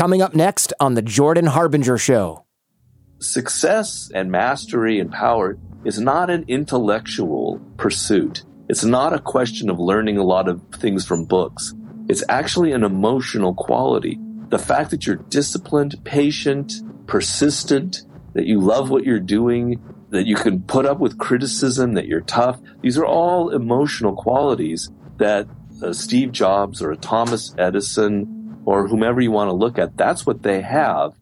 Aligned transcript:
Coming 0.00 0.22
up 0.22 0.34
next 0.34 0.72
on 0.80 0.94
The 0.94 1.02
Jordan 1.02 1.44
Harbinger 1.44 1.98
Show. 1.98 2.46
Success 3.18 4.10
and 4.14 4.30
mastery 4.30 4.98
and 4.98 5.12
power 5.12 5.58
is 5.84 6.00
not 6.00 6.30
an 6.30 6.46
intellectual 6.48 7.60
pursuit. 7.76 8.42
It's 8.70 8.82
not 8.82 9.12
a 9.12 9.18
question 9.18 9.68
of 9.68 9.78
learning 9.78 10.16
a 10.16 10.22
lot 10.22 10.48
of 10.48 10.62
things 10.72 11.04
from 11.04 11.26
books. 11.26 11.74
It's 12.08 12.24
actually 12.30 12.72
an 12.72 12.82
emotional 12.82 13.52
quality. 13.52 14.18
The 14.48 14.58
fact 14.58 14.92
that 14.92 15.06
you're 15.06 15.16
disciplined, 15.16 16.02
patient, 16.02 16.72
persistent, 17.06 18.00
that 18.32 18.46
you 18.46 18.58
love 18.58 18.88
what 18.88 19.04
you're 19.04 19.20
doing, 19.20 19.82
that 20.08 20.26
you 20.26 20.36
can 20.36 20.62
put 20.62 20.86
up 20.86 20.98
with 20.98 21.18
criticism, 21.18 21.92
that 21.92 22.06
you're 22.06 22.22
tough. 22.22 22.58
These 22.80 22.96
are 22.96 23.04
all 23.04 23.50
emotional 23.50 24.16
qualities 24.16 24.90
that 25.18 25.46
uh, 25.82 25.92
Steve 25.92 26.32
Jobs 26.32 26.80
or 26.80 26.90
a 26.90 26.96
Thomas 26.96 27.54
Edison 27.58 28.39
or 28.70 28.86
whomever 28.86 29.20
you 29.20 29.32
want 29.32 29.48
to 29.48 29.52
look 29.52 29.78
at, 29.78 29.96
that's 29.96 30.24
what 30.24 30.44
they 30.44 30.60
have. 30.60 31.12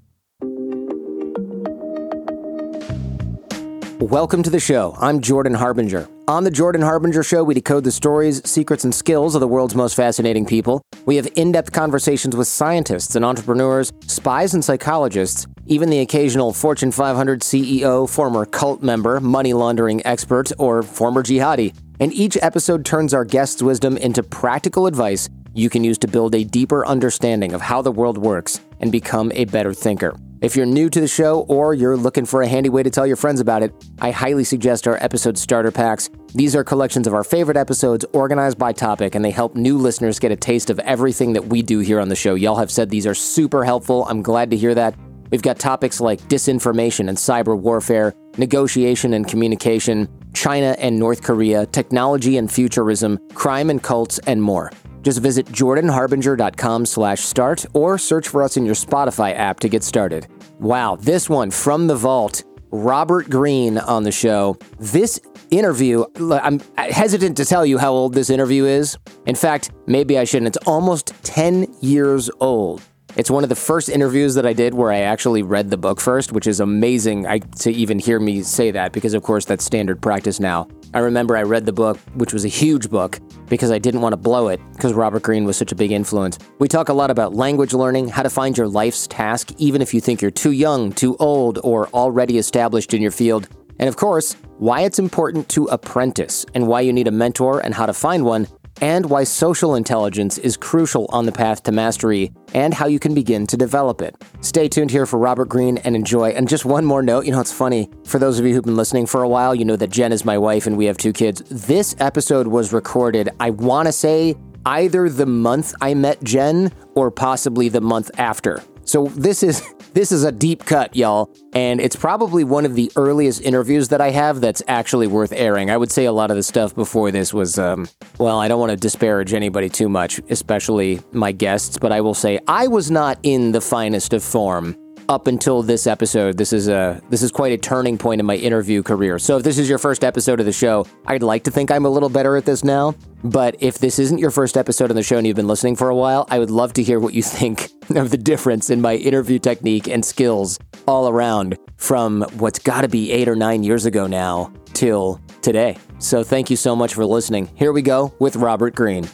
Welcome 4.01 4.43
to 4.43 4.51
the 4.51 4.61
show. 4.61 4.95
I'm 5.01 5.23
Jordan 5.23 5.55
Harbinger. 5.55 6.09
On 6.29 6.45
the 6.45 6.51
Jordan 6.51 6.83
Harbinger 6.83 7.23
Show, 7.23 7.43
we 7.43 7.55
decode 7.55 7.85
the 7.85 7.91
stories, 7.91 8.47
secrets, 8.49 8.85
and 8.85 8.95
skills 8.95 9.35
of 9.35 9.41
the 9.41 9.49
world's 9.49 9.75
most 9.75 9.95
fascinating 9.95 10.45
people. 10.45 10.83
We 11.07 11.17
have 11.17 11.27
in 11.37 11.53
depth 11.53 11.73
conversations 11.73 12.37
with 12.37 12.49
scientists 12.49 13.17
and 13.17 13.25
entrepreneurs, 13.25 13.95
spies 14.07 14.53
and 14.53 14.63
psychologists, 14.63 15.47
even 15.67 15.89
the 15.89 16.01
occasional 16.01 16.53
Fortune 16.53 16.93
500 16.93 17.41
CEO, 17.41 18.09
former 18.09 18.45
cult 18.45 18.83
member, 18.83 19.21
money 19.21 19.55
laundering 19.55 20.05
expert, 20.07 20.53
or 20.59 20.83
former 20.83 21.23
jihadi. 21.23 21.75
And 21.99 22.13
each 22.13 22.37
episode 22.43 22.85
turns 22.85 23.13
our 23.13 23.25
guests' 23.25 23.63
wisdom 23.63 23.97
into 23.97 24.23
practical 24.23 24.87
advice 24.87 25.29
you 25.59 25.69
can 25.69 25.83
use 25.83 25.99
to 25.99 26.07
build 26.07 26.35
a 26.35 26.45
deeper 26.45 26.87
understanding 26.87 27.53
of 27.53 27.61
how 27.61 27.83
the 27.83 27.91
world 27.91 28.17
works 28.17 28.61
and 28.81 28.93
become 28.93 29.33
a 29.35 29.45
better 29.47 29.75
thinker. 29.75 30.17
If 30.41 30.55
you're 30.55 30.67
new 30.67 30.89
to 30.89 31.01
the 31.01 31.09
show 31.09 31.41
or 31.49 31.75
you're 31.75 31.97
looking 31.97 32.25
for 32.25 32.43
a 32.43 32.47
handy 32.47 32.69
way 32.69 32.85
to 32.85 32.91
tell 32.91 33.09
your 33.09 33.17
friends 33.17 33.41
about 33.41 33.65
it, 33.65 33.75
I 34.01 34.13
highly 34.13 34.45
suggest 34.45 34.87
our 34.87 34.97
episode 35.03 35.37
starter 35.37 35.73
packs. 35.73 36.11
These 36.33 36.55
are 36.55 36.63
collections 36.63 37.09
of 37.09 37.15
our 37.15 37.25
favorite 37.25 37.57
episodes 37.57 38.05
organized 38.13 38.57
by 38.57 38.73
topic, 38.73 39.17
and 39.17 39.25
they 39.25 39.33
help 39.33 39.57
new 39.57 39.77
listeners 39.77 40.21
get 40.21 40.31
a 40.31 40.37
taste 40.37 40.71
of 40.71 40.79
everything 40.81 41.33
that 41.33 41.47
we 41.47 41.63
do 41.63 41.81
here 41.81 41.99
on 41.99 42.09
the 42.09 42.15
show. 42.15 42.37
Y'all 42.37 42.55
have 42.55 42.71
said 42.71 42.89
these 42.89 43.07
are 43.07 43.15
super 43.15 43.65
helpful. 43.65 44.07
I'm 44.09 44.23
glad 44.23 44.51
to 44.53 44.57
hear 44.57 44.77
that. 44.77 44.95
We've 45.33 45.43
got 45.43 45.59
topics 45.59 46.01
like 46.01 46.21
disinformation 46.29 47.09
and 47.09 47.19
cyber 47.19 47.59
warfare, 47.59 48.15
negotiation 48.37 49.13
and 49.13 49.27
communication, 49.27 50.09
China 50.35 50.77
and 50.79 51.01
North 51.01 51.25
Korea, 51.25 51.67
technology 51.67 52.37
and 52.37 52.51
futurism, 52.51 53.19
crime 53.35 53.71
and 53.71 53.83
cults, 53.83 54.21
and 54.21 54.41
more. 54.41 54.71
Just 55.09 55.23
visit 55.23 55.47
jordanharbinger.com 55.47 56.85
slash 56.85 57.21
start 57.21 57.65
or 57.73 57.97
search 57.97 58.29
for 58.29 58.43
us 58.43 58.59
in 58.59 58.67
your 58.67 58.75
Spotify 58.75 59.35
app 59.35 59.59
to 59.61 59.69
get 59.71 59.83
started. 59.83 60.27
Wow, 60.59 60.97
this 60.97 61.31
one 61.31 61.51
from 61.51 61.87
the 61.87 61.97
vault, 61.97 62.45
Robert 62.71 63.31
Greene 63.31 63.79
on 63.79 64.03
the 64.03 64.13
show. 64.13 64.59
This 64.79 65.19
interview, 65.51 66.05
I'm 66.19 66.61
hesitant 66.77 67.39
to 67.39 67.47
tell 67.47 67.65
you 67.65 67.79
how 67.79 67.91
old 67.91 68.13
this 68.13 68.29
interview 68.29 68.67
is. 68.67 68.99
In 69.25 69.35
fact, 69.35 69.71
maybe 69.87 70.19
I 70.19 70.25
shouldn't. 70.25 70.55
It's 70.55 70.67
almost 70.67 71.15
10 71.25 71.75
years 71.81 72.31
old. 72.41 72.83
It's 73.17 73.31
one 73.31 73.43
of 73.43 73.49
the 73.49 73.57
first 73.57 73.89
interviews 73.89 74.35
that 74.35 74.47
I 74.47 74.53
did 74.53 74.75
where 74.75 74.93
I 74.93 75.01
actually 75.01 75.43
read 75.43 75.71
the 75.71 75.77
book 75.77 76.01
first, 76.01 76.33
which 76.33 76.47
is 76.47 76.61
amazing 76.61 77.27
I, 77.27 77.39
to 77.39 77.73
even 77.73 77.99
hear 77.99 78.21
me 78.21 78.43
say 78.43 78.71
that 78.71 78.93
because, 78.93 79.15
of 79.15 79.23
course, 79.23 79.45
that's 79.45 79.65
standard 79.65 80.01
practice 80.01 80.39
now. 80.39 80.69
I 80.95 81.01
remember 81.01 81.37
I 81.37 81.43
read 81.43 81.67
the 81.67 81.73
book, 81.73 81.99
which 82.15 82.33
was 82.33 82.45
a 82.45 82.49
huge 82.49 82.89
book, 82.91 83.19
because 83.49 83.73
I 83.73 83.79
didn't 83.79 84.03
want 84.03 84.13
to 84.13 84.17
blow 84.17 84.49
it, 84.49 84.61
because 84.73 84.93
Robert 84.93 85.23
Greene 85.23 85.45
was 85.45 85.57
such 85.57 85.73
a 85.73 85.75
big 85.75 85.91
influence. 85.91 86.39
We 86.61 86.69
talk 86.69 86.91
a 86.91 86.93
lot 86.93 87.11
about 87.11 87.35
language 87.35 87.73
learning, 87.73 88.09
how 88.09 88.23
to 88.23 88.31
find 88.31 88.57
your 88.57 88.69
life's 88.69 89.07
task, 89.07 89.53
even 89.59 89.83
if 89.83 89.93
you 89.93 90.01
think 90.01 90.23
you're 90.23 90.31
too 90.31 90.53
young, 90.53 90.93
too 90.93 91.17
old, 91.17 91.59
or 91.65 91.89
already 91.89 92.39
established 92.39 92.95
in 92.95 93.03
your 93.03 93.11
field. 93.11 93.49
And 93.81 93.89
of 93.89 93.97
course, 93.97 94.35
why 94.59 94.83
it's 94.83 94.99
important 94.99 95.49
to 95.51 95.65
apprentice, 95.67 96.47
and 96.55 96.67
why 96.67 96.83
you 96.83 96.93
need 96.93 97.09
a 97.09 97.13
mentor 97.13 97.61
and 97.61 97.75
how 97.75 97.87
to 97.87 97.93
find 97.93 98.25
one, 98.25 98.47
and 98.81 99.09
why 99.09 99.25
social 99.25 99.75
intelligence 99.75 100.39
is 100.39 100.57
crucial 100.57 101.07
on 101.11 101.27
the 101.27 101.33
path 101.33 101.63
to 101.65 101.73
mastery 101.73 102.33
and 102.55 102.75
how 102.75 102.87
you 102.87 102.99
can 102.99 103.15
begin 103.15 103.47
to 103.47 103.57
develop 103.57 104.03
it. 104.03 104.17
Stay 104.41 104.69
tuned 104.69 104.91
here 104.91 105.07
for 105.07 105.19
Robert 105.19 105.49
Greene 105.49 105.79
and 105.79 105.95
enjoy. 105.95 106.31
And 106.31 106.49
just 106.49 106.65
one 106.65 106.85
more 106.85 107.03
note 107.03 107.27
you 107.27 107.33
know, 107.33 107.41
it's 107.41 107.53
funny. 107.53 107.91
For 108.05 108.19
those 108.19 108.39
of 108.39 108.47
you 108.47 108.55
who've 108.55 108.65
been 108.65 108.77
listening 108.77 109.07
for 109.07 109.23
a 109.23 109.29
while, 109.29 109.55
you 109.55 109.65
know 109.65 109.77
that 109.77 109.91
Jen 109.91 110.13
is 110.13 110.25
my 110.25 110.39
wife 110.39 110.67
and 110.67 110.77
we 110.77 110.87
have 110.87 110.99
two 110.99 111.13
kids. 111.13 111.43
This 111.51 111.95
episode 111.99 112.47
was 112.47 112.73
recorded, 112.73 113.31
I 113.41 113.51
want 113.51 113.87
to 113.87 113.93
say, 113.93 114.37
either 114.67 115.09
the 115.09 115.27
month 115.27 115.75
I 115.81 115.95
met 115.95 116.23
Jen 116.23 116.73
or 116.95 117.11
possibly 117.11 117.69
the 117.69 117.81
month 117.81 118.11
after. 118.19 118.63
So 118.85 119.07
this 119.09 119.43
is 119.43 119.63
this 119.99 120.13
is 120.13 120.23
a 120.23 120.31
deep 120.31 120.65
cut, 120.65 120.95
y'all, 120.95 121.29
and 121.55 121.81
it's 121.81 121.97
probably 121.97 122.45
one 122.45 122.65
of 122.65 122.77
the 122.77 122.89
earliest 122.95 123.43
interviews 123.43 123.89
that 123.89 124.01
I 124.01 124.11
have 124.11 124.41
that's 124.41 124.63
actually 124.69 125.09
worth 125.09 125.33
airing. 125.33 125.71
I 125.71 125.77
would 125.77 125.91
say 125.91 126.05
a 126.05 126.13
lot 126.13 126.31
of 126.31 126.37
the 126.37 126.45
stuff 126.45 126.73
before 126.73 127.11
this 127.11 127.35
was, 127.35 127.59
um, 127.59 127.89
well, 128.17 128.39
I 128.39 128.47
don't 128.47 128.61
want 128.61 128.71
to 128.71 128.77
disparage 128.77 129.35
anybody 129.35 129.69
too 129.69 129.89
much, 129.89 130.21
especially 130.31 131.01
my 131.11 131.33
guests, 131.33 131.79
but 131.79 131.91
I 131.91 132.01
will 132.01 132.15
say 132.15 132.39
I 132.47 132.69
was 132.69 132.93
not 132.93 133.19
in 133.25 133.51
the 133.51 133.61
finest 133.61 134.13
of 134.13 134.23
form 134.23 134.77
up 135.09 135.27
until 135.27 135.63
this 135.63 135.87
episode. 135.87 136.37
This 136.37 136.53
is 136.53 136.69
a 136.69 137.01
this 137.09 137.23
is 137.23 137.31
quite 137.31 137.53
a 137.53 137.59
turning 137.59 137.99
point 137.99 138.21
in 138.21 138.27
my 138.27 138.37
interview 138.37 138.83
career. 138.83 139.19
So 139.19 139.39
if 139.39 139.43
this 139.43 139.59
is 139.59 139.69
your 139.69 139.79
first 139.79 140.05
episode 140.05 140.41
of 140.41 140.47
the 140.47 140.53
show, 140.53 140.87
I'd 141.07 141.23
like 141.23 141.45
to 141.45 141.51
think 141.51 141.71
I'm 141.71 141.85
a 141.85 141.89
little 141.89 142.09
better 142.09 142.37
at 142.37 142.45
this 142.45 142.65
now. 142.65 142.95
But 143.25 143.57
if 143.61 143.79
this 143.79 143.99
isn't 143.99 144.19
your 144.19 144.31
first 144.31 144.57
episode 144.57 144.91
of 144.91 144.97
the 144.97 145.03
show 145.03 145.19
and 145.19 145.27
you've 145.27 145.37
been 145.37 145.49
listening 145.49 145.77
for 145.77 145.89
a 145.89 145.97
while, 145.97 146.27
I 146.31 146.39
would 146.39 146.51
love 146.51 146.73
to 146.75 146.83
hear 146.83 147.01
what 147.01 147.15
you 147.15 147.23
think 147.39 147.71
of 147.91 148.11
the 148.11 148.19
difference 148.19 148.71
in 148.71 148.81
my 148.81 148.97
interview 148.97 149.39
technique 149.39 149.89
and 149.89 150.05
skills 150.05 150.59
all 150.87 151.09
around 151.09 151.59
from 151.77 152.23
what's 152.37 152.59
got 152.59 152.83
to 152.83 152.89
be 152.89 153.11
8 153.13 153.29
or 153.29 153.37
9 153.37 153.63
years 153.63 153.87
ago 153.87 154.07
now 154.07 154.53
till 154.75 155.21
today. 155.43 155.77
So 155.99 156.23
thank 156.23 156.51
you 156.51 156.57
so 156.57 156.77
much 156.77 156.95
for 156.95 157.05
listening. 157.05 157.51
Here 157.55 157.73
we 157.73 157.83
go 157.83 158.15
with 158.19 158.37
Robert 158.37 158.75
Greene. 158.75 159.09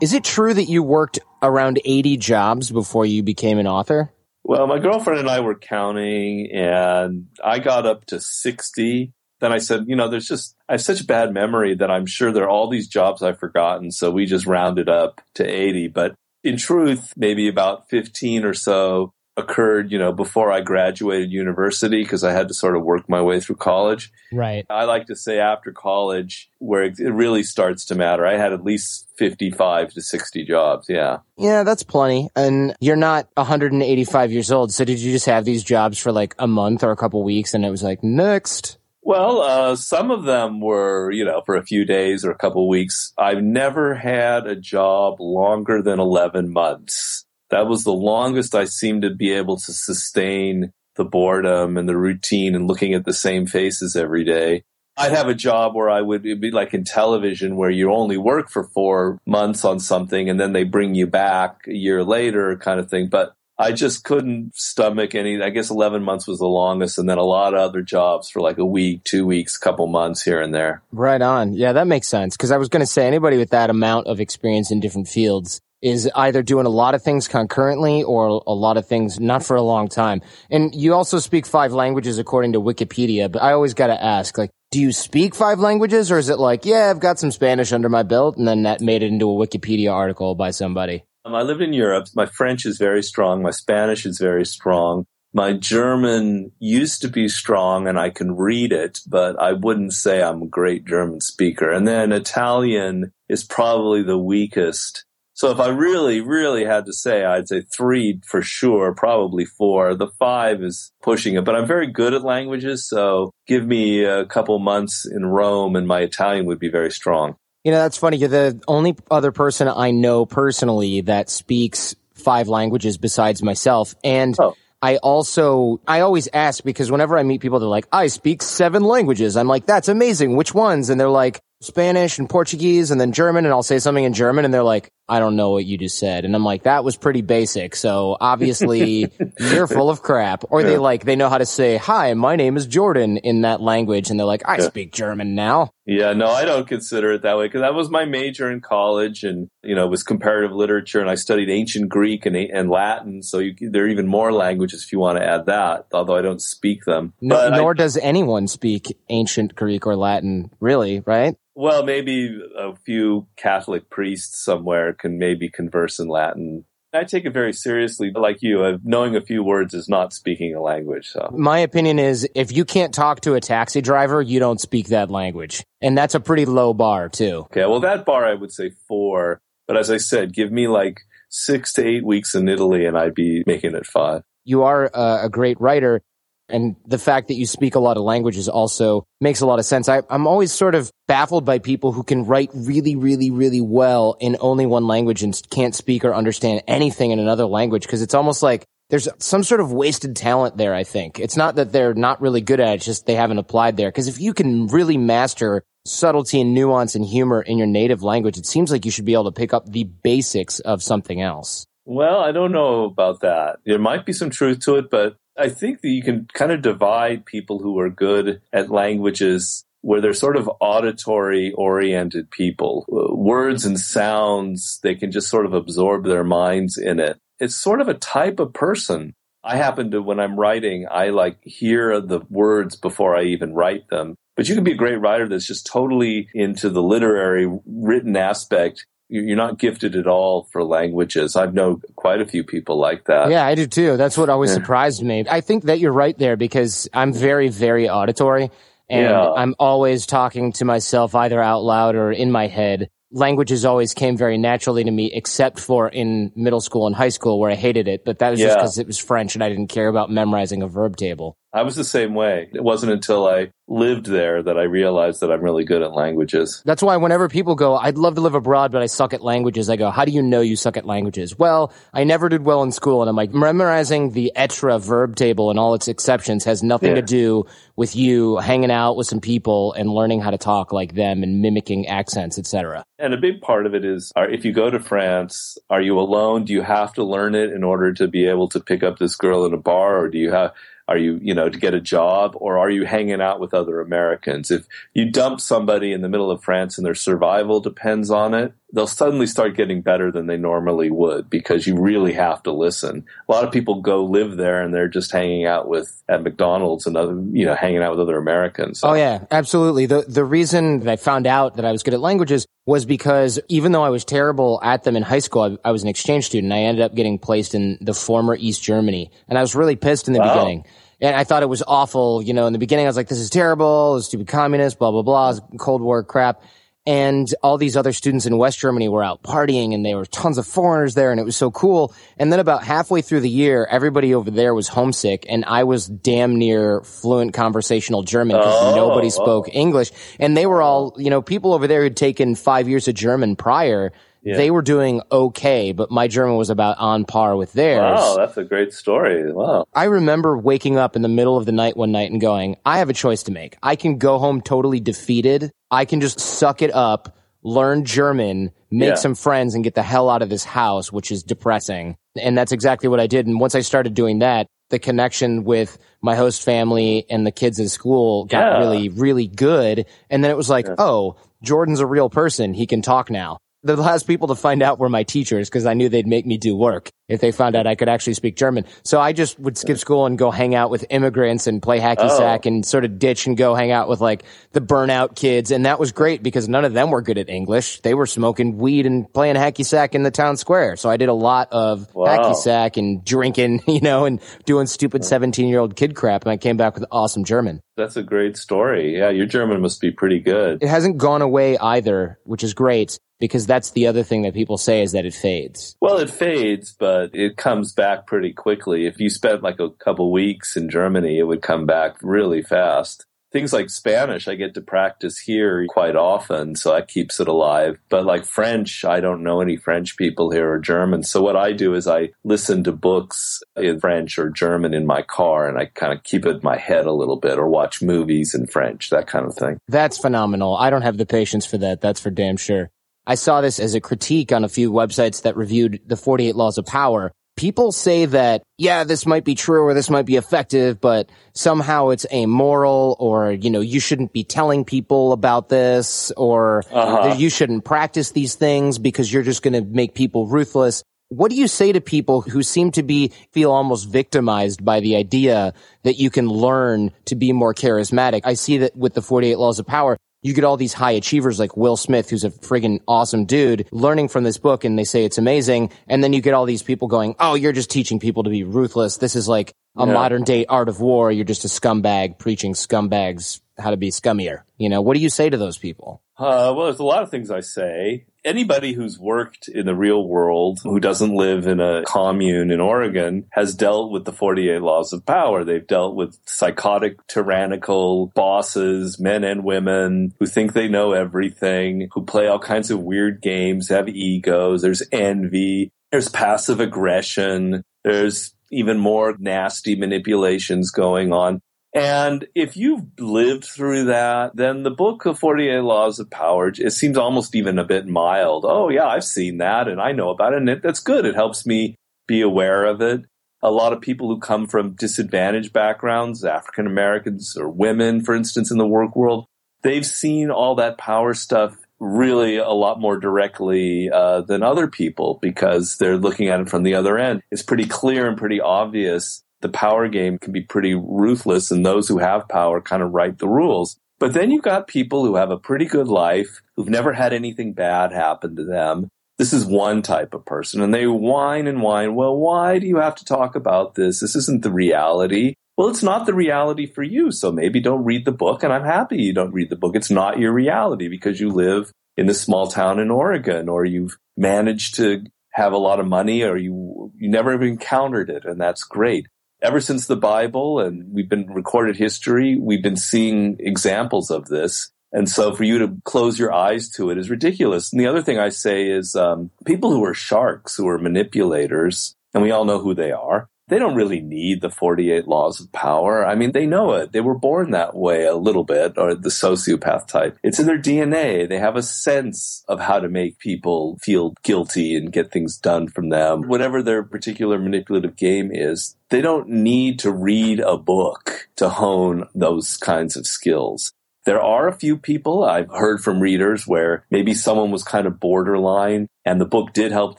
Is 0.00 0.12
it 0.12 0.24
true 0.24 0.52
that 0.52 0.64
you 0.64 0.82
worked 0.82 1.18
around 1.42 1.80
80 1.84 2.16
jobs 2.16 2.70
before 2.70 3.06
you 3.06 3.22
became 3.22 3.58
an 3.58 3.66
author? 3.66 4.12
Well, 4.42 4.66
my 4.66 4.78
girlfriend 4.78 5.20
and 5.20 5.30
I 5.30 5.40
were 5.40 5.54
counting, 5.54 6.50
and 6.52 7.28
I 7.42 7.58
got 7.60 7.86
up 7.86 8.04
to 8.06 8.20
60. 8.20 9.12
Then 9.40 9.52
I 9.52 9.58
said, 9.58 9.84
you 9.86 9.96
know, 9.96 10.08
there's 10.08 10.28
just, 10.28 10.56
I 10.68 10.72
have 10.72 10.82
such 10.82 11.00
a 11.00 11.06
bad 11.06 11.32
memory 11.32 11.74
that 11.76 11.90
I'm 11.90 12.06
sure 12.06 12.32
there 12.32 12.44
are 12.44 12.50
all 12.50 12.68
these 12.68 12.88
jobs 12.88 13.22
I've 13.22 13.38
forgotten. 13.38 13.90
So 13.90 14.10
we 14.10 14.26
just 14.26 14.46
rounded 14.46 14.88
up 14.88 15.20
to 15.34 15.46
80. 15.46 15.88
But 15.88 16.14
in 16.42 16.56
truth, 16.56 17.14
maybe 17.16 17.48
about 17.48 17.88
15 17.88 18.44
or 18.44 18.54
so 18.54 19.12
occurred, 19.36 19.90
you 19.90 19.98
know, 19.98 20.12
before 20.12 20.52
I 20.52 20.60
graduated 20.60 21.32
university 21.32 22.02
because 22.02 22.22
I 22.22 22.32
had 22.32 22.48
to 22.48 22.54
sort 22.54 22.76
of 22.76 22.82
work 22.82 23.08
my 23.08 23.20
way 23.20 23.40
through 23.40 23.56
college. 23.56 24.12
Right. 24.32 24.64
I 24.70 24.84
like 24.84 25.06
to 25.06 25.16
say 25.16 25.38
after 25.38 25.72
college 25.72 26.50
where 26.58 26.84
it 26.84 26.98
really 26.98 27.42
starts 27.42 27.84
to 27.86 27.94
matter. 27.94 28.24
I 28.24 28.36
had 28.36 28.52
at 28.52 28.62
least 28.62 29.08
55 29.16 29.92
to 29.94 30.02
60 30.02 30.44
jobs. 30.44 30.86
Yeah. 30.88 31.18
Yeah, 31.36 31.64
that's 31.64 31.82
plenty. 31.82 32.28
And 32.36 32.74
you're 32.80 32.96
not 32.96 33.28
185 33.34 34.32
years 34.32 34.52
old. 34.52 34.72
So 34.72 34.84
did 34.84 35.00
you 35.00 35.12
just 35.12 35.26
have 35.26 35.44
these 35.44 35.64
jobs 35.64 35.98
for 35.98 36.12
like 36.12 36.34
a 36.38 36.46
month 36.46 36.84
or 36.84 36.92
a 36.92 36.96
couple 36.96 37.22
weeks 37.24 37.54
and 37.54 37.64
it 37.64 37.70
was 37.70 37.82
like 37.82 38.04
next? 38.04 38.78
Well, 39.02 39.42
uh, 39.42 39.76
some 39.76 40.10
of 40.10 40.24
them 40.24 40.62
were, 40.62 41.10
you 41.10 41.26
know, 41.26 41.42
for 41.44 41.56
a 41.56 41.62
few 41.62 41.84
days 41.84 42.24
or 42.24 42.30
a 42.30 42.38
couple 42.38 42.66
weeks. 42.68 43.12
I've 43.18 43.42
never 43.42 43.94
had 43.94 44.46
a 44.46 44.56
job 44.56 45.20
longer 45.20 45.82
than 45.82 46.00
11 46.00 46.50
months 46.50 47.23
that 47.54 47.68
was 47.68 47.84
the 47.84 47.92
longest 47.92 48.56
I 48.56 48.64
seemed 48.64 49.02
to 49.02 49.10
be 49.10 49.30
able 49.32 49.56
to 49.58 49.72
sustain 49.72 50.72
the 50.96 51.04
boredom 51.04 51.76
and 51.76 51.88
the 51.88 51.96
routine 51.96 52.56
and 52.56 52.66
looking 52.66 52.94
at 52.94 53.04
the 53.04 53.12
same 53.12 53.46
faces 53.46 53.94
every 53.94 54.24
day. 54.24 54.64
I'd 54.96 55.12
have 55.12 55.28
a 55.28 55.34
job 55.34 55.76
where 55.76 55.88
I 55.88 56.00
would 56.00 56.22
be 56.22 56.50
like 56.50 56.74
in 56.74 56.82
television 56.82 57.54
where 57.54 57.70
you 57.70 57.92
only 57.92 58.16
work 58.16 58.50
for 58.50 58.64
four 58.64 59.20
months 59.24 59.64
on 59.64 59.78
something 59.78 60.28
and 60.28 60.40
then 60.40 60.52
they 60.52 60.64
bring 60.64 60.96
you 60.96 61.06
back 61.06 61.60
a 61.68 61.74
year 61.74 62.02
later 62.02 62.56
kind 62.56 62.80
of 62.80 62.90
thing. 62.90 63.08
But 63.08 63.34
I 63.56 63.70
just 63.70 64.02
couldn't 64.02 64.56
stomach 64.56 65.14
any, 65.14 65.40
I 65.40 65.50
guess 65.50 65.70
11 65.70 66.02
months 66.02 66.26
was 66.26 66.40
the 66.40 66.46
longest 66.46 66.98
and 66.98 67.08
then 67.08 67.18
a 67.18 67.22
lot 67.22 67.54
of 67.54 67.60
other 67.60 67.82
jobs 67.82 68.30
for 68.30 68.40
like 68.40 68.58
a 68.58 68.64
week, 68.64 69.04
two 69.04 69.24
weeks, 69.24 69.56
couple 69.56 69.86
months 69.86 70.24
here 70.24 70.40
and 70.40 70.52
there. 70.52 70.82
Right 70.90 71.22
on. 71.22 71.52
Yeah, 71.52 71.72
that 71.74 71.86
makes 71.86 72.08
sense. 72.08 72.36
Cause 72.36 72.50
I 72.50 72.56
was 72.56 72.68
going 72.68 72.80
to 72.80 72.86
say 72.86 73.06
anybody 73.06 73.36
with 73.36 73.50
that 73.50 73.70
amount 73.70 74.08
of 74.08 74.18
experience 74.18 74.72
in 74.72 74.80
different 74.80 75.06
fields 75.06 75.60
is 75.84 76.10
either 76.14 76.42
doing 76.42 76.64
a 76.64 76.70
lot 76.70 76.94
of 76.94 77.02
things 77.02 77.28
concurrently 77.28 78.02
or 78.02 78.42
a 78.46 78.54
lot 78.54 78.78
of 78.78 78.88
things 78.88 79.20
not 79.20 79.44
for 79.44 79.54
a 79.54 79.62
long 79.62 79.86
time. 79.86 80.22
And 80.50 80.74
you 80.74 80.94
also 80.94 81.18
speak 81.18 81.44
five 81.44 81.72
languages 81.72 82.18
according 82.18 82.54
to 82.54 82.60
Wikipedia, 82.60 83.30
but 83.30 83.42
I 83.42 83.52
always 83.52 83.74
got 83.74 83.88
to 83.88 84.02
ask, 84.02 84.38
like, 84.38 84.50
do 84.70 84.80
you 84.80 84.92
speak 84.92 85.34
five 85.34 85.60
languages 85.60 86.10
or 86.10 86.16
is 86.16 86.30
it 86.30 86.38
like, 86.38 86.64
yeah, 86.64 86.90
I've 86.90 87.00
got 87.00 87.18
some 87.18 87.30
Spanish 87.30 87.70
under 87.70 87.90
my 87.90 88.02
belt 88.02 88.38
and 88.38 88.48
then 88.48 88.62
that 88.62 88.80
made 88.80 89.02
it 89.02 89.12
into 89.12 89.30
a 89.30 89.46
Wikipedia 89.46 89.92
article 89.92 90.34
by 90.34 90.52
somebody? 90.52 91.04
Um, 91.26 91.34
I 91.34 91.42
lived 91.42 91.60
in 91.60 91.74
Europe. 91.74 92.06
My 92.16 92.26
French 92.26 92.64
is 92.64 92.78
very 92.78 93.02
strong. 93.02 93.42
My 93.42 93.50
Spanish 93.50 94.06
is 94.06 94.18
very 94.18 94.46
strong. 94.46 95.04
My 95.34 95.52
German 95.52 96.50
used 96.60 97.02
to 97.02 97.08
be 97.08 97.28
strong 97.28 97.86
and 97.88 97.98
I 97.98 98.08
can 98.08 98.36
read 98.36 98.72
it, 98.72 99.00
but 99.06 99.38
I 99.38 99.52
wouldn't 99.52 99.92
say 99.92 100.22
I'm 100.22 100.42
a 100.42 100.46
great 100.46 100.86
German 100.86 101.20
speaker. 101.20 101.70
And 101.70 101.86
then 101.86 102.10
Italian 102.10 103.12
is 103.28 103.44
probably 103.44 104.02
the 104.02 104.18
weakest 104.18 105.04
So 105.34 105.50
if 105.50 105.58
I 105.58 105.68
really, 105.68 106.20
really 106.20 106.64
had 106.64 106.86
to 106.86 106.92
say, 106.92 107.24
I'd 107.24 107.48
say 107.48 107.62
three 107.62 108.20
for 108.24 108.40
sure, 108.40 108.94
probably 108.94 109.44
four. 109.44 109.94
The 109.96 110.06
five 110.18 110.62
is 110.62 110.92
pushing 111.02 111.34
it, 111.34 111.44
but 111.44 111.56
I'm 111.56 111.66
very 111.66 111.88
good 111.88 112.14
at 112.14 112.22
languages. 112.22 112.88
So 112.88 113.32
give 113.46 113.66
me 113.66 114.04
a 114.04 114.24
couple 114.24 114.58
months 114.60 115.04
in 115.04 115.26
Rome 115.26 115.74
and 115.74 115.88
my 115.88 116.00
Italian 116.00 116.46
would 116.46 116.60
be 116.60 116.70
very 116.70 116.90
strong. 116.90 117.34
You 117.64 117.72
know, 117.72 117.78
that's 117.78 117.96
funny. 117.96 118.18
You're 118.18 118.28
the 118.28 118.62
only 118.68 118.96
other 119.10 119.32
person 119.32 119.68
I 119.68 119.90
know 119.90 120.24
personally 120.24 121.00
that 121.02 121.28
speaks 121.30 121.96
five 122.12 122.46
languages 122.46 122.96
besides 122.96 123.42
myself. 123.42 123.96
And 124.04 124.36
oh. 124.38 124.54
I 124.80 124.98
also, 124.98 125.80
I 125.88 126.00
always 126.00 126.28
ask 126.32 126.62
because 126.62 126.92
whenever 126.92 127.18
I 127.18 127.22
meet 127.22 127.40
people, 127.40 127.58
they're 127.58 127.68
like, 127.68 127.88
I 127.90 128.06
speak 128.08 128.42
seven 128.42 128.84
languages. 128.84 129.36
I'm 129.36 129.48
like, 129.48 129.66
that's 129.66 129.88
amazing. 129.88 130.36
Which 130.36 130.54
ones? 130.54 130.90
And 130.90 131.00
they're 131.00 131.08
like, 131.08 131.40
Spanish 131.64 132.18
and 132.18 132.28
Portuguese 132.28 132.90
and 132.90 133.00
then 133.00 133.12
German. 133.12 133.44
And 133.44 133.52
I'll 133.52 133.62
say 133.62 133.78
something 133.78 134.04
in 134.04 134.12
German 134.12 134.44
and 134.44 134.52
they're 134.52 134.62
like, 134.62 134.90
I 135.08 135.18
don't 135.18 135.36
know 135.36 135.50
what 135.50 135.64
you 135.64 135.76
just 135.76 135.98
said. 135.98 136.24
And 136.24 136.34
I'm 136.34 136.44
like, 136.44 136.62
that 136.62 136.84
was 136.84 136.96
pretty 136.96 137.22
basic. 137.22 137.76
So 137.76 138.16
obviously 138.20 139.12
you're 139.38 139.66
full 139.66 139.90
of 139.90 140.02
crap. 140.02 140.44
Or 140.50 140.60
yeah. 140.60 140.68
they 140.68 140.78
like, 140.78 141.04
they 141.04 141.16
know 141.16 141.28
how 141.28 141.38
to 141.38 141.46
say, 141.46 141.76
hi, 141.76 142.14
my 142.14 142.36
name 142.36 142.56
is 142.56 142.66
Jordan 142.66 143.18
in 143.18 143.42
that 143.42 143.60
language. 143.60 144.10
And 144.10 144.18
they're 144.18 144.26
like, 144.26 144.48
I 144.48 144.58
yeah. 144.58 144.68
speak 144.68 144.92
German 144.92 145.34
now. 145.34 145.72
Yeah, 145.86 146.14
no, 146.14 146.26
I 146.26 146.44
don't 146.44 146.66
consider 146.66 147.12
it 147.12 147.22
that 147.22 147.36
way 147.36 147.46
because 147.46 147.60
that 147.60 147.74
was 147.74 147.90
my 147.90 148.06
major 148.06 148.50
in 148.50 148.60
college 148.60 149.22
and, 149.22 149.48
you 149.62 149.74
know, 149.74 149.84
it 149.84 149.90
was 149.90 150.02
comparative 150.02 150.52
literature 150.52 151.00
and 151.00 151.10
I 151.10 151.14
studied 151.14 151.50
ancient 151.50 151.90
Greek 151.90 152.24
and, 152.24 152.34
and 152.36 152.70
Latin. 152.70 153.22
So 153.22 153.38
you, 153.38 153.54
there 153.60 153.84
are 153.84 153.88
even 153.88 154.06
more 154.06 154.32
languages 154.32 154.82
if 154.82 154.92
you 154.92 154.98
want 154.98 155.18
to 155.18 155.26
add 155.26 155.46
that, 155.46 155.86
although 155.92 156.16
I 156.16 156.22
don't 156.22 156.40
speak 156.40 156.84
them. 156.84 157.12
No, 157.20 157.50
nor 157.50 157.72
I, 157.72 157.74
does 157.74 157.98
anyone 157.98 158.48
speak 158.48 158.96
ancient 159.10 159.54
Greek 159.54 159.86
or 159.86 159.94
Latin, 159.94 160.50
really, 160.58 161.00
right? 161.00 161.36
Well, 161.54 161.84
maybe 161.84 162.40
a 162.58 162.74
few 162.74 163.26
Catholic 163.36 163.90
priests 163.90 164.42
somewhere 164.42 164.92
can 164.92 165.18
maybe 165.18 165.48
converse 165.50 166.00
in 166.00 166.08
Latin. 166.08 166.64
I 166.94 167.04
take 167.04 167.24
it 167.24 167.32
very 167.32 167.52
seriously, 167.52 168.12
like 168.14 168.38
you, 168.40 168.78
knowing 168.84 169.16
a 169.16 169.20
few 169.20 169.42
words 169.42 169.74
is 169.74 169.88
not 169.88 170.12
speaking 170.12 170.54
a 170.54 170.62
language. 170.62 171.08
So 171.08 171.34
my 171.36 171.58
opinion 171.58 171.98
is 171.98 172.28
if 172.34 172.52
you 172.52 172.64
can't 172.64 172.94
talk 172.94 173.22
to 173.22 173.34
a 173.34 173.40
taxi 173.40 173.80
driver, 173.80 174.22
you 174.22 174.38
don't 174.38 174.60
speak 174.60 174.88
that 174.88 175.10
language. 175.10 175.64
And 175.80 175.98
that's 175.98 176.14
a 176.14 176.20
pretty 176.20 176.46
low 176.46 176.72
bar 176.72 177.08
too. 177.08 177.46
Okay. 177.50 177.66
Well, 177.66 177.80
that 177.80 178.04
bar 178.04 178.24
I 178.24 178.34
would 178.34 178.52
say 178.52 178.70
four. 178.88 179.40
But 179.66 179.76
as 179.76 179.90
I 179.90 179.96
said, 179.96 180.32
give 180.32 180.52
me 180.52 180.68
like 180.68 181.00
six 181.30 181.72
to 181.74 181.86
eight 181.86 182.04
weeks 182.04 182.34
in 182.34 182.48
Italy 182.48 182.86
and 182.86 182.96
I'd 182.96 183.14
be 183.14 183.42
making 183.46 183.74
it 183.74 183.86
five. 183.86 184.22
You 184.44 184.62
are 184.62 184.90
uh, 184.94 185.24
a 185.24 185.28
great 185.28 185.60
writer. 185.60 186.02
And 186.48 186.76
the 186.86 186.98
fact 186.98 187.28
that 187.28 187.34
you 187.34 187.46
speak 187.46 187.74
a 187.74 187.80
lot 187.80 187.96
of 187.96 188.02
languages 188.02 188.48
also 188.48 189.06
makes 189.20 189.40
a 189.40 189.46
lot 189.46 189.58
of 189.58 189.64
sense. 189.64 189.88
I, 189.88 190.02
am 190.10 190.26
always 190.26 190.52
sort 190.52 190.74
of 190.74 190.90
baffled 191.08 191.44
by 191.44 191.58
people 191.58 191.92
who 191.92 192.02
can 192.02 192.26
write 192.26 192.50
really, 192.54 192.96
really, 192.96 193.30
really 193.30 193.62
well 193.62 194.16
in 194.20 194.36
only 194.40 194.66
one 194.66 194.86
language 194.86 195.22
and 195.22 195.40
can't 195.50 195.74
speak 195.74 196.04
or 196.04 196.14
understand 196.14 196.62
anything 196.68 197.12
in 197.12 197.18
another 197.18 197.46
language 197.46 197.82
because 197.82 198.02
it's 198.02 198.14
almost 198.14 198.42
like 198.42 198.64
there's 198.90 199.08
some 199.18 199.42
sort 199.42 199.60
of 199.60 199.72
wasted 199.72 200.14
talent 200.16 200.56
there, 200.56 200.74
I 200.74 200.84
think. 200.84 201.18
It's 201.18 201.36
not 201.36 201.56
that 201.56 201.72
they're 201.72 201.94
not 201.94 202.20
really 202.20 202.42
good 202.42 202.60
at 202.60 202.68
it, 202.68 202.74
it's 202.76 202.84
just 202.84 203.06
they 203.06 203.14
haven't 203.14 203.38
applied 203.38 203.76
there. 203.76 203.88
Because 203.88 204.08
if 204.08 204.20
you 204.20 204.34
can 204.34 204.66
really 204.66 204.98
master 204.98 205.62
subtlety 205.86 206.40
and 206.40 206.54
nuance 206.54 206.94
and 206.94 207.04
humor 207.04 207.40
in 207.40 207.58
your 207.58 207.66
native 207.66 208.02
language, 208.02 208.36
it 208.36 208.46
seems 208.46 208.70
like 208.70 208.84
you 208.84 208.90
should 208.90 209.04
be 209.04 209.14
able 209.14 209.24
to 209.24 209.32
pick 209.32 209.54
up 209.54 209.70
the 209.70 209.84
basics 209.84 210.60
of 210.60 210.82
something 210.82 211.20
else. 211.20 211.66
Well, 211.86 212.20
I 212.20 212.32
don't 212.32 212.52
know 212.52 212.84
about 212.84 213.20
that. 213.20 213.56
There 213.64 213.78
might 213.78 214.06
be 214.06 214.12
some 214.12 214.30
truth 214.30 214.60
to 214.60 214.76
it, 214.76 214.90
but 214.90 215.16
I 215.36 215.48
think 215.48 215.80
that 215.80 215.88
you 215.88 216.02
can 216.02 216.28
kind 216.32 216.52
of 216.52 216.62
divide 216.62 217.26
people 217.26 217.58
who 217.58 217.78
are 217.80 217.90
good 217.90 218.40
at 218.52 218.70
languages 218.70 219.64
where 219.80 220.00
they're 220.00 220.14
sort 220.14 220.36
of 220.36 220.50
auditory 220.60 221.52
oriented 221.52 222.30
people. 222.30 222.86
Words 222.88 223.66
and 223.66 223.78
sounds, 223.78 224.80
they 224.82 224.94
can 224.94 225.12
just 225.12 225.28
sort 225.28 225.44
of 225.44 225.52
absorb 225.52 226.04
their 226.04 226.24
minds 226.24 226.78
in 226.78 227.00
it. 227.00 227.18
It's 227.38 227.56
sort 227.56 227.80
of 227.80 227.88
a 227.88 227.94
type 227.94 228.40
of 228.40 228.54
person. 228.54 229.14
I 229.42 229.56
happen 229.56 229.90
to, 229.90 230.00
when 230.00 230.20
I'm 230.20 230.38
writing, 230.40 230.86
I 230.90 231.10
like 231.10 231.38
hear 231.42 232.00
the 232.00 232.20
words 232.30 232.76
before 232.76 233.14
I 233.14 233.24
even 233.24 233.52
write 233.52 233.88
them. 233.88 234.14
But 234.36 234.48
you 234.48 234.54
can 234.54 234.64
be 234.64 234.72
a 234.72 234.76
great 234.76 235.00
writer 235.00 235.28
that's 235.28 235.46
just 235.46 235.66
totally 235.66 236.28
into 236.32 236.70
the 236.70 236.82
literary 236.82 237.46
written 237.66 238.16
aspect 238.16 238.86
you're 239.08 239.36
not 239.36 239.58
gifted 239.58 239.96
at 239.96 240.06
all 240.06 240.44
for 240.50 240.64
languages. 240.64 241.36
I've 241.36 241.54
known 241.54 241.82
quite 241.96 242.20
a 242.20 242.26
few 242.26 242.42
people 242.42 242.78
like 242.78 243.04
that. 243.04 243.30
Yeah, 243.30 243.46
I 243.46 243.54
do 243.54 243.66
too. 243.66 243.96
That's 243.96 244.16
what 244.16 244.28
always 244.28 244.52
surprised 244.52 245.02
me. 245.02 245.24
I 245.28 245.40
think 245.40 245.64
that 245.64 245.78
you're 245.78 245.92
right 245.92 246.16
there 246.18 246.36
because 246.36 246.88
I'm 246.92 247.12
very, 247.12 247.48
very 247.48 247.88
auditory 247.88 248.50
and 248.88 249.10
yeah. 249.10 249.32
I'm 249.32 249.54
always 249.58 250.06
talking 250.06 250.52
to 250.54 250.64
myself 250.64 251.14
either 251.14 251.40
out 251.40 251.62
loud 251.62 251.94
or 251.94 252.12
in 252.12 252.30
my 252.32 252.46
head 252.46 252.88
languages 253.14 253.64
always 253.64 253.94
came 253.94 254.16
very 254.16 254.36
naturally 254.36 254.84
to 254.84 254.90
me, 254.90 255.10
except 255.14 255.60
for 255.60 255.88
in 255.88 256.32
middle 256.34 256.60
school 256.60 256.86
and 256.86 256.94
high 256.94 257.08
school 257.08 257.38
where 257.38 257.50
I 257.50 257.54
hated 257.54 257.88
it. 257.88 258.04
But 258.04 258.18
that 258.18 258.30
was 258.30 258.40
yeah. 258.40 258.48
just 258.48 258.58
because 258.58 258.78
it 258.78 258.86
was 258.86 258.98
French 258.98 259.34
and 259.34 259.42
I 259.42 259.48
didn't 259.48 259.68
care 259.68 259.88
about 259.88 260.10
memorizing 260.10 260.62
a 260.62 260.68
verb 260.68 260.96
table. 260.96 261.38
I 261.54 261.62
was 261.62 261.76
the 261.76 261.84
same 261.84 262.14
way. 262.14 262.48
It 262.52 262.64
wasn't 262.64 262.90
until 262.90 263.28
I 263.28 263.52
lived 263.68 264.06
there 264.06 264.42
that 264.42 264.58
I 264.58 264.64
realized 264.64 265.20
that 265.20 265.30
I'm 265.30 265.40
really 265.40 265.64
good 265.64 265.82
at 265.82 265.92
languages. 265.92 266.60
That's 266.66 266.82
why 266.82 266.96
whenever 266.96 267.28
people 267.28 267.54
go, 267.54 267.76
I'd 267.76 267.96
love 267.96 268.16
to 268.16 268.20
live 268.20 268.34
abroad, 268.34 268.72
but 268.72 268.82
I 268.82 268.86
suck 268.86 269.14
at 269.14 269.22
languages, 269.22 269.70
I 269.70 269.76
go, 269.76 269.90
how 269.90 270.04
do 270.04 270.10
you 270.10 270.20
know 270.20 270.40
you 270.40 270.56
suck 270.56 270.76
at 270.76 270.84
languages? 270.84 271.38
Well, 271.38 271.72
I 271.92 272.02
never 272.02 272.28
did 272.28 272.44
well 272.44 272.64
in 272.64 272.72
school. 272.72 273.02
And 273.02 273.08
I'm 273.08 273.14
like, 273.14 273.32
memorizing 273.32 274.10
the 274.10 274.32
être 274.34 274.80
verb 274.80 275.14
table 275.14 275.50
and 275.50 275.58
all 275.58 275.74
its 275.74 275.86
exceptions 275.86 276.44
has 276.44 276.64
nothing 276.64 276.90
yeah. 276.90 276.96
to 276.96 277.02
do 277.02 277.44
with 277.76 277.94
you 277.94 278.36
hanging 278.38 278.72
out 278.72 278.96
with 278.96 279.06
some 279.06 279.20
people 279.20 279.72
and 279.74 279.88
learning 279.88 280.20
how 280.20 280.32
to 280.32 280.38
talk 280.38 280.72
like 280.72 280.94
them 280.94 281.22
and 281.22 281.40
mimicking 281.40 281.86
accents, 281.86 282.36
etc. 282.36 282.84
And 282.98 283.14
a 283.14 283.18
big 283.18 283.40
part 283.40 283.66
of 283.66 283.74
it 283.74 283.84
is, 283.84 284.12
if 284.16 284.44
you 284.44 284.52
go 284.52 284.70
to 284.70 284.80
France, 284.80 285.56
are 285.70 285.80
you 285.80 286.00
alone? 286.00 286.44
Do 286.44 286.52
you 286.52 286.62
have 286.62 286.92
to 286.94 287.04
learn 287.04 287.36
it 287.36 287.52
in 287.52 287.62
order 287.62 287.92
to 287.94 288.08
be 288.08 288.26
able 288.26 288.48
to 288.48 288.60
pick 288.60 288.82
up 288.82 288.98
this 288.98 289.14
girl 289.14 289.46
in 289.46 289.54
a 289.54 289.58
bar 289.58 289.98
or 289.98 290.08
do 290.08 290.18
you 290.18 290.32
have, 290.32 290.52
are 290.86 290.98
you, 290.98 291.18
you 291.22 291.34
know, 291.34 291.48
to 291.48 291.58
get 291.58 291.74
a 291.74 291.80
job 291.80 292.34
or 292.36 292.58
are 292.58 292.70
you 292.70 292.84
hanging 292.84 293.20
out 293.20 293.40
with 293.40 293.54
other 293.54 293.80
Americans? 293.80 294.50
If 294.50 294.66
you 294.92 295.10
dump 295.10 295.40
somebody 295.40 295.92
in 295.92 296.02
the 296.02 296.08
middle 296.08 296.30
of 296.30 296.42
France 296.42 296.76
and 296.76 296.86
their 296.86 296.94
survival 296.94 297.60
depends 297.60 298.10
on 298.10 298.34
it, 298.34 298.52
they'll 298.74 298.86
suddenly 298.88 299.26
start 299.26 299.56
getting 299.56 299.80
better 299.80 300.10
than 300.10 300.26
they 300.26 300.36
normally 300.36 300.90
would 300.90 301.30
because 301.30 301.66
you 301.66 301.76
really 301.76 302.12
have 302.12 302.42
to 302.42 302.52
listen. 302.52 303.06
A 303.28 303.32
lot 303.32 303.44
of 303.44 303.52
people 303.52 303.80
go 303.80 304.04
live 304.04 304.36
there 304.36 304.60
and 304.60 304.74
they're 304.74 304.88
just 304.88 305.12
hanging 305.12 305.46
out 305.46 305.68
with 305.68 306.02
at 306.08 306.22
McDonald's 306.22 306.86
and 306.86 306.96
other, 306.96 307.14
you 307.32 307.46
know, 307.46 307.54
hanging 307.54 307.82
out 307.82 307.92
with 307.92 308.00
other 308.00 308.18
Americans. 308.18 308.80
So. 308.80 308.88
Oh 308.88 308.94
yeah, 308.94 309.24
absolutely. 309.30 309.86
The 309.86 310.02
the 310.02 310.24
reason 310.24 310.80
that 310.80 310.88
I 310.88 310.96
found 310.96 311.26
out 311.26 311.56
that 311.56 311.64
I 311.64 311.72
was 311.72 311.82
good 311.84 311.94
at 311.94 312.00
languages 312.00 312.46
was 312.66 312.84
because 312.84 313.38
even 313.48 313.72
though 313.72 313.84
I 313.84 313.90
was 313.90 314.04
terrible 314.04 314.58
at 314.62 314.82
them 314.82 314.96
in 314.96 315.02
high 315.02 315.20
school, 315.20 315.58
I, 315.64 315.68
I 315.68 315.72
was 315.72 315.82
an 315.82 315.88
exchange 315.88 316.26
student. 316.26 316.52
I 316.52 316.58
ended 316.58 316.82
up 316.82 316.94
getting 316.94 317.18
placed 317.18 317.54
in 317.54 317.78
the 317.80 317.94
former 317.94 318.34
East 318.34 318.62
Germany, 318.62 319.12
and 319.28 319.38
I 319.38 319.40
was 319.40 319.54
really 319.54 319.76
pissed 319.76 320.08
in 320.08 320.14
the 320.14 320.20
wow. 320.20 320.34
beginning. 320.34 320.64
And 321.00 321.14
I 321.14 321.24
thought 321.24 321.42
it 321.42 321.48
was 321.48 321.62
awful. 321.66 322.22
You 322.22 322.32
know, 322.32 322.46
in 322.46 322.52
the 322.52 322.58
beginning, 322.58 322.86
I 322.86 322.88
was 322.88 322.96
like, 322.96 323.08
this 323.08 323.18
is 323.18 323.28
terrible. 323.28 324.00
Stupid 324.00 324.26
communist, 324.26 324.78
blah, 324.78 324.90
blah, 324.90 325.02
blah, 325.02 325.34
Cold 325.58 325.82
War 325.82 326.02
crap 326.02 326.42
and 326.86 327.34
all 327.42 327.56
these 327.56 327.76
other 327.76 327.92
students 327.92 328.26
in 328.26 328.36
West 328.36 328.58
Germany 328.58 328.88
were 328.88 329.02
out 329.02 329.22
partying 329.22 329.72
and 329.72 329.84
there 329.84 329.96
were 329.96 330.04
tons 330.04 330.36
of 330.36 330.46
foreigners 330.46 330.94
there 330.94 331.10
and 331.10 331.18
it 331.18 331.24
was 331.24 331.36
so 331.36 331.50
cool. 331.50 331.94
And 332.18 332.30
then 332.30 332.40
about 332.40 332.62
halfway 332.62 333.00
through 333.00 333.20
the 333.20 333.30
year, 333.30 333.66
everybody 333.70 334.14
over 334.14 334.30
there 334.30 334.54
was 334.54 334.68
homesick 334.68 335.24
and 335.28 335.44
I 335.46 335.64
was 335.64 335.86
damn 335.86 336.36
near 336.36 336.82
fluent 336.82 337.32
conversational 337.32 338.02
German 338.02 338.36
because 338.36 338.54
oh, 338.54 338.76
nobody 338.76 339.08
spoke 339.08 339.46
oh. 339.48 339.52
English. 339.52 339.92
And 340.20 340.36
they 340.36 340.44
were 340.44 340.60
all, 340.60 340.94
you 340.98 341.08
know, 341.08 341.22
people 341.22 341.54
over 341.54 341.66
there 341.66 341.82
who'd 341.82 341.96
taken 341.96 342.34
five 342.34 342.68
years 342.68 342.86
of 342.86 342.94
German 342.94 343.36
prior 343.36 343.92
yeah. 344.24 344.38
They 344.38 344.50
were 344.50 344.62
doing 344.62 345.02
okay, 345.12 345.72
but 345.72 345.90
my 345.90 346.08
German 346.08 346.36
was 346.36 346.48
about 346.48 346.78
on 346.78 347.04
par 347.04 347.36
with 347.36 347.52
theirs. 347.52 348.00
Wow, 348.00 348.16
that's 348.16 348.38
a 348.38 348.44
great 348.44 348.72
story. 348.72 349.30
Wow. 349.30 349.66
I 349.74 349.84
remember 349.84 350.38
waking 350.38 350.78
up 350.78 350.96
in 350.96 351.02
the 351.02 351.08
middle 351.08 351.36
of 351.36 351.44
the 351.44 351.52
night 351.52 351.76
one 351.76 351.92
night 351.92 352.10
and 352.10 352.20
going, 352.20 352.56
I 352.64 352.78
have 352.78 352.88
a 352.88 352.94
choice 352.94 353.24
to 353.24 353.32
make. 353.32 353.58
I 353.62 353.76
can 353.76 353.98
go 353.98 354.18
home 354.18 354.40
totally 354.40 354.80
defeated. 354.80 355.50
I 355.70 355.84
can 355.84 356.00
just 356.00 356.18
suck 356.20 356.62
it 356.62 356.74
up, 356.74 357.18
learn 357.42 357.84
German, 357.84 358.52
make 358.70 358.88
yeah. 358.90 358.94
some 358.94 359.14
friends 359.14 359.54
and 359.54 359.62
get 359.62 359.74
the 359.74 359.82
hell 359.82 360.08
out 360.08 360.22
of 360.22 360.30
this 360.30 360.44
house, 360.44 360.90
which 360.90 361.10
is 361.10 361.22
depressing. 361.22 361.96
And 362.16 362.38
that's 362.38 362.52
exactly 362.52 362.88
what 362.88 363.00
I 363.00 363.06
did. 363.06 363.26
And 363.26 363.38
once 363.38 363.54
I 363.54 363.60
started 363.60 363.92
doing 363.92 364.20
that, 364.20 364.46
the 364.70 364.78
connection 364.78 365.44
with 365.44 365.76
my 366.00 366.16
host 366.16 366.42
family 366.42 367.04
and 367.10 367.26
the 367.26 367.30
kids 367.30 367.60
at 367.60 367.68
school 367.68 368.24
got 368.24 368.38
yeah. 368.38 368.58
really, 368.58 368.88
really 368.88 369.26
good. 369.26 369.84
And 370.08 370.24
then 370.24 370.30
it 370.30 370.36
was 370.36 370.48
like, 370.48 370.66
yeah. 370.66 370.76
oh, 370.78 371.16
Jordan's 371.42 371.80
a 371.80 371.86
real 371.86 372.08
person. 372.08 372.54
He 372.54 372.66
can 372.66 372.80
talk 372.80 373.10
now 373.10 373.36
the 373.64 373.76
last 373.76 374.06
people 374.06 374.28
to 374.28 374.34
find 374.34 374.62
out 374.62 374.78
were 374.78 374.90
my 374.90 375.02
teachers 375.02 375.48
because 375.48 375.64
I 375.64 375.72
knew 375.72 375.88
they'd 375.88 376.06
make 376.06 376.26
me 376.26 376.36
do 376.36 376.54
work 376.54 376.90
if 377.08 377.20
they 377.20 377.32
found 377.32 377.54
out 377.54 377.66
I 377.66 377.74
could 377.74 377.88
actually 377.88 378.14
speak 378.14 378.36
German. 378.36 378.64
So 378.82 379.00
I 379.00 379.12
just 379.12 379.38
would 379.38 379.58
skip 379.58 379.78
school 379.78 380.06
and 380.06 380.16
go 380.16 380.30
hang 380.30 380.54
out 380.54 380.70
with 380.70 380.86
immigrants 380.88 381.46
and 381.46 381.62
play 381.62 381.78
hacky 381.78 381.96
oh. 381.98 382.18
sack 382.18 382.46
and 382.46 382.64
sort 382.64 382.84
of 382.84 382.98
ditch 382.98 383.26
and 383.26 383.36
go 383.36 383.54
hang 383.54 383.70
out 383.70 383.88
with 383.88 384.00
like 384.00 384.24
the 384.52 384.60
burnout 384.60 385.14
kids. 385.14 385.50
And 385.50 385.66
that 385.66 385.78
was 385.78 385.92
great 385.92 386.22
because 386.22 386.48
none 386.48 386.64
of 386.64 386.72
them 386.72 386.90
were 386.90 387.02
good 387.02 387.18
at 387.18 387.28
English. 387.28 387.80
They 387.80 387.94
were 387.94 388.06
smoking 388.06 388.56
weed 388.56 388.86
and 388.86 389.12
playing 389.12 389.36
hacky 389.36 389.66
sack 389.66 389.94
in 389.94 390.02
the 390.02 390.10
town 390.10 390.36
square. 390.36 390.76
So 390.76 390.88
I 390.88 390.96
did 390.96 391.08
a 391.08 391.14
lot 391.14 391.48
of 391.52 391.94
wow. 391.94 392.06
hacky 392.06 392.36
sack 392.36 392.76
and 392.76 393.04
drinking, 393.04 393.62
you 393.66 393.80
know, 393.80 394.06
and 394.06 394.20
doing 394.46 394.66
stupid 394.66 395.04
17 395.04 395.48
year 395.48 395.60
old 395.60 395.76
kid 395.76 395.94
crap. 395.94 396.22
And 396.22 396.32
I 396.32 396.38
came 396.38 396.56
back 396.56 396.74
with 396.74 396.84
awesome 396.90 397.24
German. 397.24 397.60
That's 397.76 397.96
a 397.96 398.02
great 398.02 398.36
story. 398.36 398.96
Yeah, 398.96 399.10
your 399.10 399.26
German 399.26 399.60
must 399.60 399.80
be 399.80 399.90
pretty 399.90 400.20
good. 400.20 400.62
It 400.62 400.68
hasn't 400.68 400.96
gone 400.96 401.22
away 401.22 401.58
either, 401.58 402.18
which 402.24 402.44
is 402.44 402.54
great 402.54 402.98
because 403.24 403.46
that's 403.46 403.70
the 403.70 403.86
other 403.86 404.02
thing 404.02 404.22
that 404.22 404.34
people 404.34 404.58
say 404.58 404.82
is 404.82 404.92
that 404.92 405.06
it 405.06 405.14
fades. 405.14 405.76
Well, 405.80 405.98
it 405.98 406.10
fades, 406.10 406.74
but 406.78 406.93
it 407.12 407.36
comes 407.36 407.72
back 407.72 408.06
pretty 408.06 408.32
quickly. 408.32 408.86
If 408.86 409.00
you 409.00 409.10
spent 409.10 409.42
like 409.42 409.60
a 409.60 409.70
couple 409.70 410.10
weeks 410.12 410.56
in 410.56 410.68
Germany, 410.68 411.18
it 411.18 411.24
would 411.24 411.42
come 411.42 411.66
back 411.66 411.96
really 412.02 412.42
fast 412.42 413.06
things 413.34 413.52
like 413.52 413.68
Spanish, 413.68 414.28
I 414.28 414.36
get 414.36 414.54
to 414.54 414.60
practice 414.60 415.18
here 415.18 415.66
quite 415.68 415.96
often, 415.96 416.54
so 416.54 416.72
that 416.72 416.86
keeps 416.86 417.18
it 417.18 417.26
alive. 417.26 417.80
But 417.88 418.06
like 418.06 418.24
French, 418.24 418.84
I 418.84 419.00
don't 419.00 419.24
know 419.24 419.40
any 419.40 419.56
French 419.56 419.96
people 419.96 420.30
here 420.30 420.52
or 420.52 420.60
German. 420.60 421.02
So 421.02 421.20
what 421.20 421.34
I 421.34 421.50
do 421.50 421.74
is 421.74 421.88
I 421.88 422.12
listen 422.22 422.62
to 422.62 422.72
books 422.72 423.42
in 423.56 423.80
French 423.80 424.20
or 424.20 424.30
German 424.30 424.72
in 424.72 424.86
my 424.86 425.02
car 425.02 425.48
and 425.48 425.58
I 425.58 425.64
kind 425.64 425.92
of 425.92 426.04
keep 426.04 426.24
it 426.24 426.36
in 426.36 426.40
my 426.44 426.56
head 426.56 426.86
a 426.86 426.92
little 426.92 427.16
bit 427.16 427.36
or 427.36 427.48
watch 427.48 427.82
movies 427.82 428.36
in 428.36 428.46
French, 428.46 428.90
that 428.90 429.08
kind 429.08 429.26
of 429.26 429.34
thing. 429.34 429.58
That's 429.66 429.98
phenomenal. 429.98 430.56
I 430.56 430.70
don't 430.70 430.82
have 430.82 430.96
the 430.96 431.04
patience 431.04 431.44
for 431.44 431.58
that. 431.58 431.80
That's 431.80 431.98
for 431.98 432.10
damn 432.10 432.36
sure. 432.36 432.70
I 433.06 433.16
saw 433.16 433.40
this 433.40 433.58
as 433.58 433.74
a 433.74 433.80
critique 433.80 434.32
on 434.32 434.44
a 434.44 434.48
few 434.48 434.72
websites 434.72 435.22
that 435.22 435.36
reviewed 435.36 435.80
the 435.86 435.96
48 435.96 436.34
laws 436.36 436.58
of 436.58 436.66
power 436.66 437.12
people 437.36 437.72
say 437.72 438.06
that, 438.06 438.42
yeah, 438.58 438.84
this 438.84 439.06
might 439.06 439.24
be 439.24 439.34
true 439.34 439.64
or 439.64 439.74
this 439.74 439.90
might 439.90 440.06
be 440.06 440.16
effective, 440.16 440.80
but 440.80 441.08
somehow 441.32 441.88
it's 441.88 442.06
amoral 442.12 442.96
or, 442.98 443.32
you 443.32 443.50
know, 443.50 443.60
you 443.60 443.80
shouldn't 443.80 444.12
be 444.12 444.24
telling 444.24 444.64
people 444.64 445.12
about 445.12 445.48
this 445.48 446.12
or 446.16 446.64
uh-huh. 446.70 447.14
you 447.18 447.30
shouldn't 447.30 447.64
practice 447.64 448.12
these 448.12 448.34
things 448.34 448.78
because 448.78 449.12
you're 449.12 449.22
just 449.22 449.42
going 449.42 449.54
to 449.54 449.62
make 449.62 449.94
people 449.94 450.26
ruthless. 450.26 450.82
What 451.08 451.30
do 451.30 451.36
you 451.36 451.48
say 451.48 451.72
to 451.72 451.80
people 451.80 452.22
who 452.22 452.42
seem 452.42 452.70
to 452.72 452.82
be 452.82 453.12
feel 453.32 453.52
almost 453.52 453.88
victimized 453.88 454.64
by 454.64 454.80
the 454.80 454.96
idea 454.96 455.54
that 455.82 455.98
you 455.98 456.10
can 456.10 456.28
learn 456.28 456.92
to 457.06 457.14
be 457.14 457.32
more 457.32 457.54
charismatic? 457.54 458.22
I 458.24 458.34
see 458.34 458.58
that 458.58 458.76
with 458.76 458.94
the 458.94 459.02
48 459.02 459.38
laws 459.38 459.58
of 459.58 459.66
power, 459.66 459.96
you 460.24 460.32
get 460.32 460.42
all 460.42 460.56
these 460.56 460.72
high 460.72 460.92
achievers 460.92 461.38
like 461.38 461.56
Will 461.56 461.76
Smith, 461.76 462.10
who's 462.10 462.24
a 462.24 462.30
friggin' 462.30 462.80
awesome 462.88 463.26
dude, 463.26 463.68
learning 463.70 464.08
from 464.08 464.24
this 464.24 464.38
book 464.38 464.64
and 464.64 464.76
they 464.76 464.84
say 464.84 465.04
it's 465.04 465.18
amazing. 465.18 465.70
And 465.86 466.02
then 466.02 466.12
you 466.12 466.20
get 466.20 466.34
all 466.34 466.46
these 466.46 466.62
people 466.62 466.88
going, 466.88 467.14
Oh, 467.20 467.34
you're 467.34 467.52
just 467.52 467.70
teaching 467.70 468.00
people 468.00 468.24
to 468.24 468.30
be 468.30 468.42
ruthless. 468.42 468.96
This 468.96 469.14
is 469.14 469.28
like 469.28 469.54
a 469.76 469.86
yeah. 469.86 469.92
modern 469.92 470.24
day 470.24 470.46
art 470.46 470.68
of 470.68 470.80
war. 470.80 471.12
You're 471.12 471.24
just 471.24 471.44
a 471.44 471.48
scumbag 471.48 472.18
preaching 472.18 472.54
scumbags 472.54 473.40
how 473.58 473.70
to 473.70 473.76
be 473.76 473.90
scummier. 473.90 474.42
You 474.56 474.68
know, 474.68 474.80
what 474.80 474.94
do 474.94 475.00
you 475.00 475.10
say 475.10 475.30
to 475.30 475.36
those 475.36 475.58
people? 475.58 476.02
Uh, 476.16 476.54
well, 476.56 476.66
there's 476.66 476.78
a 476.78 476.84
lot 476.84 477.02
of 477.02 477.10
things 477.10 477.30
I 477.30 477.40
say. 477.40 478.06
Anybody 478.24 478.72
who's 478.72 478.98
worked 478.98 479.48
in 479.48 479.66
the 479.66 479.74
real 479.74 480.06
world, 480.06 480.60
who 480.62 480.78
doesn't 480.78 481.14
live 481.14 481.46
in 481.46 481.60
a 481.60 481.82
commune 481.86 482.50
in 482.50 482.60
Oregon, 482.60 483.26
has 483.30 483.54
dealt 483.54 483.90
with 483.90 484.04
the 484.04 484.12
48 484.12 484.62
laws 484.62 484.92
of 484.92 485.04
power. 485.04 485.44
They've 485.44 485.66
dealt 485.66 485.96
with 485.96 486.16
psychotic, 486.24 487.04
tyrannical 487.08 488.12
bosses, 488.14 488.98
men 489.00 489.24
and 489.24 489.44
women 489.44 490.14
who 490.20 490.26
think 490.26 490.52
they 490.52 490.68
know 490.68 490.92
everything, 490.92 491.88
who 491.92 492.04
play 492.04 492.28
all 492.28 492.38
kinds 492.38 492.70
of 492.70 492.80
weird 492.80 493.20
games, 493.20 493.68
have 493.68 493.88
egos, 493.88 494.62
there's 494.62 494.82
envy, 494.92 495.72
there's 495.90 496.08
passive 496.08 496.60
aggression, 496.60 497.62
there's 497.82 498.34
even 498.50 498.78
more 498.78 499.16
nasty 499.18 499.74
manipulations 499.74 500.70
going 500.70 501.12
on. 501.12 501.40
And 501.74 502.28
if 502.36 502.56
you've 502.56 502.84
lived 503.00 503.44
through 503.44 503.86
that, 503.86 504.36
then 504.36 504.62
the 504.62 504.70
book 504.70 505.06
of 505.06 505.18
48 505.18 505.58
Laws 505.58 505.98
of 505.98 506.08
Power, 506.08 506.52
it 506.56 506.72
seems 506.72 506.96
almost 506.96 507.34
even 507.34 507.58
a 507.58 507.64
bit 507.64 507.88
mild. 507.88 508.44
Oh, 508.46 508.68
yeah, 508.68 508.86
I've 508.86 509.04
seen 509.04 509.38
that 509.38 509.66
and 509.66 509.80
I 509.80 509.90
know 509.90 510.10
about 510.10 510.34
it. 510.34 510.38
And 510.38 510.48
it, 510.48 510.62
that's 510.62 510.78
good. 510.78 511.04
It 511.04 511.16
helps 511.16 511.44
me 511.44 511.74
be 512.06 512.20
aware 512.20 512.64
of 512.64 512.80
it. 512.80 513.02
A 513.42 513.50
lot 513.50 513.72
of 513.72 513.80
people 513.80 514.06
who 514.06 514.20
come 514.20 514.46
from 514.46 514.74
disadvantaged 514.74 515.52
backgrounds, 515.52 516.24
African 516.24 516.68
Americans 516.68 517.36
or 517.36 517.48
women, 517.48 518.02
for 518.04 518.14
instance, 518.14 518.52
in 518.52 518.58
the 518.58 518.66
work 518.66 518.94
world, 518.94 519.26
they've 519.64 519.84
seen 519.84 520.30
all 520.30 520.54
that 520.54 520.78
power 520.78 521.12
stuff 521.12 521.56
really 521.80 522.36
a 522.36 522.50
lot 522.50 522.80
more 522.80 522.98
directly 522.98 523.90
uh, 523.90 524.20
than 524.22 524.44
other 524.44 524.68
people 524.68 525.18
because 525.20 525.76
they're 525.78 525.98
looking 525.98 526.28
at 526.28 526.40
it 526.40 526.48
from 526.48 526.62
the 526.62 526.74
other 526.74 526.96
end. 526.96 527.22
It's 527.32 527.42
pretty 527.42 527.66
clear 527.66 528.08
and 528.08 528.16
pretty 528.16 528.40
obvious 528.40 529.24
the 529.44 529.50
power 529.50 529.88
game 529.88 530.16
can 530.16 530.32
be 530.32 530.40
pretty 530.40 530.74
ruthless 530.74 531.50
and 531.50 531.66
those 531.66 531.86
who 531.86 531.98
have 531.98 532.26
power 532.30 532.62
kind 532.62 532.82
of 532.82 532.94
write 532.94 533.18
the 533.18 533.28
rules. 533.28 533.76
But 533.98 534.14
then 534.14 534.30
you've 534.30 534.42
got 534.42 534.68
people 534.68 535.04
who 535.04 535.16
have 535.16 535.30
a 535.30 535.36
pretty 535.36 535.66
good 535.66 535.86
life, 535.86 536.40
who've 536.56 536.68
never 536.70 536.94
had 536.94 537.12
anything 537.12 537.52
bad 537.52 537.92
happen 537.92 538.36
to 538.36 538.44
them. 538.44 538.88
This 539.18 539.34
is 539.34 539.44
one 539.44 539.82
type 539.82 540.14
of 540.14 540.24
person 540.24 540.62
and 540.62 540.72
they 540.72 540.86
whine 540.86 541.46
and 541.46 541.60
whine. 541.60 541.94
Well, 541.94 542.16
why 542.16 542.58
do 542.58 542.66
you 542.66 542.78
have 542.78 542.94
to 542.94 543.04
talk 543.04 543.36
about 543.36 543.74
this? 543.74 544.00
This 544.00 544.16
isn't 544.16 544.42
the 544.42 544.50
reality. 544.50 545.34
Well, 545.58 545.68
it's 545.68 545.82
not 545.82 546.06
the 546.06 546.14
reality 546.14 546.64
for 546.64 546.82
you. 546.82 547.12
So 547.12 547.30
maybe 547.30 547.60
don't 547.60 547.84
read 547.84 548.06
the 548.06 548.12
book. 548.12 548.42
And 548.42 548.52
I'm 548.52 548.64
happy 548.64 549.02
you 549.02 549.12
don't 549.12 549.34
read 549.34 549.50
the 549.50 549.56
book. 549.56 549.76
It's 549.76 549.90
not 549.90 550.18
your 550.18 550.32
reality 550.32 550.88
because 550.88 551.20
you 551.20 551.28
live 551.28 551.70
in 551.98 552.08
a 552.08 552.14
small 552.14 552.46
town 552.46 552.80
in 552.80 552.90
Oregon 552.90 553.50
or 553.50 553.66
you've 553.66 553.98
managed 554.16 554.76
to 554.76 555.04
have 555.32 555.52
a 555.52 555.58
lot 555.58 555.80
of 555.80 555.86
money 555.86 556.22
or 556.22 556.38
you, 556.38 556.92
you 556.96 557.10
never 557.10 557.34
even 557.34 557.48
encountered 557.48 558.08
it. 558.08 558.24
And 558.24 558.40
that's 558.40 558.64
great 558.64 559.06
ever 559.44 559.60
since 559.60 559.86
the 559.86 559.96
Bible 559.96 560.58
and 560.58 560.92
we've 560.92 561.08
been 561.08 561.26
recorded 561.26 561.76
history, 561.76 562.36
we've 562.36 562.62
been 562.62 562.76
seeing 562.76 563.36
examples 563.38 564.10
of 564.10 564.26
this. 564.26 564.70
And 564.92 565.08
so 565.08 565.34
for 565.34 565.44
you 565.44 565.58
to 565.58 565.76
close 565.84 566.18
your 566.18 566.32
eyes 566.32 566.70
to 566.70 566.90
it 566.90 566.98
is 566.98 567.10
ridiculous. 567.10 567.72
And 567.72 567.80
the 567.80 567.86
other 567.86 568.02
thing 568.02 568.18
I 568.18 568.30
say 568.30 568.68
is 568.68 568.96
um, 568.96 569.30
people 569.44 569.70
who 569.70 569.84
are 569.84 569.94
sharks, 569.94 570.56
who 570.56 570.66
are 570.68 570.78
manipulators, 570.78 571.94
and 572.14 572.22
we 572.22 572.30
all 572.30 572.44
know 572.44 572.60
who 572.60 572.74
they 572.74 572.92
are, 572.92 573.28
they 573.48 573.58
don't 573.58 573.74
really 573.74 574.00
need 574.00 574.40
the 574.40 574.50
48 574.50 575.06
laws 575.06 575.40
of 575.40 575.52
power. 575.52 576.06
I 576.06 576.14
mean, 576.14 576.32
they 576.32 576.46
know 576.46 576.72
it. 576.72 576.92
They 576.92 577.00
were 577.00 577.18
born 577.18 577.50
that 577.50 577.76
way 577.76 578.04
a 578.04 578.16
little 578.16 578.44
bit, 578.44 578.78
or 578.78 578.94
the 578.94 579.10
sociopath 579.10 579.86
type. 579.86 580.18
It's 580.22 580.38
in 580.38 580.46
their 580.46 580.60
DNA. 580.60 581.28
They 581.28 581.38
have 581.38 581.56
a 581.56 581.62
sense 581.62 582.44
of 582.48 582.60
how 582.60 582.78
to 582.78 582.88
make 582.88 583.18
people 583.18 583.78
feel 583.82 584.14
guilty 584.22 584.76
and 584.76 584.92
get 584.92 585.10
things 585.10 585.36
done 585.36 585.68
from 585.68 585.90
them. 585.90 586.22
Whatever 586.22 586.62
their 586.62 586.82
particular 586.82 587.38
manipulative 587.38 587.96
game 587.96 588.30
is, 588.32 588.76
they 588.88 589.00
don't 589.00 589.28
need 589.28 589.78
to 589.80 589.92
read 589.92 590.40
a 590.40 590.56
book 590.56 591.28
to 591.36 591.48
hone 591.48 592.08
those 592.14 592.56
kinds 592.56 592.96
of 592.96 593.06
skills. 593.06 593.72
There 594.04 594.20
are 594.20 594.48
a 594.48 594.56
few 594.56 594.76
people 594.76 595.24
I've 595.24 595.48
heard 595.48 595.80
from 595.82 596.00
readers 596.00 596.46
where 596.46 596.84
maybe 596.90 597.14
someone 597.14 597.50
was 597.50 597.62
kind 597.62 597.86
of 597.86 598.00
borderline 598.00 598.88
and 599.06 599.20
the 599.20 599.26
book 599.26 599.52
did 599.52 599.72
help 599.72 599.98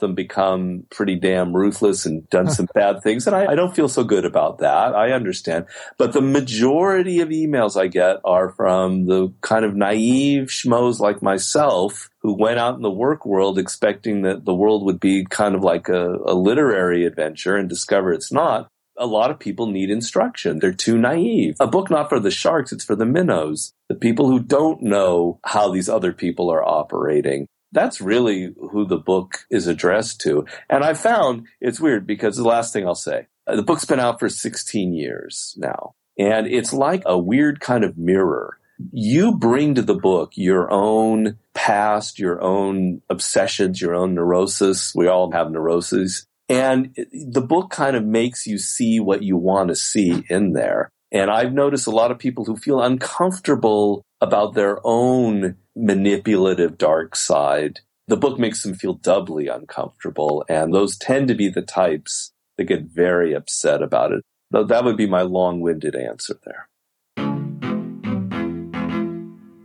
them 0.00 0.14
become 0.14 0.84
pretty 0.90 1.16
damn 1.16 1.54
ruthless 1.54 2.06
and 2.06 2.28
done 2.30 2.50
some 2.50 2.68
bad 2.74 3.02
things. 3.02 3.26
And 3.26 3.34
I, 3.34 3.52
I, 3.52 3.54
don't 3.54 3.74
feel 3.74 3.88
so 3.88 4.04
good 4.04 4.24
about 4.24 4.58
that. 4.58 4.94
I 4.94 5.12
understand. 5.12 5.66
But 5.96 6.12
the 6.12 6.20
majority 6.20 7.20
of 7.20 7.28
emails 7.28 7.80
I 7.80 7.86
get 7.86 8.18
are 8.24 8.50
from 8.50 9.06
the 9.06 9.32
kind 9.40 9.64
of 9.64 9.74
naive 9.74 10.48
schmoes 10.48 10.98
like 10.98 11.22
myself 11.22 12.08
who 12.20 12.36
went 12.36 12.58
out 12.58 12.76
in 12.76 12.82
the 12.82 12.90
work 12.90 13.24
world 13.24 13.58
expecting 13.58 14.22
that 14.22 14.44
the 14.44 14.54
world 14.54 14.84
would 14.84 14.98
be 14.98 15.24
kind 15.24 15.54
of 15.54 15.62
like 15.62 15.88
a, 15.88 16.16
a 16.26 16.34
literary 16.34 17.06
adventure 17.06 17.56
and 17.56 17.68
discover 17.68 18.12
it's 18.12 18.32
not 18.32 18.70
a 18.98 19.06
lot 19.06 19.30
of 19.30 19.38
people 19.38 19.66
need 19.66 19.90
instruction. 19.90 20.58
They're 20.58 20.72
too 20.72 20.98
naive. 20.98 21.56
A 21.60 21.66
book 21.66 21.90
not 21.90 22.08
for 22.08 22.20
the 22.20 22.30
sharks, 22.30 22.72
it's 22.72 22.84
for 22.84 22.96
the 22.96 23.06
minnows, 23.06 23.72
the 23.88 23.94
people 23.94 24.28
who 24.28 24.40
don't 24.40 24.82
know 24.82 25.38
how 25.44 25.70
these 25.70 25.88
other 25.88 26.12
people 26.12 26.50
are 26.50 26.64
operating. 26.64 27.46
That's 27.72 28.00
really 28.00 28.54
who 28.70 28.86
the 28.86 28.98
book 28.98 29.44
is 29.50 29.66
addressed 29.66 30.20
to. 30.22 30.46
And 30.70 30.84
I 30.84 30.94
found 30.94 31.46
it's 31.60 31.80
weird 31.80 32.06
because 32.06 32.36
the 32.36 32.44
last 32.44 32.72
thing 32.72 32.86
I'll 32.86 32.94
say, 32.94 33.26
uh, 33.46 33.56
the 33.56 33.62
book's 33.62 33.84
been 33.84 34.00
out 34.00 34.18
for 34.18 34.28
16 34.28 34.94
years 34.94 35.54
now. 35.58 35.94
And 36.18 36.46
it's 36.46 36.72
like 36.72 37.02
a 37.04 37.18
weird 37.18 37.60
kind 37.60 37.84
of 37.84 37.98
mirror. 37.98 38.58
You 38.92 39.36
bring 39.36 39.74
to 39.74 39.82
the 39.82 39.94
book 39.94 40.32
your 40.34 40.70
own 40.70 41.38
past, 41.54 42.18
your 42.18 42.40
own 42.42 43.02
obsessions, 43.10 43.80
your 43.80 43.94
own 43.94 44.14
neurosis. 44.14 44.94
We 44.94 45.08
all 45.08 45.30
have 45.32 45.50
neuroses. 45.50 46.26
And 46.48 46.94
the 47.32 47.40
book 47.40 47.70
kind 47.70 47.96
of 47.96 48.04
makes 48.04 48.46
you 48.46 48.58
see 48.58 49.00
what 49.00 49.22
you 49.22 49.36
want 49.36 49.68
to 49.68 49.74
see 49.74 50.24
in 50.28 50.52
there. 50.52 50.90
And 51.10 51.30
I've 51.30 51.52
noticed 51.52 51.86
a 51.86 51.92
lot 51.92 52.10
of 52.10 52.18
people 52.18 52.44
who 52.44 52.56
feel 52.56 52.80
uncomfortable 52.80 54.02
about 54.20 54.54
their 54.54 54.78
own 54.84 55.56
manipulative 55.74 56.78
dark 56.78 57.16
side. 57.16 57.80
The 58.08 58.16
book 58.16 58.38
makes 58.38 58.62
them 58.62 58.74
feel 58.74 58.94
doubly 58.94 59.48
uncomfortable. 59.48 60.44
And 60.48 60.72
those 60.72 60.96
tend 60.96 61.28
to 61.28 61.34
be 61.34 61.48
the 61.48 61.62
types 61.62 62.32
that 62.56 62.64
get 62.64 62.82
very 62.82 63.34
upset 63.34 63.82
about 63.82 64.12
it. 64.12 64.22
That 64.50 64.84
would 64.84 64.96
be 64.96 65.06
my 65.06 65.22
long 65.22 65.60
winded 65.60 65.96
answer 65.96 66.38
there. 66.44 66.68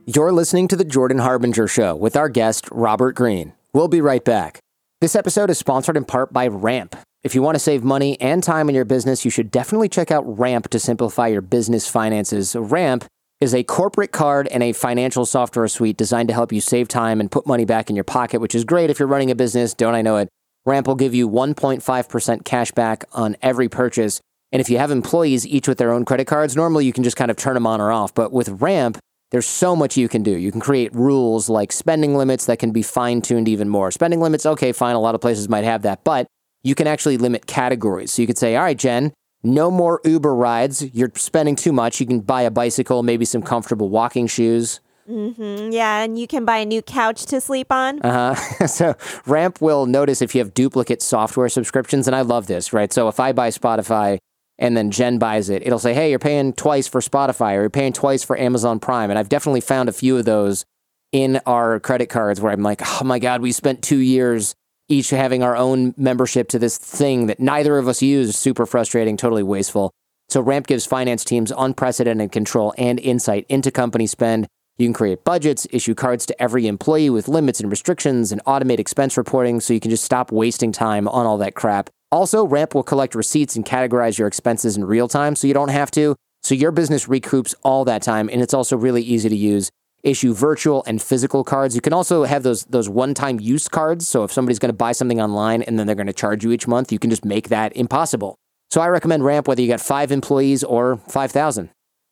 You're 0.07 0.31
listening 0.31 0.67
to 0.69 0.75
The 0.75 0.83
Jordan 0.83 1.19
Harbinger 1.19 1.67
Show 1.67 1.95
with 1.95 2.17
our 2.17 2.27
guest, 2.27 2.67
Robert 2.71 3.15
Greene. 3.15 3.53
We'll 3.71 3.87
be 3.87 4.01
right 4.01 4.25
back. 4.25 4.59
This 5.01 5.15
episode 5.15 5.49
is 5.49 5.57
sponsored 5.57 5.97
in 5.97 6.05
part 6.05 6.31
by 6.31 6.45
Ramp. 6.45 6.95
If 7.23 7.33
you 7.33 7.41
want 7.41 7.55
to 7.55 7.59
save 7.59 7.83
money 7.83 8.21
and 8.21 8.43
time 8.43 8.69
in 8.69 8.75
your 8.75 8.85
business, 8.85 9.25
you 9.25 9.31
should 9.31 9.49
definitely 9.49 9.89
check 9.89 10.11
out 10.11 10.37
Ramp 10.37 10.69
to 10.69 10.77
simplify 10.79 11.25
your 11.25 11.41
business 11.41 11.87
finances. 11.87 12.55
Ramp 12.55 13.05
is 13.39 13.55
a 13.55 13.63
corporate 13.63 14.11
card 14.11 14.47
and 14.49 14.61
a 14.61 14.73
financial 14.73 15.25
software 15.25 15.67
suite 15.67 15.97
designed 15.97 16.27
to 16.27 16.35
help 16.35 16.53
you 16.53 16.61
save 16.61 16.87
time 16.87 17.19
and 17.19 17.31
put 17.31 17.47
money 17.47 17.65
back 17.65 17.89
in 17.89 17.95
your 17.95 18.03
pocket, 18.03 18.41
which 18.41 18.53
is 18.53 18.63
great 18.63 18.91
if 18.91 18.99
you're 18.99 19.07
running 19.07 19.31
a 19.31 19.35
business. 19.35 19.73
Don't 19.73 19.95
I 19.95 20.03
know 20.03 20.17
it? 20.17 20.29
Ramp 20.67 20.85
will 20.85 20.93
give 20.93 21.15
you 21.15 21.27
1.5% 21.27 22.45
cash 22.45 22.71
back 22.73 23.03
on 23.11 23.35
every 23.41 23.69
purchase. 23.69 24.21
And 24.51 24.61
if 24.61 24.69
you 24.69 24.77
have 24.77 24.91
employees 24.91 25.47
each 25.47 25.67
with 25.67 25.79
their 25.79 25.93
own 25.93 26.05
credit 26.05 26.27
cards, 26.27 26.55
normally 26.55 26.85
you 26.85 26.93
can 26.93 27.03
just 27.03 27.17
kind 27.17 27.31
of 27.31 27.37
turn 27.37 27.55
them 27.55 27.65
on 27.65 27.81
or 27.81 27.91
off. 27.91 28.13
But 28.13 28.31
with 28.31 28.61
Ramp, 28.61 28.99
there's 29.31 29.47
so 29.47 29.75
much 29.75 29.97
you 29.97 30.07
can 30.07 30.23
do. 30.23 30.31
You 30.31 30.51
can 30.51 30.61
create 30.61 30.93
rules 30.93 31.49
like 31.49 31.71
spending 31.71 32.15
limits 32.15 32.45
that 32.45 32.59
can 32.59 32.71
be 32.71 32.83
fine 32.83 33.21
tuned 33.21 33.47
even 33.47 33.69
more. 33.69 33.89
Spending 33.89 34.19
limits, 34.19 34.45
okay, 34.45 34.71
fine. 34.71 34.95
A 34.95 34.99
lot 34.99 35.15
of 35.15 35.21
places 35.21 35.49
might 35.49 35.63
have 35.63 35.81
that, 35.83 36.03
but 36.03 36.27
you 36.63 36.75
can 36.75 36.85
actually 36.85 37.17
limit 37.17 37.47
categories. 37.47 38.11
So 38.11 38.21
you 38.21 38.27
could 38.27 38.37
say, 38.37 38.55
all 38.55 38.63
right, 38.63 38.77
Jen, 38.77 39.13
no 39.43 39.71
more 39.71 40.01
Uber 40.03 40.35
rides. 40.35 40.83
You're 40.93 41.11
spending 41.15 41.55
too 41.55 41.71
much. 41.71 41.99
You 41.99 42.05
can 42.05 42.19
buy 42.19 42.43
a 42.43 42.51
bicycle, 42.51 43.03
maybe 43.03 43.25
some 43.25 43.41
comfortable 43.41 43.89
walking 43.89 44.27
shoes. 44.27 44.81
Mm-hmm. 45.09 45.71
Yeah, 45.71 46.03
and 46.03 46.19
you 46.19 46.27
can 46.27 46.45
buy 46.45 46.57
a 46.57 46.65
new 46.65 46.81
couch 46.81 47.25
to 47.27 47.41
sleep 47.41 47.71
on. 47.71 48.01
Uh 48.01 48.35
huh. 48.35 48.67
so 48.67 48.95
Ramp 49.25 49.61
will 49.61 49.85
notice 49.85 50.21
if 50.21 50.35
you 50.35 50.39
have 50.39 50.53
duplicate 50.53 51.01
software 51.01 51.49
subscriptions, 51.49 52.07
and 52.07 52.15
I 52.15 52.21
love 52.21 52.47
this, 52.47 52.71
right? 52.71 52.93
So 52.93 53.07
if 53.07 53.19
I 53.19 53.31
buy 53.31 53.49
Spotify 53.49 54.19
and 54.61 54.77
then 54.77 54.91
Jen 54.91 55.17
buys 55.17 55.49
it, 55.49 55.65
it'll 55.65 55.79
say, 55.79 55.93
hey, 55.93 56.09
you're 56.09 56.19
paying 56.19 56.53
twice 56.53 56.87
for 56.87 57.01
Spotify 57.01 57.57
or 57.57 57.61
you're 57.61 57.69
paying 57.69 57.91
twice 57.91 58.23
for 58.23 58.39
Amazon 58.39 58.79
Prime. 58.79 59.09
And 59.09 59.19
I've 59.19 59.27
definitely 59.27 59.59
found 59.59 59.89
a 59.89 59.91
few 59.91 60.17
of 60.17 60.23
those 60.23 60.63
in 61.11 61.41
our 61.45 61.79
credit 61.79 62.07
cards 62.07 62.39
where 62.39 62.53
I'm 62.53 62.63
like, 62.63 62.81
oh 63.01 63.03
my 63.03 63.19
God, 63.19 63.41
we 63.41 63.51
spent 63.51 63.81
two 63.81 63.97
years 63.97 64.55
each 64.87 65.09
having 65.09 65.43
our 65.43 65.57
own 65.57 65.93
membership 65.97 66.47
to 66.49 66.59
this 66.59 66.77
thing 66.77 67.27
that 67.27 67.39
neither 67.39 67.77
of 67.77 67.87
us 67.87 68.01
use. 68.01 68.37
Super 68.37 68.65
frustrating, 68.65 69.17
totally 69.17 69.43
wasteful. 69.43 69.91
So 70.29 70.39
Ramp 70.39 70.67
gives 70.67 70.85
finance 70.85 71.25
teams 71.25 71.51
unprecedented 71.57 72.31
control 72.31 72.73
and 72.77 72.99
insight 72.99 73.45
into 73.49 73.71
company 73.71 74.07
spend 74.07 74.47
you 74.77 74.87
can 74.87 74.93
create 74.93 75.23
budgets, 75.23 75.67
issue 75.71 75.93
cards 75.93 76.25
to 76.25 76.41
every 76.41 76.65
employee 76.65 77.11
with 77.11 77.27
limits 77.27 77.59
and 77.59 77.69
restrictions, 77.69 78.31
and 78.31 78.43
automate 78.45 78.79
expense 78.79 79.15
reporting 79.15 79.59
so 79.59 79.73
you 79.73 79.79
can 79.79 79.91
just 79.91 80.03
stop 80.03 80.31
wasting 80.31 80.71
time 80.71 81.07
on 81.07 81.25
all 81.25 81.37
that 81.37 81.53
crap. 81.53 81.89
Also, 82.11 82.45
Ramp 82.45 82.75
will 82.75 82.83
collect 82.83 83.15
receipts 83.15 83.55
and 83.55 83.65
categorize 83.65 84.17
your 84.17 84.27
expenses 84.27 84.75
in 84.75 84.83
real 84.83 85.07
time 85.07 85.35
so 85.35 85.47
you 85.47 85.53
don't 85.53 85.69
have 85.69 85.91
to. 85.91 86.15
So 86.43 86.55
your 86.55 86.71
business 86.71 87.07
recoups 87.07 87.53
all 87.63 87.85
that 87.85 88.01
time, 88.01 88.29
and 88.29 88.41
it's 88.41 88.53
also 88.53 88.75
really 88.75 89.01
easy 89.01 89.29
to 89.29 89.35
use. 89.35 89.71
Issue 90.03 90.33
virtual 90.33 90.83
and 90.87 90.99
physical 90.99 91.43
cards. 91.43 91.75
You 91.75 91.81
can 91.81 91.93
also 91.93 92.23
have 92.23 92.41
those 92.41 92.63
those 92.65 92.89
one-time 92.89 93.39
use 93.39 93.69
cards. 93.69 94.09
So 94.09 94.23
if 94.23 94.31
somebody's 94.31 94.57
going 94.57 94.71
to 94.71 94.77
buy 94.77 94.93
something 94.93 95.21
online 95.21 95.61
and 95.61 95.77
then 95.77 95.85
they're 95.85 95.95
going 95.95 96.07
to 96.07 96.13
charge 96.13 96.43
you 96.43 96.51
each 96.51 96.67
month, 96.67 96.91
you 96.91 96.97
can 96.97 97.11
just 97.11 97.23
make 97.23 97.49
that 97.49 97.75
impossible. 97.77 98.35
So 98.71 98.81
I 98.81 98.87
recommend 98.87 99.23
Ramp 99.23 99.47
whether 99.47 99.61
you 99.61 99.67
got 99.67 99.79
five 99.79 100.11
employees 100.11 100.63
or 100.63 100.97
five 101.07 101.31
thousand. 101.31 101.69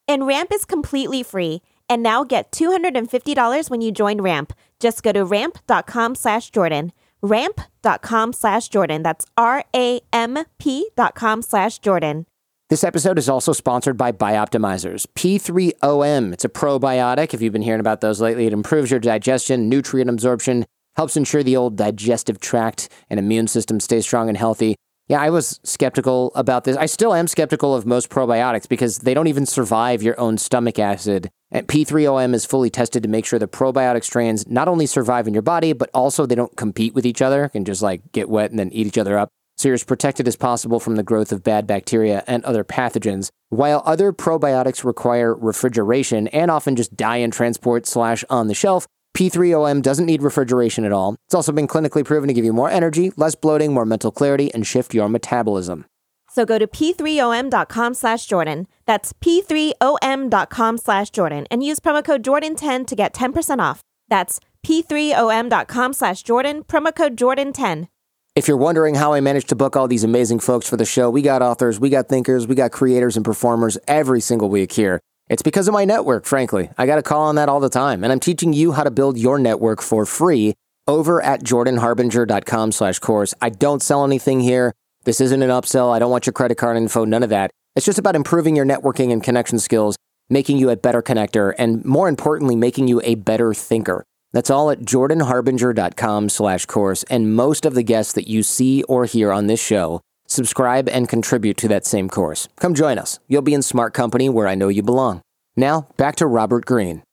And 0.08 0.28
Ramp 0.28 0.52
is 0.54 0.66
completely 0.66 1.24
free. 1.24 1.62
And 1.90 2.04
now 2.04 2.24
get 2.24 2.52
$250 2.52 3.70
when 3.70 3.82
you 3.82 3.92
join 3.92 4.22
Ramp. 4.22 4.54
Just 4.80 5.02
go 5.02 5.12
to 5.12 5.26
ramp.com 5.26 6.16
slash 6.16 6.52
Jordan. 6.52 6.94
Ramp.com 7.22 8.34
slash 8.34 8.70
Jordan. 8.70 9.04
That's 9.04 9.26
R 9.38 9.64
A 9.76 10.02
M 10.14 10.38
P 10.58 10.90
dot 10.96 11.16
com 11.16 11.42
slash 11.42 11.80
Jordan. 11.80 12.26
This 12.70 12.84
episode 12.84 13.18
is 13.18 13.28
also 13.28 13.52
sponsored 13.52 13.98
by 13.98 14.12
Bioptimizers. 14.12 15.08
P3OM. 15.16 16.34
It's 16.34 16.46
a 16.46 16.50
probiotic. 16.50 17.34
If 17.34 17.42
you've 17.42 17.54
been 17.54 17.64
hearing 17.64 17.80
about 17.80 18.02
those 18.02 18.22
lately, 18.22 18.46
it 18.46 18.54
improves 18.54 18.92
your 18.92 19.00
digestion, 19.00 19.70
nutrient 19.70 20.08
absorption, 20.08 20.66
helps 20.96 21.18
ensure 21.18 21.42
the 21.42 21.58
old 21.58 21.76
digestive 21.76 22.40
tract 22.40 22.88
and 23.10 23.20
immune 23.20 23.48
system 23.48 23.80
stay 23.80 24.02
strong 24.02 24.30
and 24.30 24.38
healthy. 24.38 24.76
Yeah, 25.10 25.20
I 25.20 25.32
was 25.32 25.60
skeptical 25.64 26.32
about 26.36 26.66
this. 26.66 26.78
I 26.78 26.86
still 26.86 27.16
am 27.16 27.28
skeptical 27.28 27.74
of 27.74 27.84
most 27.84 28.10
probiotics 28.10 28.70
because 28.70 29.00
they 29.00 29.16
don't 29.16 29.26
even 29.26 29.48
survive 29.48 30.04
your 30.04 30.20
own 30.20 30.38
stomach 30.38 30.78
acid. 30.78 31.32
And 31.50 31.68
P3OM 31.68 32.36
is 32.36 32.46
fully 32.46 32.70
tested 32.70 33.02
to 33.02 33.10
make 33.10 33.26
sure 33.26 33.40
the 33.40 33.48
probiotic 33.48 34.04
strains 34.04 34.48
not 34.48 34.68
only 34.68 34.86
survive 34.86 35.28
in 35.28 35.34
your 35.34 35.42
body, 35.42 35.74
but 35.74 35.90
also 35.96 36.28
they 36.28 36.36
don't 36.36 36.56
compete 36.56 36.94
with 36.94 37.08
each 37.08 37.24
other 37.24 37.50
and 37.56 37.66
just 37.66 37.82
like 37.82 38.12
get 38.12 38.30
wet 38.30 38.52
and 38.52 38.60
then 38.60 38.72
eat 38.72 38.86
each 38.86 39.00
other 39.00 39.18
up. 39.18 39.30
So 39.58 39.70
you're 39.70 39.74
as 39.74 39.84
protected 39.84 40.28
as 40.28 40.36
possible 40.36 40.80
from 40.80 40.96
the 40.96 41.04
growth 41.04 41.32
of 41.32 41.44
bad 41.44 41.66
bacteria 41.66 42.24
and 42.28 42.46
other 42.46 42.64
pathogens. 42.64 43.32
While 43.50 43.82
other 43.88 44.14
probiotics 44.14 44.84
require 44.84 45.34
refrigeration 45.34 46.28
and 46.28 46.52
often 46.52 46.76
just 46.76 46.96
die 46.96 47.18
in 47.18 47.32
transport 47.32 47.88
slash 47.88 48.24
on 48.30 48.48
the 48.48 48.54
shelf, 48.54 48.86
P3OM 49.16 49.82
doesn't 49.82 50.06
need 50.06 50.22
refrigeration 50.22 50.86
at 50.86 50.92
all. 50.92 51.16
It's 51.28 51.36
also 51.36 51.52
been 51.52 51.68
clinically 51.68 52.06
proven 52.06 52.28
to 52.28 52.34
give 52.34 52.46
you 52.46 52.54
more 52.54 52.70
energy, 52.70 53.12
less 53.18 53.36
bloating, 53.36 53.74
more 53.74 53.86
mental 53.86 54.12
clarity, 54.12 54.54
and 54.54 54.66
shift 54.66 54.94
your 54.94 55.10
metabolism. 55.10 55.86
So 56.32 56.46
go 56.46 56.60
to 56.60 56.68
p3om.com 56.68 57.94
slash 57.96 58.26
Jordan. 58.28 58.68
That's 58.86 59.14
p3om.com 59.14 60.78
slash 60.78 61.10
Jordan 61.10 61.48
and 61.50 61.64
use 61.64 61.80
promo 61.80 62.04
code 62.04 62.24
Jordan10 62.24 62.86
to 62.88 62.96
get 62.96 63.14
10% 63.14 63.60
off. 63.60 63.82
That's 64.08 64.40
p3om.com 64.66 65.94
slash 65.94 66.24
Jordan, 66.24 66.64
promo 66.64 66.96
code 66.96 67.18
Jordan10. 67.18 67.88
If 68.36 68.48
you're 68.48 68.58
wondering 68.58 68.96
how 68.96 69.14
I 69.14 69.22
managed 69.22 69.50
to 69.50 69.56
book 69.56 69.76
all 69.76 69.88
these 69.88 70.04
amazing 70.04 70.40
folks 70.40 70.70
for 70.70 70.78
the 70.78 70.86
show, 70.86 71.10
we 71.10 71.22
got 71.22 71.42
authors, 71.42 71.80
we 71.80 71.90
got 71.90 72.08
thinkers, 72.08 72.48
we 72.48 72.56
got 72.56 72.72
creators 72.72 73.18
and 73.18 73.26
performers 73.26 73.78
every 73.88 74.22
single 74.22 74.50
week 74.50 74.72
here. 74.72 75.02
It's 75.30 75.44
because 75.44 75.68
of 75.68 75.74
my 75.74 75.86
network, 75.86 76.26
frankly. 76.26 76.72
I 76.78 76.88
got 76.88 76.96
to 76.96 77.04
call 77.04 77.22
on 77.22 77.36
that 77.36 77.50
all 77.50 77.60
the 77.60 77.70
time. 77.70 78.04
And 78.04 78.12
I'm 78.12 78.20
teaching 78.20 78.52
you 78.52 78.72
how 78.72 78.84
to 78.84 78.92
build 78.92 79.18
your 79.18 79.38
network 79.38 79.82
for 79.82 80.06
free 80.06 80.56
over 80.88 81.22
at 81.22 81.44
jordanharbinger.com 81.44 82.72
slash 82.72 82.98
course. 82.98 83.36
I 83.40 83.50
don't 83.50 83.84
sell 83.84 84.04
anything 84.04 84.40
here. 84.40 84.74
This 85.04 85.22
isn't 85.22 85.44
an 85.44 85.52
upsell. 85.52 85.94
I 85.94 86.00
don't 86.00 86.10
want 86.10 86.26
your 86.26 86.34
credit 86.34 86.58
card 86.58 86.78
info, 86.78 87.06
none 87.06 87.22
of 87.22 87.30
that. 87.30 87.52
It's 87.76 87.86
just 87.86 88.00
about 88.00 88.16
improving 88.16 88.56
your 88.56 88.66
networking 88.66 89.14
and 89.14 89.24
connection 89.24 89.60
skills, 89.60 89.96
making 90.30 90.58
you 90.58 90.72
a 90.72 90.76
better 90.76 91.04
connector, 91.04 91.54
and 91.60 91.86
more 91.86 92.10
importantly, 92.10 92.56
making 92.56 92.88
you 92.88 93.00
a 93.04 93.16
better 93.16 93.54
thinker. 93.54 94.04
That's 94.34 94.50
all 94.50 94.72
at 94.72 94.80
jordanharbinger.com 94.80 96.30
slash 96.30 96.66
course. 96.66 97.04
And 97.04 97.36
most 97.36 97.66
of 97.66 97.76
the 97.76 97.84
guests 97.84 98.14
that 98.14 98.28
you 98.28 98.44
see 98.44 98.84
or 98.84 99.06
hear 99.06 99.32
on 99.32 99.48
this 99.48 99.64
show 99.64 100.02
subscribe 100.30 100.88
and 100.88 101.10
contribute 101.10 101.58
to 101.58 101.68
that 101.70 101.86
same 101.86 102.08
course. 102.08 102.48
Come 102.56 102.74
join 102.74 102.98
us. 102.98 103.20
You'll 103.28 103.42
be 103.42 103.54
in 103.54 103.62
smart 103.62 103.94
company 103.94 104.30
where 104.30 104.48
I 104.48 104.56
know 104.56 104.70
you 104.70 104.84
belong. 104.84 105.22
Now, 105.58 105.88
back 105.98 106.16
to 106.18 106.28
Robert 106.28 106.66
Greene. 106.66 107.04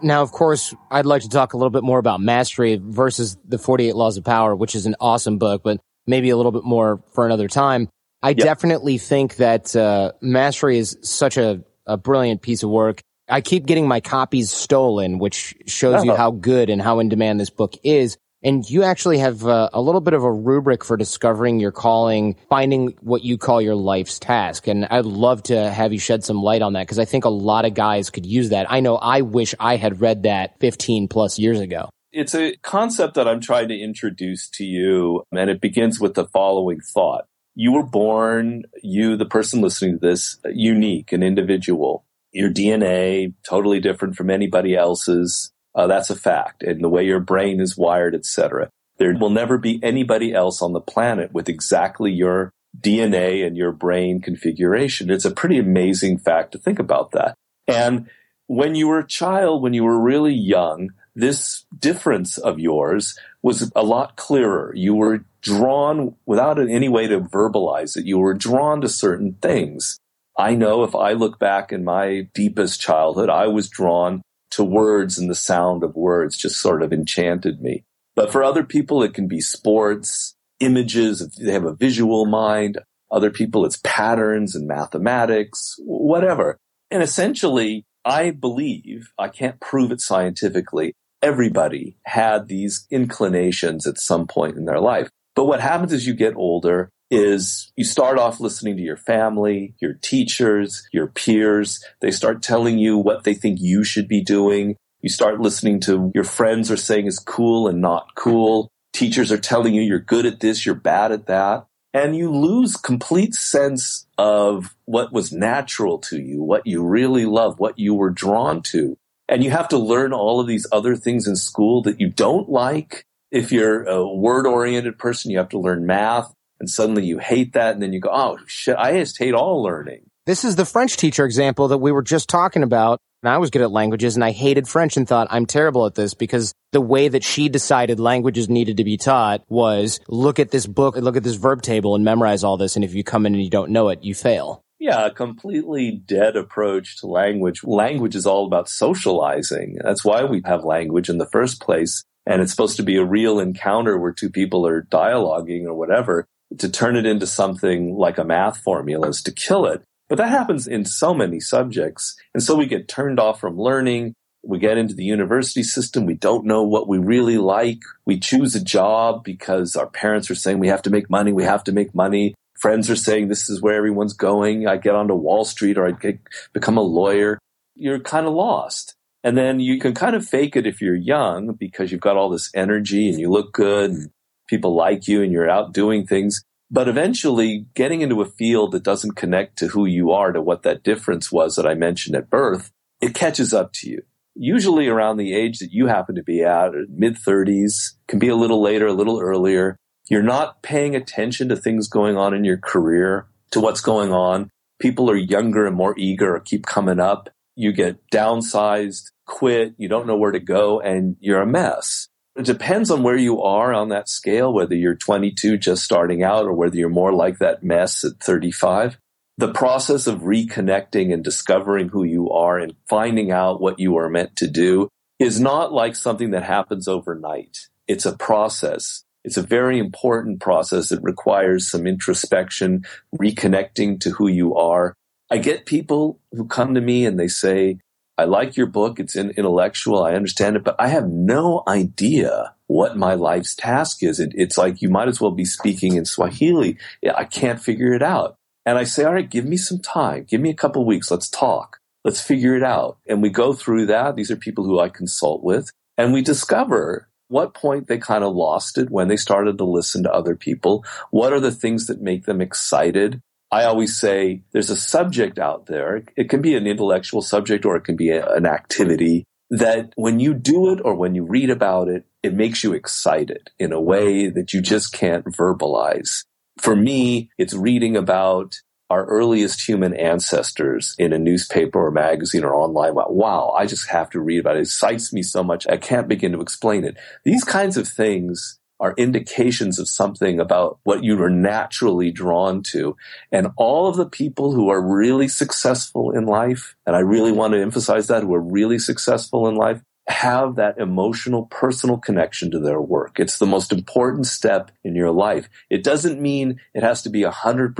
Now, 0.00 0.22
of 0.22 0.32
course, 0.32 0.74
I'd 0.90 1.06
like 1.06 1.22
to 1.22 1.28
talk 1.28 1.52
a 1.52 1.56
little 1.56 1.70
bit 1.70 1.82
more 1.82 1.98
about 1.98 2.20
mastery 2.20 2.80
versus 2.82 3.36
the 3.44 3.58
48 3.58 3.94
Laws 3.96 4.16
of 4.16 4.24
Power, 4.24 4.54
which 4.54 4.74
is 4.74 4.86
an 4.86 4.94
awesome 5.00 5.38
book, 5.38 5.62
but 5.64 5.80
maybe 6.06 6.30
a 6.30 6.36
little 6.36 6.52
bit 6.52 6.64
more 6.64 7.02
for 7.12 7.26
another 7.26 7.48
time. 7.48 7.88
I 8.22 8.30
yep. 8.30 8.38
definitely 8.38 8.98
think 8.98 9.36
that 9.36 9.74
uh, 9.76 10.12
mastery 10.20 10.78
is 10.78 10.98
such 11.02 11.36
a, 11.36 11.62
a 11.86 11.96
brilliant 11.96 12.42
piece 12.42 12.62
of 12.62 12.70
work. 12.70 13.00
I 13.28 13.40
keep 13.40 13.66
getting 13.66 13.86
my 13.86 14.00
copies 14.00 14.50
stolen, 14.50 15.18
which 15.18 15.54
shows 15.66 15.96
uh-huh. 15.96 16.04
you 16.04 16.14
how 16.14 16.30
good 16.30 16.70
and 16.70 16.80
how 16.80 17.00
in 17.00 17.08
demand 17.08 17.38
this 17.38 17.50
book 17.50 17.74
is. 17.82 18.16
And 18.42 18.68
you 18.68 18.84
actually 18.84 19.18
have 19.18 19.44
uh, 19.44 19.70
a 19.72 19.80
little 19.80 20.00
bit 20.00 20.14
of 20.14 20.22
a 20.22 20.32
rubric 20.32 20.84
for 20.84 20.96
discovering 20.96 21.58
your 21.58 21.72
calling, 21.72 22.36
finding 22.48 22.94
what 23.00 23.24
you 23.24 23.36
call 23.36 23.60
your 23.60 23.74
life's 23.74 24.18
task. 24.18 24.68
And 24.68 24.86
I'd 24.86 25.06
love 25.06 25.42
to 25.44 25.70
have 25.70 25.92
you 25.92 25.98
shed 25.98 26.22
some 26.22 26.40
light 26.40 26.62
on 26.62 26.74
that 26.74 26.86
because 26.86 27.00
I 27.00 27.04
think 27.04 27.24
a 27.24 27.30
lot 27.30 27.64
of 27.64 27.74
guys 27.74 28.10
could 28.10 28.26
use 28.26 28.50
that. 28.50 28.70
I 28.70 28.80
know 28.80 28.96
I 28.96 29.22
wish 29.22 29.54
I 29.58 29.76
had 29.76 30.00
read 30.00 30.22
that 30.22 30.58
15 30.60 31.08
plus 31.08 31.38
years 31.38 31.58
ago. 31.58 31.90
It's 32.12 32.34
a 32.34 32.56
concept 32.62 33.14
that 33.14 33.28
I'm 33.28 33.40
trying 33.40 33.68
to 33.68 33.78
introduce 33.78 34.48
to 34.50 34.64
you, 34.64 35.24
and 35.30 35.50
it 35.50 35.60
begins 35.60 36.00
with 36.00 36.14
the 36.14 36.26
following 36.26 36.80
thought. 36.80 37.26
You 37.54 37.72
were 37.72 37.84
born, 37.84 38.62
you, 38.82 39.16
the 39.16 39.26
person 39.26 39.60
listening 39.60 39.98
to 39.98 40.06
this, 40.06 40.38
unique, 40.46 41.12
an 41.12 41.22
individual. 41.22 42.04
Your 42.32 42.50
DNA, 42.50 43.34
totally 43.46 43.80
different 43.80 44.16
from 44.16 44.30
anybody 44.30 44.74
else's 44.74 45.52
uh, 45.78 45.86
that's 45.86 46.10
a 46.10 46.16
fact. 46.16 46.64
And 46.64 46.82
the 46.82 46.88
way 46.88 47.04
your 47.04 47.20
brain 47.20 47.60
is 47.60 47.78
wired, 47.78 48.12
etc. 48.12 48.68
There 48.98 49.16
will 49.16 49.30
never 49.30 49.58
be 49.58 49.78
anybody 49.80 50.34
else 50.34 50.60
on 50.60 50.72
the 50.72 50.80
planet 50.80 51.32
with 51.32 51.48
exactly 51.48 52.10
your 52.10 52.50
DNA 52.78 53.46
and 53.46 53.56
your 53.56 53.70
brain 53.70 54.20
configuration. 54.20 55.08
It's 55.08 55.24
a 55.24 55.30
pretty 55.30 55.56
amazing 55.56 56.18
fact 56.18 56.50
to 56.52 56.58
think 56.58 56.80
about 56.80 57.12
that. 57.12 57.36
And 57.68 58.10
when 58.48 58.74
you 58.74 58.88
were 58.88 58.98
a 58.98 59.06
child, 59.06 59.62
when 59.62 59.72
you 59.72 59.84
were 59.84 60.00
really 60.00 60.34
young, 60.34 60.90
this 61.14 61.64
difference 61.78 62.38
of 62.38 62.58
yours 62.58 63.16
was 63.42 63.70
a 63.76 63.84
lot 63.84 64.16
clearer. 64.16 64.72
You 64.74 64.96
were 64.96 65.24
drawn 65.42 66.16
without 66.26 66.58
any 66.58 66.88
way 66.88 67.06
to 67.06 67.20
verbalize 67.20 67.96
it. 67.96 68.04
You 68.04 68.18
were 68.18 68.34
drawn 68.34 68.80
to 68.80 68.88
certain 68.88 69.34
things. 69.40 70.00
I 70.36 70.56
know 70.56 70.82
if 70.82 70.96
I 70.96 71.12
look 71.12 71.38
back 71.38 71.70
in 71.70 71.84
my 71.84 72.28
deepest 72.34 72.80
childhood, 72.80 73.30
I 73.30 73.46
was 73.46 73.68
drawn 73.68 74.22
to 74.50 74.64
words 74.64 75.18
and 75.18 75.30
the 75.30 75.34
sound 75.34 75.82
of 75.82 75.94
words 75.94 76.36
just 76.36 76.60
sort 76.60 76.82
of 76.82 76.92
enchanted 76.92 77.60
me. 77.60 77.84
But 78.16 78.32
for 78.32 78.42
other 78.42 78.64
people, 78.64 79.02
it 79.02 79.14
can 79.14 79.28
be 79.28 79.40
sports, 79.40 80.34
images, 80.60 81.36
they 81.36 81.52
have 81.52 81.64
a 81.64 81.74
visual 81.74 82.26
mind. 82.26 82.78
Other 83.10 83.30
people, 83.30 83.64
it's 83.64 83.80
patterns 83.84 84.54
and 84.54 84.66
mathematics, 84.66 85.76
whatever. 85.78 86.58
And 86.90 87.02
essentially, 87.02 87.86
I 88.04 88.30
believe, 88.30 89.12
I 89.18 89.28
can't 89.28 89.60
prove 89.60 89.92
it 89.92 90.00
scientifically, 90.00 90.94
everybody 91.22 91.96
had 92.04 92.48
these 92.48 92.86
inclinations 92.90 93.86
at 93.86 93.98
some 93.98 94.26
point 94.26 94.56
in 94.56 94.64
their 94.64 94.80
life. 94.80 95.08
But 95.34 95.46
what 95.46 95.60
happens 95.60 95.92
as 95.92 96.06
you 96.06 96.14
get 96.14 96.34
older 96.36 96.90
is 97.10 97.72
you 97.76 97.84
start 97.84 98.18
off 98.18 98.40
listening 98.40 98.76
to 98.76 98.82
your 98.82 98.96
family, 98.96 99.74
your 99.80 99.94
teachers, 99.94 100.86
your 100.92 101.06
peers. 101.06 101.82
They 102.00 102.10
start 102.10 102.42
telling 102.42 102.78
you 102.78 102.98
what 102.98 103.24
they 103.24 103.34
think 103.34 103.58
you 103.60 103.84
should 103.84 104.08
be 104.08 104.22
doing. 104.22 104.76
You 105.00 105.08
start 105.08 105.40
listening 105.40 105.80
to 105.80 106.10
your 106.14 106.24
friends 106.24 106.70
are 106.70 106.76
saying 106.76 107.06
is 107.06 107.18
cool 107.18 107.68
and 107.68 107.80
not 107.80 108.14
cool. 108.14 108.68
Teachers 108.92 109.30
are 109.30 109.38
telling 109.38 109.74
you 109.74 109.82
you're 109.82 110.00
good 110.00 110.26
at 110.26 110.40
this, 110.40 110.66
you're 110.66 110.74
bad 110.74 111.12
at 111.12 111.26
that. 111.26 111.66
and 111.94 112.14
you 112.16 112.30
lose 112.30 112.76
complete 112.76 113.34
sense 113.34 114.06
of 114.18 114.76
what 114.84 115.12
was 115.12 115.32
natural 115.32 115.98
to 115.98 116.20
you, 116.20 116.42
what 116.42 116.66
you 116.66 116.84
really 116.84 117.24
love, 117.24 117.58
what 117.58 117.78
you 117.78 117.94
were 117.94 118.10
drawn 118.10 118.62
to. 118.62 118.96
And 119.28 119.42
you 119.42 119.50
have 119.50 119.68
to 119.68 119.78
learn 119.78 120.12
all 120.12 120.40
of 120.40 120.46
these 120.46 120.66
other 120.72 120.96
things 120.96 121.26
in 121.26 121.36
school 121.36 121.82
that 121.82 122.00
you 122.00 122.08
don't 122.10 122.48
like. 122.48 123.04
If 123.30 123.52
you're 123.52 123.84
a 123.84 124.06
word 124.06 124.46
oriented 124.46 124.98
person, 124.98 125.30
you 125.30 125.38
have 125.38 125.50
to 125.50 125.58
learn 125.58 125.86
math 125.86 126.32
and 126.60 126.68
suddenly 126.68 127.04
you 127.04 127.18
hate 127.18 127.52
that. 127.54 127.74
And 127.74 127.82
then 127.82 127.92
you 127.92 128.00
go, 128.00 128.10
Oh 128.12 128.38
shit, 128.46 128.76
I 128.76 128.92
just 128.92 129.18
hate 129.18 129.34
all 129.34 129.62
learning. 129.62 130.02
This 130.26 130.44
is 130.44 130.56
the 130.56 130.66
French 130.66 130.96
teacher 130.96 131.24
example 131.24 131.68
that 131.68 131.78
we 131.78 131.92
were 131.92 132.02
just 132.02 132.28
talking 132.28 132.62
about. 132.62 133.00
And 133.22 133.30
I 133.30 133.38
was 133.38 133.50
good 133.50 133.62
at 133.62 133.70
languages 133.70 134.14
and 134.14 134.24
I 134.24 134.30
hated 134.30 134.68
French 134.68 134.96
and 134.96 135.08
thought 135.08 135.28
I'm 135.30 135.46
terrible 135.46 135.86
at 135.86 135.94
this 135.94 136.14
because 136.14 136.52
the 136.72 136.80
way 136.80 137.08
that 137.08 137.24
she 137.24 137.48
decided 137.48 137.98
languages 137.98 138.48
needed 138.48 138.76
to 138.76 138.84
be 138.84 138.96
taught 138.96 139.42
was 139.48 140.00
look 140.06 140.38
at 140.38 140.50
this 140.50 140.66
book, 140.66 140.96
and 140.96 141.04
look 141.04 141.16
at 141.16 141.24
this 141.24 141.36
verb 141.36 141.62
table 141.62 141.94
and 141.94 142.04
memorize 142.04 142.44
all 142.44 142.56
this. 142.56 142.76
And 142.76 142.84
if 142.84 142.94
you 142.94 143.02
come 143.02 143.26
in 143.26 143.34
and 143.34 143.42
you 143.42 143.50
don't 143.50 143.70
know 143.70 143.88
it, 143.88 144.04
you 144.04 144.14
fail. 144.14 144.62
Yeah, 144.78 145.06
a 145.06 145.10
completely 145.10 145.90
dead 145.90 146.36
approach 146.36 146.98
to 146.98 147.08
language. 147.08 147.64
Language 147.64 148.14
is 148.14 148.26
all 148.26 148.46
about 148.46 148.68
socializing. 148.68 149.78
That's 149.82 150.04
why 150.04 150.24
we 150.24 150.42
have 150.44 150.62
language 150.62 151.08
in 151.08 151.18
the 151.18 151.26
first 151.26 151.60
place. 151.60 152.04
And 152.26 152.40
it's 152.40 152.52
supposed 152.52 152.76
to 152.76 152.84
be 152.84 152.96
a 152.96 153.04
real 153.04 153.40
encounter 153.40 153.98
where 153.98 154.12
two 154.12 154.30
people 154.30 154.66
are 154.66 154.82
dialoguing 154.82 155.64
or 155.64 155.74
whatever. 155.74 156.26
To 156.56 156.68
turn 156.68 156.96
it 156.96 157.04
into 157.04 157.26
something 157.26 157.96
like 157.96 158.16
a 158.16 158.24
math 158.24 158.58
formula 158.58 159.08
is 159.08 159.22
to 159.24 159.32
kill 159.32 159.66
it. 159.66 159.82
But 160.08 160.16
that 160.16 160.30
happens 160.30 160.66
in 160.66 160.84
so 160.86 161.12
many 161.12 161.40
subjects. 161.40 162.16
And 162.32 162.42
so 162.42 162.56
we 162.56 162.66
get 162.66 162.88
turned 162.88 163.20
off 163.20 163.40
from 163.40 163.58
learning. 163.58 164.14
We 164.42 164.58
get 164.58 164.78
into 164.78 164.94
the 164.94 165.04
university 165.04 165.62
system. 165.62 166.06
We 166.06 166.14
don't 166.14 166.46
know 166.46 166.62
what 166.62 166.88
we 166.88 166.96
really 166.96 167.36
like. 167.36 167.80
We 168.06 168.18
choose 168.18 168.54
a 168.54 168.64
job 168.64 169.22
because 169.22 169.76
our 169.76 169.88
parents 169.88 170.30
are 170.30 170.34
saying 170.34 170.58
we 170.58 170.68
have 170.68 170.82
to 170.82 170.90
make 170.90 171.10
money. 171.10 171.32
We 171.32 171.44
have 171.44 171.64
to 171.64 171.72
make 171.72 171.94
money. 171.94 172.34
Friends 172.58 172.88
are 172.88 172.96
saying 172.96 173.28
this 173.28 173.50
is 173.50 173.60
where 173.60 173.74
everyone's 173.74 174.14
going. 174.14 174.66
I 174.66 174.78
get 174.78 174.94
onto 174.94 175.14
Wall 175.14 175.44
Street 175.44 175.76
or 175.76 175.86
I 175.86 175.90
get, 175.90 176.18
become 176.52 176.78
a 176.78 176.82
lawyer. 176.82 177.38
You're 177.74 178.00
kind 178.00 178.26
of 178.26 178.32
lost. 178.32 178.94
And 179.22 179.36
then 179.36 179.60
you 179.60 179.78
can 179.78 179.94
kind 179.94 180.16
of 180.16 180.26
fake 180.26 180.56
it 180.56 180.66
if 180.66 180.80
you're 180.80 180.94
young 180.94 181.52
because 181.52 181.92
you've 181.92 182.00
got 182.00 182.16
all 182.16 182.30
this 182.30 182.50
energy 182.54 183.08
and 183.08 183.20
you 183.20 183.30
look 183.30 183.52
good 183.52 183.90
and 183.90 184.10
people 184.48 184.74
like 184.74 185.06
you 185.06 185.22
and 185.22 185.32
you're 185.32 185.50
out 185.50 185.72
doing 185.72 186.06
things. 186.06 186.42
But 186.70 186.88
eventually 186.88 187.66
getting 187.74 188.02
into 188.02 188.20
a 188.20 188.26
field 188.26 188.72
that 188.72 188.82
doesn't 188.82 189.16
connect 189.16 189.56
to 189.58 189.68
who 189.68 189.86
you 189.86 190.10
are, 190.10 190.32
to 190.32 190.42
what 190.42 190.62
that 190.64 190.82
difference 190.82 191.32
was 191.32 191.56
that 191.56 191.66
I 191.66 191.74
mentioned 191.74 192.16
at 192.16 192.28
birth, 192.28 192.70
it 193.00 193.14
catches 193.14 193.54
up 193.54 193.72
to 193.74 193.88
you. 193.88 194.02
Usually 194.34 194.86
around 194.86 195.16
the 195.16 195.34
age 195.34 195.58
that 195.60 195.72
you 195.72 195.86
happen 195.86 196.14
to 196.16 196.22
be 196.22 196.42
at, 196.42 196.72
mid 196.90 197.16
30s, 197.16 197.94
can 198.06 198.18
be 198.18 198.28
a 198.28 198.36
little 198.36 198.60
later, 198.60 198.86
a 198.86 198.92
little 198.92 199.20
earlier. 199.20 199.76
You're 200.08 200.22
not 200.22 200.62
paying 200.62 200.94
attention 200.94 201.48
to 201.48 201.56
things 201.56 201.88
going 201.88 202.16
on 202.16 202.34
in 202.34 202.44
your 202.44 202.58
career, 202.58 203.26
to 203.50 203.60
what's 203.60 203.80
going 203.80 204.12
on. 204.12 204.50
People 204.78 205.10
are 205.10 205.16
younger 205.16 205.66
and 205.66 205.74
more 205.74 205.94
eager 205.98 206.36
or 206.36 206.40
keep 206.40 206.66
coming 206.66 207.00
up. 207.00 207.30
You 207.56 207.72
get 207.72 207.98
downsized, 208.12 209.10
quit, 209.26 209.74
you 209.76 209.88
don't 209.88 210.06
know 210.06 210.16
where 210.16 210.30
to 210.30 210.38
go, 210.38 210.80
and 210.80 211.16
you're 211.20 211.42
a 211.42 211.46
mess. 211.46 212.08
It 212.38 212.46
depends 212.46 212.88
on 212.92 213.02
where 213.02 213.16
you 213.16 213.42
are 213.42 213.74
on 213.74 213.88
that 213.88 214.08
scale, 214.08 214.52
whether 214.52 214.76
you're 214.76 214.94
22 214.94 215.58
just 215.58 215.82
starting 215.82 216.22
out 216.22 216.44
or 216.44 216.52
whether 216.52 216.76
you're 216.76 216.88
more 216.88 217.12
like 217.12 217.40
that 217.40 217.64
mess 217.64 218.04
at 218.04 218.20
35. 218.22 218.96
The 219.38 219.52
process 219.52 220.06
of 220.06 220.20
reconnecting 220.20 221.12
and 221.12 221.24
discovering 221.24 221.88
who 221.88 222.04
you 222.04 222.30
are 222.30 222.56
and 222.56 222.76
finding 222.88 223.32
out 223.32 223.60
what 223.60 223.80
you 223.80 223.96
are 223.96 224.08
meant 224.08 224.36
to 224.36 224.46
do 224.46 224.88
is 225.18 225.40
not 225.40 225.72
like 225.72 225.96
something 225.96 226.30
that 226.30 226.44
happens 226.44 226.86
overnight. 226.86 227.58
It's 227.88 228.06
a 228.06 228.16
process. 228.16 229.02
It's 229.24 229.36
a 229.36 229.42
very 229.42 229.80
important 229.80 230.38
process 230.40 230.90
that 230.90 231.02
requires 231.02 231.68
some 231.68 231.88
introspection, 231.88 232.84
reconnecting 233.20 233.98
to 234.02 234.10
who 234.10 234.28
you 234.28 234.54
are. 234.54 234.94
I 235.28 235.38
get 235.38 235.66
people 235.66 236.20
who 236.30 236.46
come 236.46 236.74
to 236.74 236.80
me 236.80 237.04
and 237.04 237.18
they 237.18 237.26
say, 237.26 237.78
I 238.18 238.24
like 238.24 238.56
your 238.56 238.66
book. 238.66 238.98
It's 238.98 239.14
intellectual. 239.14 240.02
I 240.02 240.14
understand 240.14 240.56
it, 240.56 240.64
but 240.64 240.76
I 240.78 240.88
have 240.88 241.08
no 241.08 241.62
idea 241.68 242.52
what 242.66 242.96
my 242.96 243.14
life's 243.14 243.54
task 243.54 244.02
is. 244.02 244.18
It, 244.18 244.32
it's 244.34 244.58
like 244.58 244.82
you 244.82 244.90
might 244.90 245.08
as 245.08 245.20
well 245.20 245.30
be 245.30 245.44
speaking 245.44 245.94
in 245.94 246.04
Swahili. 246.04 246.76
I 247.16 247.24
can't 247.24 247.62
figure 247.62 247.94
it 247.94 248.02
out. 248.02 248.34
And 248.66 248.76
I 248.76 248.84
say, 248.84 249.04
all 249.04 249.14
right, 249.14 249.30
give 249.30 249.46
me 249.46 249.56
some 249.56 249.78
time. 249.78 250.26
Give 250.28 250.40
me 250.40 250.50
a 250.50 250.54
couple 250.54 250.84
weeks. 250.84 251.10
Let's 251.10 251.28
talk. 251.30 251.78
Let's 252.04 252.20
figure 252.20 252.56
it 252.56 252.64
out. 252.64 252.98
And 253.06 253.22
we 253.22 253.30
go 253.30 253.52
through 253.52 253.86
that. 253.86 254.16
These 254.16 254.30
are 254.30 254.36
people 254.36 254.64
who 254.64 254.80
I 254.80 254.88
consult 254.88 255.42
with 255.42 255.70
and 255.96 256.12
we 256.12 256.22
discover 256.22 257.08
what 257.28 257.54
point 257.54 257.88
they 257.88 257.98
kind 257.98 258.24
of 258.24 258.34
lost 258.34 258.78
it 258.78 258.90
when 258.90 259.08
they 259.08 259.16
started 259.16 259.58
to 259.58 259.64
listen 259.64 260.02
to 260.02 260.12
other 260.12 260.34
people. 260.34 260.84
What 261.10 261.32
are 261.32 261.40
the 261.40 261.52
things 261.52 261.86
that 261.86 262.00
make 262.00 262.24
them 262.24 262.40
excited? 262.40 263.20
I 263.50 263.64
always 263.64 263.98
say 263.98 264.42
there's 264.52 264.70
a 264.70 264.76
subject 264.76 265.38
out 265.38 265.66
there. 265.66 266.02
It 266.16 266.28
can 266.28 266.42
be 266.42 266.54
an 266.54 266.66
intellectual 266.66 267.22
subject 267.22 267.64
or 267.64 267.76
it 267.76 267.84
can 267.84 267.96
be 267.96 268.10
a, 268.10 268.26
an 268.34 268.46
activity 268.46 269.24
that 269.50 269.92
when 269.96 270.20
you 270.20 270.34
do 270.34 270.72
it 270.72 270.80
or 270.84 270.94
when 270.94 271.14
you 271.14 271.24
read 271.24 271.48
about 271.48 271.88
it, 271.88 272.04
it 272.22 272.34
makes 272.34 272.62
you 272.62 272.74
excited 272.74 273.50
in 273.58 273.72
a 273.72 273.80
way 273.80 274.28
that 274.28 274.52
you 274.52 274.60
just 274.60 274.92
can't 274.92 275.24
verbalize. 275.24 276.24
For 276.58 276.76
me, 276.76 277.30
it's 277.38 277.54
reading 277.54 277.96
about 277.96 278.56
our 278.90 279.04
earliest 279.06 279.66
human 279.66 279.94
ancestors 279.94 280.94
in 280.98 281.12
a 281.12 281.18
newspaper 281.18 281.86
or 281.86 281.90
magazine 281.90 282.44
or 282.44 282.54
online. 282.54 282.94
Wow, 282.94 283.50
I 283.50 283.66
just 283.66 283.88
have 283.88 284.10
to 284.10 284.20
read 284.20 284.40
about 284.40 284.56
it. 284.56 284.60
It 284.60 284.62
excites 284.62 285.12
me 285.12 285.22
so 285.22 285.42
much. 285.42 285.66
I 285.66 285.76
can't 285.76 286.08
begin 286.08 286.32
to 286.32 286.40
explain 286.40 286.84
it. 286.84 286.96
These 287.24 287.44
kinds 287.44 287.76
of 287.76 287.86
things 287.86 288.57
are 288.80 288.94
indications 288.96 289.78
of 289.78 289.88
something 289.88 290.38
about 290.38 290.78
what 290.84 291.02
you 291.02 291.20
are 291.22 291.30
naturally 291.30 292.10
drawn 292.10 292.62
to. 292.62 292.96
And 293.32 293.48
all 293.56 293.88
of 293.88 293.96
the 293.96 294.08
people 294.08 294.52
who 294.52 294.68
are 294.68 294.80
really 294.80 295.28
successful 295.28 296.10
in 296.12 296.26
life, 296.26 296.76
and 296.86 296.94
I 296.94 297.00
really 297.00 297.32
want 297.32 297.54
to 297.54 297.60
emphasize 297.60 298.06
that, 298.08 298.22
who 298.22 298.34
are 298.34 298.40
really 298.40 298.78
successful 298.78 299.48
in 299.48 299.56
life, 299.56 299.82
have 300.08 300.56
that 300.56 300.78
emotional, 300.78 301.46
personal 301.46 301.98
connection 301.98 302.50
to 302.50 302.58
their 302.58 302.80
work. 302.80 303.20
It's 303.20 303.38
the 303.38 303.46
most 303.46 303.72
important 303.72 304.26
step 304.26 304.70
in 304.82 304.94
your 304.94 305.10
life. 305.10 305.50
It 305.68 305.84
doesn't 305.84 306.20
mean 306.20 306.60
it 306.72 306.82
has 306.82 307.02
to 307.02 307.10
be 307.10 307.22
100% 307.22 307.74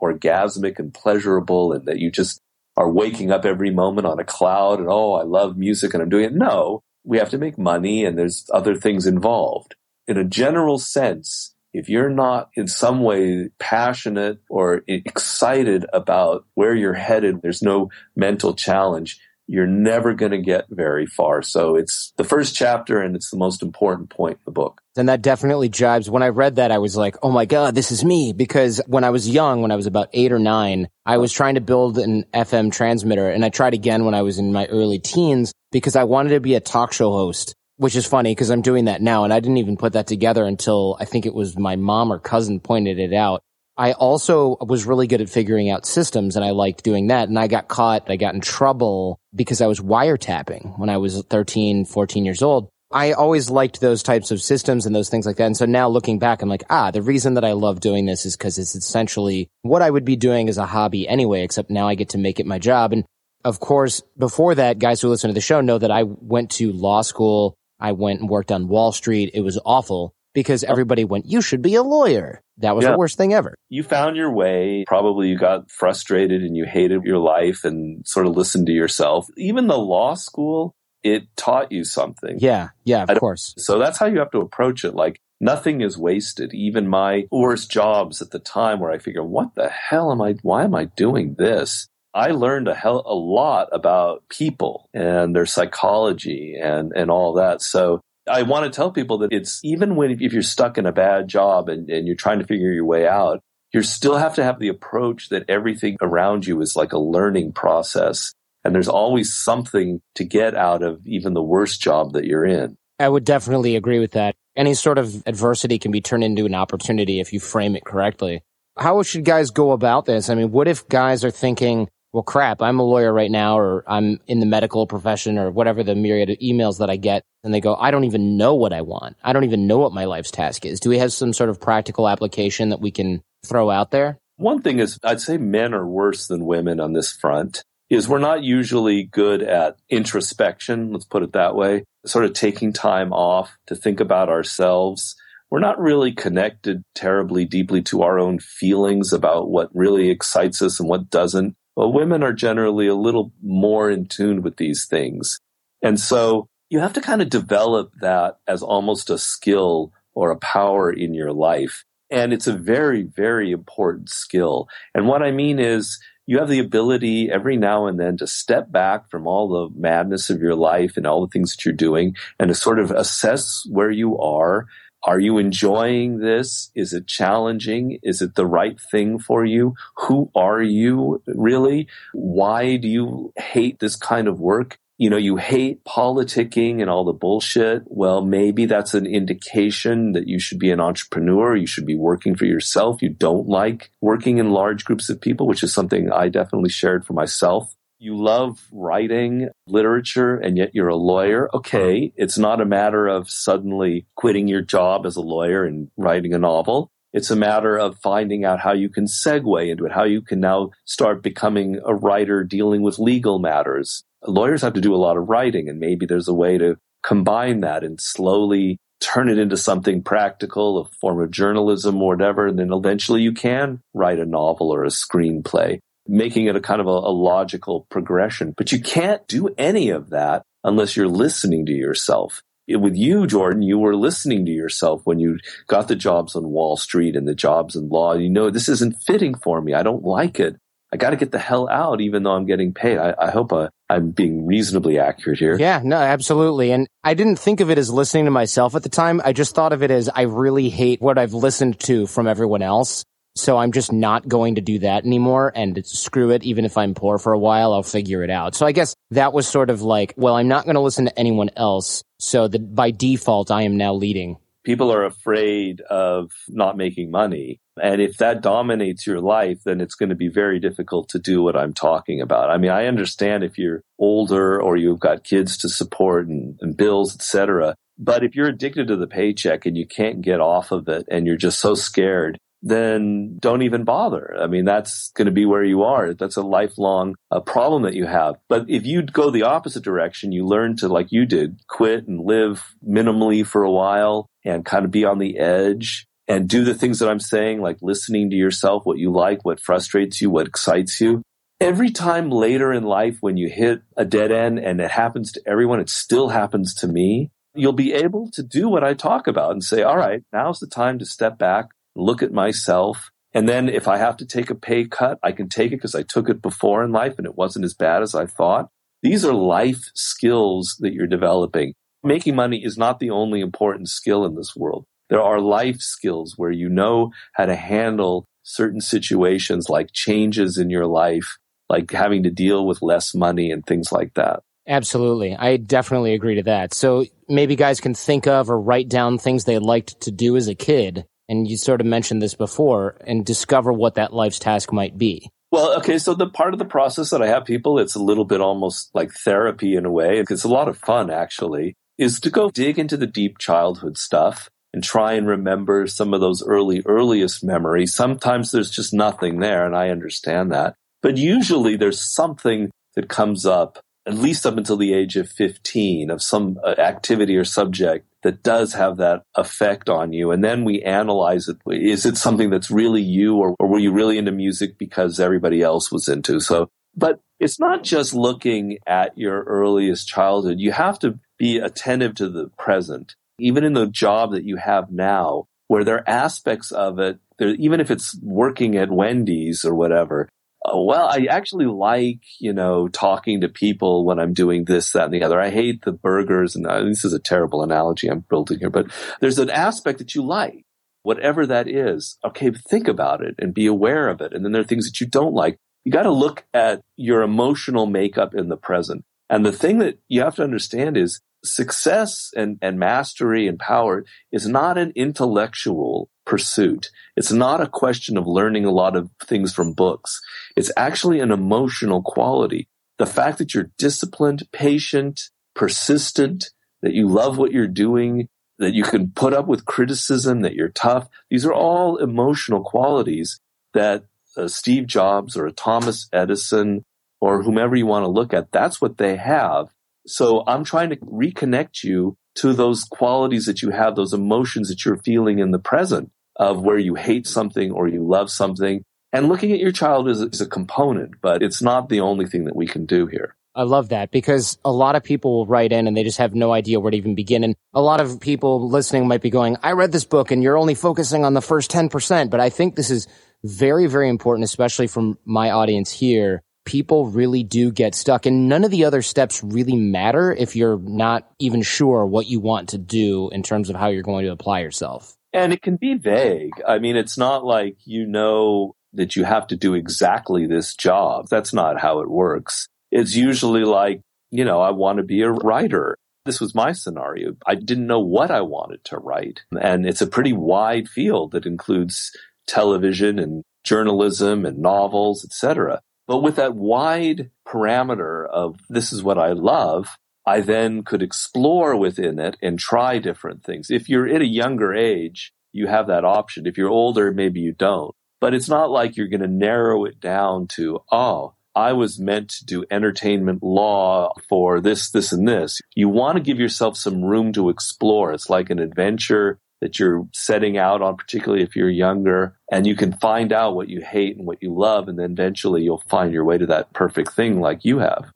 orgasmic 0.00 0.78
and 0.78 0.94
pleasurable 0.94 1.72
and 1.72 1.86
that 1.86 1.98
you 1.98 2.10
just 2.10 2.40
are 2.76 2.90
waking 2.90 3.32
up 3.32 3.44
every 3.44 3.70
moment 3.70 4.06
on 4.06 4.20
a 4.20 4.24
cloud 4.24 4.78
and, 4.78 4.88
oh, 4.88 5.14
I 5.14 5.24
love 5.24 5.56
music 5.56 5.92
and 5.92 6.02
I'm 6.02 6.08
doing 6.08 6.24
it. 6.24 6.34
No, 6.34 6.82
we 7.04 7.18
have 7.18 7.30
to 7.30 7.38
make 7.38 7.58
money 7.58 8.04
and 8.04 8.16
there's 8.16 8.48
other 8.54 8.76
things 8.76 9.06
involved 9.06 9.74
in 10.06 10.16
a 10.16 10.24
general 10.24 10.78
sense, 10.78 11.54
if 11.72 11.88
you're 11.88 12.10
not 12.10 12.50
in 12.54 12.66
some 12.68 13.00
way 13.02 13.48
passionate 13.58 14.40
or 14.50 14.82
excited 14.86 15.86
about 15.92 16.44
where 16.54 16.74
you're 16.74 16.92
headed, 16.92 17.40
there's 17.42 17.62
no 17.62 17.90
mental 18.14 18.54
challenge, 18.54 19.18
you're 19.46 19.66
never 19.66 20.14
going 20.14 20.32
to 20.32 20.38
get 20.38 20.66
very 20.70 21.06
far. 21.06 21.42
So 21.42 21.76
it's 21.76 22.12
the 22.16 22.24
first 22.24 22.54
chapter 22.54 23.00
and 23.00 23.16
it's 23.16 23.30
the 23.30 23.36
most 23.36 23.62
important 23.62 24.10
point 24.10 24.34
in 24.34 24.42
the 24.44 24.52
book. 24.52 24.80
And 24.96 25.08
that 25.08 25.22
definitely 25.22 25.68
jibes. 25.68 26.10
When 26.10 26.22
I 26.22 26.28
read 26.28 26.56
that, 26.56 26.70
I 26.70 26.78
was 26.78 26.96
like, 26.96 27.16
oh 27.22 27.30
my 27.30 27.44
God, 27.44 27.74
this 27.74 27.90
is 27.90 28.04
me. 28.04 28.32
Because 28.32 28.80
when 28.86 29.04
I 29.04 29.10
was 29.10 29.28
young, 29.28 29.62
when 29.62 29.72
I 29.72 29.76
was 29.76 29.86
about 29.86 30.10
eight 30.12 30.32
or 30.32 30.38
nine, 30.38 30.88
I 31.06 31.16
was 31.16 31.32
trying 31.32 31.54
to 31.54 31.60
build 31.60 31.98
an 31.98 32.24
FM 32.34 32.70
transmitter 32.70 33.28
and 33.28 33.44
I 33.44 33.48
tried 33.48 33.74
again 33.74 34.04
when 34.04 34.14
I 34.14 34.22
was 34.22 34.38
in 34.38 34.52
my 34.52 34.66
early 34.66 34.98
teens 34.98 35.52
because 35.70 35.96
I 35.96 36.04
wanted 36.04 36.30
to 36.30 36.40
be 36.40 36.54
a 36.54 36.60
talk 36.60 36.92
show 36.92 37.10
host 37.10 37.54
which 37.82 37.96
is 37.96 38.06
funny 38.06 38.30
because 38.30 38.48
I'm 38.48 38.62
doing 38.62 38.84
that 38.84 39.02
now 39.02 39.24
and 39.24 39.32
I 39.32 39.40
didn't 39.40 39.56
even 39.56 39.76
put 39.76 39.94
that 39.94 40.06
together 40.06 40.44
until 40.44 40.96
I 41.00 41.04
think 41.04 41.26
it 41.26 41.34
was 41.34 41.58
my 41.58 41.74
mom 41.74 42.12
or 42.12 42.20
cousin 42.20 42.60
pointed 42.60 43.00
it 43.00 43.12
out. 43.12 43.42
I 43.76 43.90
also 43.94 44.56
was 44.60 44.86
really 44.86 45.08
good 45.08 45.20
at 45.20 45.28
figuring 45.28 45.68
out 45.68 45.84
systems 45.84 46.36
and 46.36 46.44
I 46.44 46.50
liked 46.50 46.84
doing 46.84 47.08
that. 47.08 47.28
And 47.28 47.36
I 47.36 47.48
got 47.48 47.66
caught, 47.66 48.08
I 48.08 48.14
got 48.14 48.36
in 48.36 48.40
trouble 48.40 49.18
because 49.34 49.60
I 49.60 49.66
was 49.66 49.80
wiretapping 49.80 50.78
when 50.78 50.90
I 50.90 50.98
was 50.98 51.24
13, 51.28 51.84
14 51.84 52.24
years 52.24 52.40
old. 52.40 52.68
I 52.92 53.14
always 53.14 53.50
liked 53.50 53.80
those 53.80 54.04
types 54.04 54.30
of 54.30 54.40
systems 54.40 54.86
and 54.86 54.94
those 54.94 55.08
things 55.08 55.26
like 55.26 55.38
that. 55.38 55.46
And 55.46 55.56
so 55.56 55.66
now 55.66 55.88
looking 55.88 56.20
back, 56.20 56.40
I'm 56.40 56.48
like, 56.48 56.62
ah, 56.70 56.92
the 56.92 57.02
reason 57.02 57.34
that 57.34 57.44
I 57.44 57.54
love 57.54 57.80
doing 57.80 58.06
this 58.06 58.24
is 58.24 58.36
because 58.36 58.58
it's 58.58 58.76
essentially 58.76 59.48
what 59.62 59.82
I 59.82 59.90
would 59.90 60.04
be 60.04 60.14
doing 60.14 60.48
as 60.48 60.56
a 60.56 60.66
hobby 60.66 61.08
anyway, 61.08 61.42
except 61.42 61.68
now 61.68 61.88
I 61.88 61.96
get 61.96 62.10
to 62.10 62.18
make 62.18 62.38
it 62.38 62.46
my 62.46 62.60
job. 62.60 62.92
And 62.92 63.04
of 63.44 63.58
course, 63.58 64.02
before 64.16 64.54
that, 64.54 64.78
guys 64.78 65.00
who 65.00 65.08
listen 65.08 65.30
to 65.30 65.34
the 65.34 65.40
show 65.40 65.60
know 65.60 65.78
that 65.78 65.90
I 65.90 66.04
went 66.04 66.52
to 66.52 66.70
law 66.70 67.02
school 67.02 67.56
I 67.82 67.92
went 67.92 68.20
and 68.20 68.30
worked 68.30 68.52
on 68.52 68.68
Wall 68.68 68.92
Street. 68.92 69.32
It 69.34 69.40
was 69.40 69.58
awful 69.66 70.14
because 70.34 70.62
oh. 70.64 70.68
everybody 70.68 71.04
went, 71.04 71.26
you 71.26 71.42
should 71.42 71.60
be 71.60 71.74
a 71.74 71.82
lawyer. 71.82 72.40
That 72.58 72.76
was 72.76 72.84
yeah. 72.84 72.92
the 72.92 72.98
worst 72.98 73.18
thing 73.18 73.34
ever. 73.34 73.56
You 73.68 73.82
found 73.82 74.16
your 74.16 74.32
way. 74.32 74.84
Probably 74.86 75.28
you 75.28 75.36
got 75.36 75.70
frustrated 75.70 76.42
and 76.42 76.56
you 76.56 76.64
hated 76.64 77.02
your 77.02 77.18
life 77.18 77.64
and 77.64 78.06
sort 78.06 78.26
of 78.26 78.36
listened 78.36 78.66
to 78.68 78.72
yourself. 78.72 79.26
Even 79.36 79.66
the 79.66 79.76
law 79.76 80.14
school, 80.14 80.74
it 81.02 81.24
taught 81.36 81.72
you 81.72 81.82
something. 81.82 82.36
Yeah. 82.38 82.68
Yeah, 82.84 83.04
of 83.08 83.18
course. 83.18 83.52
So 83.58 83.78
that's 83.80 83.98
how 83.98 84.06
you 84.06 84.20
have 84.20 84.30
to 84.30 84.38
approach 84.38 84.84
it. 84.84 84.94
Like 84.94 85.18
nothing 85.40 85.80
is 85.80 85.98
wasted. 85.98 86.54
Even 86.54 86.86
my 86.86 87.26
worst 87.32 87.68
jobs 87.68 88.22
at 88.22 88.30
the 88.30 88.38
time 88.38 88.78
where 88.78 88.92
I 88.92 88.98
figure, 88.98 89.24
what 89.24 89.56
the 89.56 89.68
hell 89.68 90.12
am 90.12 90.22
I, 90.22 90.36
why 90.42 90.62
am 90.62 90.74
I 90.76 90.84
doing 90.84 91.34
this? 91.36 91.88
I 92.14 92.30
learned 92.32 92.68
a 92.68 92.74
hell 92.74 93.02
a 93.06 93.14
lot 93.14 93.68
about 93.72 94.28
people 94.28 94.88
and 94.92 95.34
their 95.34 95.46
psychology 95.46 96.56
and 96.62 96.92
and 96.94 97.10
all 97.10 97.34
that. 97.34 97.62
So 97.62 98.00
I 98.28 98.42
want 98.42 98.64
to 98.64 98.76
tell 98.76 98.90
people 98.90 99.18
that 99.18 99.32
it's 99.32 99.60
even 99.64 99.96
when 99.96 100.10
if 100.10 100.32
you're 100.32 100.42
stuck 100.42 100.78
in 100.78 100.86
a 100.86 100.92
bad 100.92 101.28
job 101.28 101.68
and, 101.68 101.88
and 101.90 102.06
you're 102.06 102.16
trying 102.16 102.38
to 102.38 102.46
figure 102.46 102.72
your 102.72 102.84
way 102.84 103.06
out, 103.06 103.40
you 103.72 103.82
still 103.82 104.16
have 104.16 104.34
to 104.34 104.44
have 104.44 104.58
the 104.58 104.68
approach 104.68 105.30
that 105.30 105.44
everything 105.48 105.96
around 106.00 106.46
you 106.46 106.60
is 106.60 106.76
like 106.76 106.92
a 106.92 106.98
learning 106.98 107.52
process. 107.52 108.32
And 108.64 108.74
there's 108.74 108.88
always 108.88 109.34
something 109.34 110.00
to 110.14 110.24
get 110.24 110.54
out 110.54 110.82
of 110.82 111.00
even 111.06 111.34
the 111.34 111.42
worst 111.42 111.80
job 111.80 112.12
that 112.12 112.24
you're 112.24 112.44
in. 112.44 112.76
I 113.00 113.08
would 113.08 113.24
definitely 113.24 113.74
agree 113.74 113.98
with 113.98 114.12
that. 114.12 114.36
Any 114.54 114.74
sort 114.74 114.98
of 114.98 115.26
adversity 115.26 115.78
can 115.78 115.90
be 115.90 116.00
turned 116.00 116.22
into 116.22 116.46
an 116.46 116.54
opportunity 116.54 117.18
if 117.18 117.32
you 117.32 117.40
frame 117.40 117.74
it 117.74 117.84
correctly. 117.84 118.42
How 118.78 119.02
should 119.02 119.24
guys 119.24 119.50
go 119.50 119.72
about 119.72 120.04
this? 120.04 120.30
I 120.30 120.34
mean, 120.34 120.52
what 120.52 120.68
if 120.68 120.88
guys 120.88 121.24
are 121.24 121.30
thinking, 121.30 121.88
well, 122.12 122.22
crap, 122.22 122.60
I'm 122.60 122.78
a 122.78 122.82
lawyer 122.82 123.12
right 123.12 123.30
now, 123.30 123.58
or 123.58 123.84
I'm 123.86 124.20
in 124.26 124.40
the 124.40 124.46
medical 124.46 124.86
profession, 124.86 125.38
or 125.38 125.50
whatever 125.50 125.82
the 125.82 125.94
myriad 125.94 126.28
of 126.30 126.38
emails 126.38 126.78
that 126.78 126.90
I 126.90 126.96
get, 126.96 127.24
and 127.42 127.54
they 127.54 127.60
go, 127.60 127.74
I 127.74 127.90
don't 127.90 128.04
even 128.04 128.36
know 128.36 128.54
what 128.54 128.72
I 128.72 128.82
want. 128.82 129.16
I 129.24 129.32
don't 129.32 129.44
even 129.44 129.66
know 129.66 129.78
what 129.78 129.92
my 129.92 130.04
life's 130.04 130.30
task 130.30 130.66
is. 130.66 130.78
Do 130.78 130.90
we 130.90 130.98
have 130.98 131.12
some 131.12 131.32
sort 131.32 131.48
of 131.48 131.60
practical 131.60 132.08
application 132.08 132.68
that 132.68 132.80
we 132.80 132.90
can 132.90 133.22
throw 133.46 133.70
out 133.70 133.90
there? 133.90 134.18
One 134.36 134.60
thing 134.60 134.78
is, 134.78 134.98
I'd 135.02 135.20
say 135.20 135.38
men 135.38 135.72
are 135.72 135.86
worse 135.86 136.26
than 136.26 136.44
women 136.44 136.80
on 136.80 136.92
this 136.92 137.12
front. 137.12 137.62
Is 137.88 138.08
we're 138.08 138.18
not 138.18 138.42
usually 138.42 139.04
good 139.04 139.42
at 139.42 139.76
introspection, 139.90 140.92
let's 140.92 141.04
put 141.04 141.22
it 141.22 141.32
that 141.32 141.54
way, 141.54 141.84
sort 142.06 142.24
of 142.24 142.32
taking 142.32 142.72
time 142.72 143.12
off 143.12 143.56
to 143.66 143.76
think 143.76 144.00
about 144.00 144.30
ourselves. 144.30 145.14
We're 145.50 145.60
not 145.60 145.78
really 145.78 146.12
connected 146.12 146.82
terribly 146.94 147.44
deeply 147.44 147.82
to 147.82 148.02
our 148.02 148.18
own 148.18 148.38
feelings 148.38 149.12
about 149.12 149.50
what 149.50 149.68
really 149.74 150.08
excites 150.08 150.62
us 150.62 150.80
and 150.80 150.88
what 150.88 151.10
doesn't. 151.10 151.54
Well, 151.76 151.92
women 151.92 152.22
are 152.22 152.32
generally 152.32 152.86
a 152.86 152.94
little 152.94 153.32
more 153.42 153.90
in 153.90 154.06
tune 154.06 154.42
with 154.42 154.56
these 154.56 154.86
things. 154.86 155.38
And 155.82 155.98
so 155.98 156.48
you 156.68 156.80
have 156.80 156.92
to 156.94 157.00
kind 157.00 157.22
of 157.22 157.30
develop 157.30 157.92
that 158.00 158.38
as 158.46 158.62
almost 158.62 159.10
a 159.10 159.18
skill 159.18 159.92
or 160.14 160.30
a 160.30 160.38
power 160.38 160.90
in 160.90 161.14
your 161.14 161.32
life. 161.32 161.84
And 162.10 162.32
it's 162.32 162.46
a 162.46 162.52
very, 162.52 163.02
very 163.02 163.50
important 163.50 164.10
skill. 164.10 164.68
And 164.94 165.08
what 165.08 165.22
I 165.22 165.30
mean 165.30 165.58
is 165.58 165.98
you 166.26 166.38
have 166.38 166.48
the 166.48 166.60
ability 166.60 167.30
every 167.30 167.56
now 167.56 167.86
and 167.86 167.98
then 167.98 168.16
to 168.18 168.26
step 168.26 168.70
back 168.70 169.10
from 169.10 169.26
all 169.26 169.48
the 169.48 169.78
madness 169.78 170.30
of 170.30 170.40
your 170.40 170.54
life 170.54 170.96
and 170.96 171.06
all 171.06 171.20
the 171.20 171.30
things 171.30 171.56
that 171.56 171.64
you're 171.64 171.74
doing 171.74 172.14
and 172.38 172.48
to 172.48 172.54
sort 172.54 172.78
of 172.78 172.90
assess 172.90 173.66
where 173.70 173.90
you 173.90 174.18
are 174.18 174.66
are 175.04 175.18
you 175.18 175.38
enjoying 175.38 176.18
this? 176.18 176.70
Is 176.74 176.92
it 176.92 177.06
challenging? 177.06 177.98
Is 178.02 178.22
it 178.22 178.34
the 178.34 178.46
right 178.46 178.78
thing 178.80 179.18
for 179.18 179.44
you? 179.44 179.74
Who 179.96 180.30
are 180.34 180.62
you 180.62 181.22
really? 181.26 181.88
Why 182.12 182.76
do 182.76 182.88
you 182.88 183.32
hate 183.36 183.80
this 183.80 183.96
kind 183.96 184.28
of 184.28 184.38
work? 184.38 184.78
You 184.98 185.10
know, 185.10 185.16
you 185.16 185.36
hate 185.36 185.82
politicking 185.84 186.80
and 186.80 186.88
all 186.88 187.04
the 187.04 187.12
bullshit. 187.12 187.82
Well, 187.86 188.24
maybe 188.24 188.66
that's 188.66 188.94
an 188.94 189.06
indication 189.06 190.12
that 190.12 190.28
you 190.28 190.38
should 190.38 190.60
be 190.60 190.70
an 190.70 190.78
entrepreneur. 190.78 191.56
You 191.56 191.66
should 191.66 191.86
be 191.86 191.96
working 191.96 192.36
for 192.36 192.44
yourself. 192.44 193.02
You 193.02 193.08
don't 193.08 193.48
like 193.48 193.90
working 194.00 194.38
in 194.38 194.50
large 194.50 194.84
groups 194.84 195.08
of 195.08 195.20
people, 195.20 195.48
which 195.48 195.64
is 195.64 195.74
something 195.74 196.12
I 196.12 196.28
definitely 196.28 196.70
shared 196.70 197.04
for 197.04 197.14
myself 197.14 197.74
you 198.02 198.20
love 198.20 198.66
writing 198.72 199.48
literature 199.68 200.36
and 200.36 200.58
yet 200.58 200.74
you're 200.74 200.88
a 200.88 200.96
lawyer. 200.96 201.48
Okay. 201.54 202.12
It's 202.16 202.36
not 202.36 202.60
a 202.60 202.66
matter 202.66 203.06
of 203.06 203.30
suddenly 203.30 204.06
quitting 204.16 204.48
your 204.48 204.60
job 204.60 205.06
as 205.06 205.14
a 205.14 205.20
lawyer 205.20 205.64
and 205.64 205.88
writing 205.96 206.34
a 206.34 206.38
novel. 206.38 206.90
It's 207.12 207.30
a 207.30 207.36
matter 207.36 207.78
of 207.78 207.98
finding 208.02 208.44
out 208.44 208.58
how 208.58 208.72
you 208.72 208.88
can 208.88 209.04
segue 209.04 209.70
into 209.70 209.86
it, 209.86 209.92
how 209.92 210.02
you 210.02 210.20
can 210.20 210.40
now 210.40 210.70
start 210.84 211.22
becoming 211.22 211.78
a 211.84 211.94
writer 211.94 212.42
dealing 212.42 212.82
with 212.82 212.98
legal 212.98 213.38
matters. 213.38 214.02
Lawyers 214.26 214.62
have 214.62 214.72
to 214.74 214.80
do 214.80 214.94
a 214.94 214.96
lot 214.96 215.16
of 215.16 215.28
writing 215.28 215.68
and 215.68 215.78
maybe 215.78 216.04
there's 216.04 216.28
a 216.28 216.34
way 216.34 216.58
to 216.58 216.78
combine 217.04 217.60
that 217.60 217.84
and 217.84 218.00
slowly 218.00 218.78
turn 219.00 219.28
it 219.28 219.38
into 219.38 219.56
something 219.56 220.02
practical, 220.02 220.78
a 220.78 220.84
form 221.00 221.20
of 221.20 221.30
journalism 221.30 222.02
or 222.02 222.16
whatever. 222.16 222.48
And 222.48 222.58
then 222.58 222.72
eventually 222.72 223.22
you 223.22 223.32
can 223.32 223.80
write 223.94 224.18
a 224.18 224.26
novel 224.26 224.74
or 224.74 224.84
a 224.84 224.88
screenplay 224.88 225.78
making 226.06 226.46
it 226.46 226.56
a 226.56 226.60
kind 226.60 226.80
of 226.80 226.86
a, 226.86 226.90
a 226.90 227.12
logical 227.12 227.86
progression. 227.90 228.54
But 228.56 228.72
you 228.72 228.80
can't 228.80 229.26
do 229.28 229.48
any 229.58 229.90
of 229.90 230.10
that 230.10 230.42
unless 230.64 230.96
you're 230.96 231.08
listening 231.08 231.66
to 231.66 231.72
yourself 231.72 232.42
with 232.68 232.96
you, 232.96 233.26
Jordan, 233.26 233.62
you 233.62 233.78
were 233.78 233.96
listening 233.96 234.46
to 234.46 234.52
yourself 234.52 235.02
when 235.04 235.18
you 235.18 235.38
got 235.66 235.88
the 235.88 235.96
jobs 235.96 236.36
on 236.36 236.48
Wall 236.48 236.76
Street 236.76 237.16
and 237.16 237.26
the 237.26 237.34
jobs 237.34 237.76
in 237.76 237.88
law. 237.88 238.14
You 238.14 238.30
know, 238.30 238.50
this 238.50 238.68
isn't 238.68 239.02
fitting 239.02 239.34
for 239.34 239.60
me. 239.60 239.74
I 239.74 239.82
don't 239.82 240.04
like 240.04 240.38
it. 240.38 240.56
I 240.92 240.98
got 240.98 241.10
to 241.10 241.16
get 241.16 241.32
the 241.32 241.38
hell 241.38 241.68
out, 241.70 242.02
even 242.02 242.22
though 242.22 242.32
I'm 242.32 242.44
getting 242.44 242.74
paid. 242.74 242.98
I, 242.98 243.14
I 243.18 243.30
hope 243.30 243.52
I, 243.52 243.68
I'm 243.88 244.10
being 244.10 244.46
reasonably 244.46 244.98
accurate 244.98 245.38
here. 245.38 245.56
Yeah, 245.58 245.80
no, 245.82 245.96
absolutely. 245.96 246.70
And 246.70 246.86
I 247.02 247.14
didn't 247.14 247.36
think 247.36 247.60
of 247.60 247.70
it 247.70 247.78
as 247.78 247.90
listening 247.90 248.26
to 248.26 248.30
myself 248.30 248.74
at 248.74 248.82
the 248.82 248.90
time. 248.90 249.20
I 249.24 249.32
just 249.32 249.54
thought 249.54 249.72
of 249.72 249.82
it 249.82 249.90
as 249.90 250.10
I 250.10 250.22
really 250.22 250.68
hate 250.68 251.00
what 251.00 251.16
I've 251.16 251.32
listened 251.32 251.80
to 251.80 252.06
from 252.06 252.28
everyone 252.28 252.60
else. 252.60 253.04
So 253.34 253.56
I'm 253.56 253.72
just 253.72 253.92
not 253.92 254.28
going 254.28 254.56
to 254.56 254.60
do 254.60 254.80
that 254.80 255.04
anymore 255.06 255.52
and 255.54 255.84
screw 255.86 256.30
it. 256.30 256.44
Even 256.44 256.64
if 256.64 256.76
I'm 256.76 256.94
poor 256.94 257.18
for 257.18 257.32
a 257.32 257.38
while, 257.38 257.72
I'll 257.72 257.82
figure 257.82 258.22
it 258.22 258.30
out. 258.30 258.54
So 258.54 258.66
I 258.66 258.72
guess 258.72 258.94
that 259.10 259.32
was 259.32 259.48
sort 259.48 259.70
of 259.70 259.82
like, 259.82 260.12
well, 260.16 260.34
I'm 260.36 260.48
not 260.48 260.64
going 260.64 260.74
to 260.74 260.80
listen 260.80 261.06
to 261.06 261.18
anyone 261.18 261.50
else. 261.56 262.02
So 262.18 262.46
that 262.48 262.74
by 262.74 262.90
default, 262.90 263.50
I 263.50 263.62
am 263.62 263.76
now 263.76 263.94
leading. 263.94 264.36
People 264.64 264.92
are 264.92 265.04
afraid 265.04 265.80
of 265.80 266.30
not 266.48 266.76
making 266.76 267.10
money. 267.10 267.58
And 267.82 268.00
if 268.00 268.18
that 268.18 268.42
dominates 268.42 269.06
your 269.06 269.20
life, 269.20 269.58
then 269.64 269.80
it's 269.80 269.94
going 269.94 270.10
to 270.10 270.14
be 270.14 270.28
very 270.28 270.60
difficult 270.60 271.08
to 271.08 271.18
do 271.18 271.42
what 271.42 271.56
I'm 271.56 271.72
talking 271.72 272.20
about. 272.20 272.50
I 272.50 272.58
mean, 272.58 272.70
I 272.70 272.86
understand 272.86 273.42
if 273.42 273.58
you're 273.58 273.82
older 273.98 274.62
or 274.62 274.76
you've 274.76 275.00
got 275.00 275.24
kids 275.24 275.56
to 275.58 275.68
support 275.68 276.28
and, 276.28 276.58
and 276.60 276.76
bills, 276.76 277.14
etc. 277.14 277.74
But 277.98 278.22
if 278.22 278.36
you're 278.36 278.48
addicted 278.48 278.88
to 278.88 278.96
the 278.96 279.06
paycheck 279.06 279.64
and 279.66 279.76
you 279.76 279.86
can't 279.86 280.22
get 280.22 280.40
off 280.40 280.70
of 280.70 280.86
it 280.88 281.06
and 281.10 281.26
you're 281.26 281.36
just 281.36 281.58
so 281.58 281.74
scared, 281.74 282.38
then 282.62 283.38
don't 283.38 283.62
even 283.62 283.84
bother. 283.84 284.36
I 284.40 284.46
mean, 284.46 284.64
that's 284.64 285.10
going 285.10 285.26
to 285.26 285.32
be 285.32 285.44
where 285.44 285.64
you 285.64 285.82
are. 285.82 286.14
That's 286.14 286.36
a 286.36 286.42
lifelong 286.42 287.16
uh, 287.30 287.40
problem 287.40 287.82
that 287.82 287.94
you 287.94 288.06
have. 288.06 288.36
But 288.48 288.70
if 288.70 288.86
you 288.86 289.02
go 289.02 289.30
the 289.30 289.42
opposite 289.42 289.82
direction, 289.82 290.32
you 290.32 290.46
learn 290.46 290.76
to, 290.76 290.88
like 290.88 291.08
you 291.10 291.26
did, 291.26 291.60
quit 291.66 292.06
and 292.06 292.20
live 292.20 292.64
minimally 292.86 293.44
for 293.44 293.64
a 293.64 293.70
while 293.70 294.28
and 294.44 294.64
kind 294.64 294.84
of 294.84 294.90
be 294.90 295.04
on 295.04 295.18
the 295.18 295.38
edge 295.38 296.06
and 296.28 296.48
do 296.48 296.62
the 296.62 296.74
things 296.74 297.00
that 297.00 297.08
I'm 297.08 297.20
saying, 297.20 297.60
like 297.60 297.78
listening 297.82 298.30
to 298.30 298.36
yourself, 298.36 298.86
what 298.86 298.98
you 298.98 299.10
like, 299.10 299.44
what 299.44 299.60
frustrates 299.60 300.20
you, 300.20 300.30
what 300.30 300.46
excites 300.46 301.00
you. 301.00 301.22
Every 301.60 301.90
time 301.90 302.30
later 302.30 302.72
in 302.72 302.84
life 302.84 303.18
when 303.20 303.36
you 303.36 303.48
hit 303.48 303.82
a 303.96 304.04
dead 304.04 304.32
end 304.32 304.58
and 304.58 304.80
it 304.80 304.90
happens 304.90 305.32
to 305.32 305.42
everyone, 305.46 305.80
it 305.80 305.88
still 305.88 306.28
happens 306.28 306.74
to 306.76 306.88
me. 306.88 307.30
You'll 307.54 307.72
be 307.72 307.92
able 307.92 308.30
to 308.32 308.42
do 308.42 308.68
what 308.68 308.82
I 308.82 308.94
talk 308.94 309.26
about 309.26 309.50
and 309.52 309.62
say, 309.62 309.82
all 309.82 309.96
right, 309.96 310.22
now's 310.32 310.58
the 310.58 310.66
time 310.66 310.98
to 311.00 311.04
step 311.04 311.38
back, 311.38 311.66
look 311.94 312.22
at 312.22 312.32
myself. 312.32 313.10
And 313.34 313.48
then 313.48 313.68
if 313.68 313.88
I 313.88 313.96
have 313.96 314.16
to 314.18 314.26
take 314.26 314.50
a 314.50 314.54
pay 314.54 314.86
cut, 314.86 315.18
I 315.22 315.32
can 315.32 315.48
take 315.48 315.72
it 315.72 315.76
because 315.76 315.94
I 315.94 316.02
took 316.02 316.28
it 316.28 316.42
before 316.42 316.84
in 316.84 316.92
life 316.92 317.14
and 317.16 317.26
it 317.26 317.36
wasn't 317.36 317.64
as 317.64 317.74
bad 317.74 318.02
as 318.02 318.14
I 318.14 318.26
thought. 318.26 318.68
These 319.02 319.24
are 319.24 319.32
life 319.32 319.90
skills 319.94 320.76
that 320.80 320.92
you're 320.92 321.06
developing. 321.06 321.74
Making 322.04 322.36
money 322.36 322.62
is 322.64 322.76
not 322.76 322.98
the 322.98 323.10
only 323.10 323.40
important 323.40 323.88
skill 323.88 324.24
in 324.24 324.34
this 324.34 324.54
world. 324.56 324.84
There 325.08 325.22
are 325.22 325.40
life 325.40 325.80
skills 325.80 326.34
where 326.36 326.50
you 326.50 326.68
know 326.68 327.10
how 327.34 327.46
to 327.46 327.56
handle 327.56 328.26
certain 328.42 328.80
situations 328.80 329.68
like 329.68 329.92
changes 329.92 330.58
in 330.58 330.70
your 330.70 330.86
life, 330.86 331.38
like 331.68 331.90
having 331.90 332.22
to 332.24 332.30
deal 332.30 332.66
with 332.66 332.82
less 332.82 333.14
money 333.14 333.50
and 333.50 333.64
things 333.64 333.92
like 333.92 334.14
that. 334.14 334.40
Absolutely. 334.66 335.34
I 335.34 335.56
definitely 335.56 336.14
agree 336.14 336.36
to 336.36 336.44
that. 336.44 336.72
So 336.74 337.04
maybe 337.28 337.56
guys 337.56 337.80
can 337.80 337.94
think 337.94 338.26
of 338.26 338.50
or 338.50 338.60
write 338.60 338.88
down 338.88 339.18
things 339.18 339.44
they 339.44 339.58
liked 339.58 340.02
to 340.02 340.12
do 340.12 340.36
as 340.36 340.48
a 340.48 340.54
kid 340.54 341.06
and 341.28 341.48
you 341.48 341.56
sort 341.56 341.80
of 341.80 341.86
mentioned 341.86 342.22
this 342.22 342.34
before, 342.34 342.96
and 343.06 343.24
discover 343.24 343.72
what 343.72 343.94
that 343.94 344.12
life's 344.12 344.38
task 344.38 344.72
might 344.72 344.98
be. 344.98 345.30
Well, 345.50 345.76
okay, 345.78 345.98
so 345.98 346.14
the 346.14 346.30
part 346.30 346.54
of 346.54 346.58
the 346.58 346.64
process 346.64 347.10
that 347.10 347.20
I 347.20 347.26
have 347.26 347.44
people, 347.44 347.78
it's 347.78 347.94
a 347.94 348.02
little 348.02 348.24
bit 348.24 348.40
almost 348.40 348.90
like 348.94 349.12
therapy 349.12 349.76
in 349.76 349.84
a 349.84 349.90
way. 349.90 350.18
It's 350.18 350.44
a 350.44 350.48
lot 350.48 350.68
of 350.68 350.78
fun, 350.78 351.10
actually, 351.10 351.74
is 351.98 352.20
to 352.20 352.30
go 352.30 352.50
dig 352.50 352.78
into 352.78 352.96
the 352.96 353.06
deep 353.06 353.36
childhood 353.38 353.98
stuff 353.98 354.48
and 354.72 354.82
try 354.82 355.12
and 355.12 355.26
remember 355.26 355.86
some 355.86 356.14
of 356.14 356.22
those 356.22 356.42
early, 356.42 356.82
earliest 356.86 357.44
memories. 357.44 357.94
Sometimes 357.94 358.50
there's 358.50 358.70
just 358.70 358.94
nothing 358.94 359.40
there, 359.40 359.66
and 359.66 359.76
I 359.76 359.90
understand 359.90 360.50
that. 360.52 360.74
But 361.02 361.18
usually 361.18 361.76
there's 361.76 362.00
something 362.00 362.70
that 362.94 363.10
comes 363.10 363.44
up, 363.44 363.78
at 364.06 364.14
least 364.14 364.46
up 364.46 364.56
until 364.56 364.76
the 364.76 364.92
age 364.92 365.16
of 365.16 365.28
15, 365.28 366.10
of 366.10 366.22
some 366.22 366.58
uh, 366.64 366.74
activity 366.78 367.36
or 367.36 367.44
subject 367.44 368.06
that 368.22 368.42
does 368.42 368.74
have 368.74 368.96
that 368.98 369.22
effect 369.36 369.88
on 369.88 370.12
you. 370.12 370.30
And 370.30 370.42
then 370.42 370.64
we 370.64 370.82
analyze 370.82 371.48
it. 371.48 371.58
Is 371.66 372.06
it 372.06 372.16
something 372.16 372.50
that's 372.50 372.70
really 372.70 373.02
you 373.02 373.36
or, 373.36 373.56
or 373.58 373.68
were 373.68 373.78
you 373.78 373.92
really 373.92 374.18
into 374.18 374.32
music 374.32 374.78
because 374.78 375.20
everybody 375.20 375.62
else 375.62 375.90
was 375.90 376.08
into? 376.08 376.40
So, 376.40 376.68
but 376.96 377.20
it's 377.40 377.58
not 377.58 377.82
just 377.82 378.14
looking 378.14 378.78
at 378.86 379.16
your 379.18 379.42
earliest 379.44 380.06
childhood. 380.06 380.60
You 380.60 380.72
have 380.72 380.98
to 381.00 381.18
be 381.38 381.58
attentive 381.58 382.14
to 382.16 382.28
the 382.28 382.50
present, 382.56 383.16
even 383.38 383.64
in 383.64 383.72
the 383.72 383.88
job 383.88 384.32
that 384.32 384.44
you 384.44 384.56
have 384.56 384.92
now, 384.92 385.46
where 385.66 385.82
there 385.82 385.96
are 385.96 386.08
aspects 386.08 386.70
of 386.70 386.98
it, 387.00 387.18
there, 387.38 387.48
even 387.56 387.80
if 387.80 387.90
it's 387.90 388.16
working 388.22 388.76
at 388.76 388.92
Wendy's 388.92 389.64
or 389.64 389.74
whatever, 389.74 390.28
well, 390.64 391.08
I 391.08 391.26
actually 391.28 391.66
like, 391.66 392.20
you 392.38 392.52
know, 392.52 392.88
talking 392.88 393.40
to 393.40 393.48
people 393.48 394.04
when 394.04 394.18
I'm 394.18 394.32
doing 394.32 394.64
this, 394.64 394.92
that, 394.92 395.06
and 395.06 395.14
the 395.14 395.24
other. 395.24 395.40
I 395.40 395.50
hate 395.50 395.82
the 395.84 395.92
burgers, 395.92 396.54
and 396.54 396.66
uh, 396.66 396.84
this 396.84 397.04
is 397.04 397.12
a 397.12 397.18
terrible 397.18 397.62
analogy 397.62 398.08
I'm 398.08 398.24
building 398.28 398.58
here, 398.60 398.70
but 398.70 398.86
there's 399.20 399.38
an 399.38 399.50
aspect 399.50 399.98
that 399.98 400.14
you 400.14 400.22
like. 400.22 400.64
whatever 401.02 401.46
that 401.46 401.68
is. 401.68 402.18
Okay, 402.24 402.50
think 402.50 402.88
about 402.88 403.22
it 403.22 403.34
and 403.38 403.54
be 403.54 403.66
aware 403.66 404.08
of 404.08 404.20
it. 404.20 404.32
And 404.32 404.44
then 404.44 404.52
there 404.52 404.62
are 404.62 404.66
things 404.66 404.86
that 404.86 405.00
you 405.00 405.06
don't 405.06 405.34
like. 405.34 405.58
You 405.84 405.92
got 405.92 406.04
to 406.04 406.10
look 406.10 406.44
at 406.54 406.82
your 406.96 407.22
emotional 407.22 407.86
makeup 407.86 408.34
in 408.34 408.48
the 408.48 408.56
present. 408.56 409.04
And 409.28 409.44
the 409.44 409.52
thing 409.52 409.78
that 409.78 409.98
you 410.08 410.20
have 410.20 410.36
to 410.36 410.44
understand 410.44 410.96
is 410.96 411.20
success 411.44 412.30
and, 412.36 412.58
and 412.62 412.78
mastery 412.78 413.48
and 413.48 413.58
power 413.58 414.04
is 414.30 414.46
not 414.46 414.78
an 414.78 414.92
intellectual 414.94 416.08
pursuit. 416.24 416.90
It's 417.16 417.32
not 417.32 417.60
a 417.60 417.68
question 417.68 418.16
of 418.16 418.26
learning 418.26 418.64
a 418.64 418.70
lot 418.70 418.96
of 418.96 419.10
things 419.24 419.52
from 419.52 419.72
books. 419.72 420.20
It's 420.56 420.72
actually 420.76 421.20
an 421.20 421.30
emotional 421.30 422.02
quality. 422.02 422.68
The 422.98 423.06
fact 423.06 423.38
that 423.38 423.54
you're 423.54 423.70
disciplined, 423.78 424.42
patient, 424.52 425.20
persistent, 425.54 426.50
that 426.82 426.94
you 426.94 427.08
love 427.08 427.38
what 427.38 427.52
you're 427.52 427.66
doing, 427.66 428.28
that 428.58 428.74
you 428.74 428.84
can 428.84 429.10
put 429.10 429.32
up 429.32 429.46
with 429.46 429.64
criticism, 429.64 430.40
that 430.42 430.54
you're 430.54 430.68
tough. 430.68 431.08
These 431.30 431.44
are 431.44 431.54
all 431.54 431.96
emotional 431.96 432.62
qualities 432.62 433.40
that 433.74 434.04
uh, 434.36 434.48
Steve 434.48 434.86
Jobs 434.86 435.36
or 435.36 435.50
Thomas 435.50 436.08
Edison 436.12 436.84
or 437.20 437.42
whomever 437.42 437.76
you 437.76 437.86
want 437.86 438.04
to 438.04 438.10
look 438.10 438.34
at, 438.34 438.50
that's 438.50 438.80
what 438.80 438.98
they 438.98 439.16
have. 439.16 439.68
So 440.06 440.42
I'm 440.46 440.64
trying 440.64 440.90
to 440.90 440.96
reconnect 440.96 441.84
you 441.84 442.16
to 442.36 442.52
those 442.52 442.84
qualities 442.84 443.46
that 443.46 443.62
you 443.62 443.70
have, 443.70 443.96
those 443.96 444.12
emotions 444.12 444.68
that 444.68 444.84
you're 444.84 444.96
feeling 444.98 445.38
in 445.38 445.50
the 445.50 445.58
present 445.58 446.10
of 446.36 446.62
where 446.62 446.78
you 446.78 446.94
hate 446.94 447.26
something 447.26 447.72
or 447.72 447.88
you 447.88 448.06
love 448.06 448.30
something. 448.30 448.84
And 449.12 449.28
looking 449.28 449.52
at 449.52 449.60
your 449.60 449.72
child 449.72 450.08
is, 450.08 450.20
is 450.20 450.40
a 450.40 450.46
component, 450.46 451.20
but 451.20 451.42
it's 451.42 451.60
not 451.60 451.88
the 451.88 452.00
only 452.00 452.26
thing 452.26 452.44
that 452.44 452.56
we 452.56 452.66
can 452.66 452.86
do 452.86 453.06
here. 453.06 453.36
I 453.54 453.64
love 453.64 453.90
that 453.90 454.10
because 454.10 454.56
a 454.64 454.72
lot 454.72 454.96
of 454.96 455.04
people 455.04 455.36
will 455.36 455.46
write 455.46 455.72
in 455.72 455.86
and 455.86 455.94
they 455.94 456.04
just 456.04 456.16
have 456.18 456.34
no 456.34 456.52
idea 456.52 456.80
where 456.80 456.90
to 456.90 456.96
even 456.96 457.14
begin. 457.14 457.44
And 457.44 457.54
a 457.74 457.82
lot 457.82 458.00
of 458.00 458.18
people 458.18 458.68
listening 458.70 459.06
might 459.06 459.20
be 459.20 459.28
going, 459.28 459.58
I 459.62 459.72
read 459.72 459.92
this 459.92 460.06
book 460.06 460.30
and 460.30 460.42
you're 460.42 460.56
only 460.56 460.74
focusing 460.74 461.26
on 461.26 461.34
the 461.34 461.42
first 461.42 461.70
10%. 461.70 462.30
But 462.30 462.40
I 462.40 462.48
think 462.48 462.76
this 462.76 462.90
is 462.90 463.08
very, 463.44 463.86
very 463.88 464.08
important, 464.08 464.44
especially 464.44 464.86
from 464.86 465.18
my 465.26 465.50
audience 465.50 465.90
here. 465.90 466.42
People 466.64 467.06
really 467.06 467.42
do 467.42 467.70
get 467.70 467.94
stuck 467.94 468.26
and 468.26 468.48
none 468.48 468.64
of 468.64 468.70
the 468.70 468.84
other 468.84 469.02
steps 469.02 469.42
really 469.42 469.76
matter 469.76 470.32
if 470.32 470.54
you're 470.54 470.78
not 470.78 471.28
even 471.38 471.62
sure 471.62 472.06
what 472.06 472.26
you 472.26 472.40
want 472.40 472.70
to 472.70 472.78
do 472.78 473.30
in 473.30 473.42
terms 473.42 473.68
of 473.68 473.76
how 473.76 473.88
you're 473.88 474.02
going 474.02 474.24
to 474.24 474.32
apply 474.32 474.60
yourself. 474.60 475.16
And 475.32 475.52
it 475.52 475.62
can 475.62 475.76
be 475.76 475.94
vague. 475.94 476.52
I 476.66 476.78
mean, 476.78 476.96
it's 476.96 477.18
not 477.18 477.44
like 477.44 477.76
you 477.84 478.06
know 478.06 478.74
that 478.92 479.16
you 479.16 479.24
have 479.24 479.46
to 479.48 479.56
do 479.56 479.74
exactly 479.74 480.46
this 480.46 480.74
job. 480.74 481.28
That's 481.30 481.52
not 481.52 481.80
how 481.80 482.00
it 482.00 482.10
works 482.10 482.68
it's 482.92 483.16
usually 483.16 483.64
like, 483.64 484.02
you 484.30 484.44
know, 484.44 484.60
I 484.60 484.70
want 484.70 484.98
to 484.98 485.02
be 485.02 485.22
a 485.22 485.30
writer. 485.30 485.96
This 486.26 486.40
was 486.40 486.54
my 486.54 486.72
scenario. 486.72 487.34
I 487.46 487.56
didn't 487.56 487.88
know 487.88 487.98
what 487.98 488.30
I 488.30 488.42
wanted 488.42 488.84
to 488.84 488.98
write. 488.98 489.40
And 489.60 489.86
it's 489.86 490.02
a 490.02 490.06
pretty 490.06 490.34
wide 490.34 490.88
field 490.88 491.32
that 491.32 491.46
includes 491.46 492.12
television 492.46 493.18
and 493.18 493.42
journalism 493.64 494.44
and 494.44 494.58
novels, 494.58 495.24
etc. 495.24 495.80
But 496.12 496.22
with 496.22 496.36
that 496.36 496.54
wide 496.54 497.30
parameter 497.48 498.28
of 498.28 498.60
this 498.68 498.92
is 498.92 499.02
what 499.02 499.16
I 499.16 499.32
love, 499.32 499.96
I 500.26 500.42
then 500.42 500.82
could 500.82 501.02
explore 501.02 501.74
within 501.74 502.18
it 502.18 502.36
and 502.42 502.58
try 502.58 502.98
different 502.98 503.42
things. 503.42 503.70
If 503.70 503.88
you're 503.88 504.06
at 504.06 504.20
a 504.20 504.26
younger 504.26 504.74
age, 504.74 505.32
you 505.52 505.68
have 505.68 505.86
that 505.86 506.04
option. 506.04 506.46
If 506.46 506.58
you're 506.58 506.68
older, 506.68 507.12
maybe 507.12 507.40
you 507.40 507.52
don't. 507.52 507.94
But 508.20 508.34
it's 508.34 508.50
not 508.50 508.70
like 508.70 508.94
you're 508.94 509.08
going 509.08 509.22
to 509.22 509.26
narrow 509.26 509.86
it 509.86 510.00
down 510.00 510.48
to, 510.48 510.82
oh, 510.92 511.32
I 511.54 511.72
was 511.72 511.98
meant 511.98 512.28
to 512.28 512.44
do 512.44 512.66
entertainment 512.70 513.42
law 513.42 514.12
for 514.28 514.60
this, 514.60 514.90
this, 514.90 515.12
and 515.12 515.26
this. 515.26 515.62
You 515.74 515.88
want 515.88 516.18
to 516.18 516.22
give 516.22 516.38
yourself 516.38 516.76
some 516.76 517.02
room 517.02 517.32
to 517.32 517.48
explore. 517.48 518.12
It's 518.12 518.28
like 518.28 518.50
an 518.50 518.58
adventure 518.58 519.38
that 519.62 519.78
you're 519.78 520.06
setting 520.12 520.58
out 520.58 520.82
on, 520.82 520.96
particularly 520.96 521.44
if 521.44 521.54
you're 521.54 521.70
younger, 521.70 522.36
and 522.50 522.66
you 522.66 522.74
can 522.74 522.92
find 522.94 523.32
out 523.32 523.54
what 523.54 523.68
you 523.68 523.80
hate 523.80 524.16
and 524.16 524.26
what 524.26 524.42
you 524.42 524.52
love, 524.52 524.88
and 524.88 524.98
then 524.98 525.12
eventually 525.12 525.62
you'll 525.62 525.84
find 525.88 526.12
your 526.12 526.24
way 526.24 526.36
to 526.36 526.46
that 526.46 526.72
perfect 526.74 527.12
thing 527.12 527.40
like 527.40 527.64
you 527.64 527.78
have. 527.78 528.10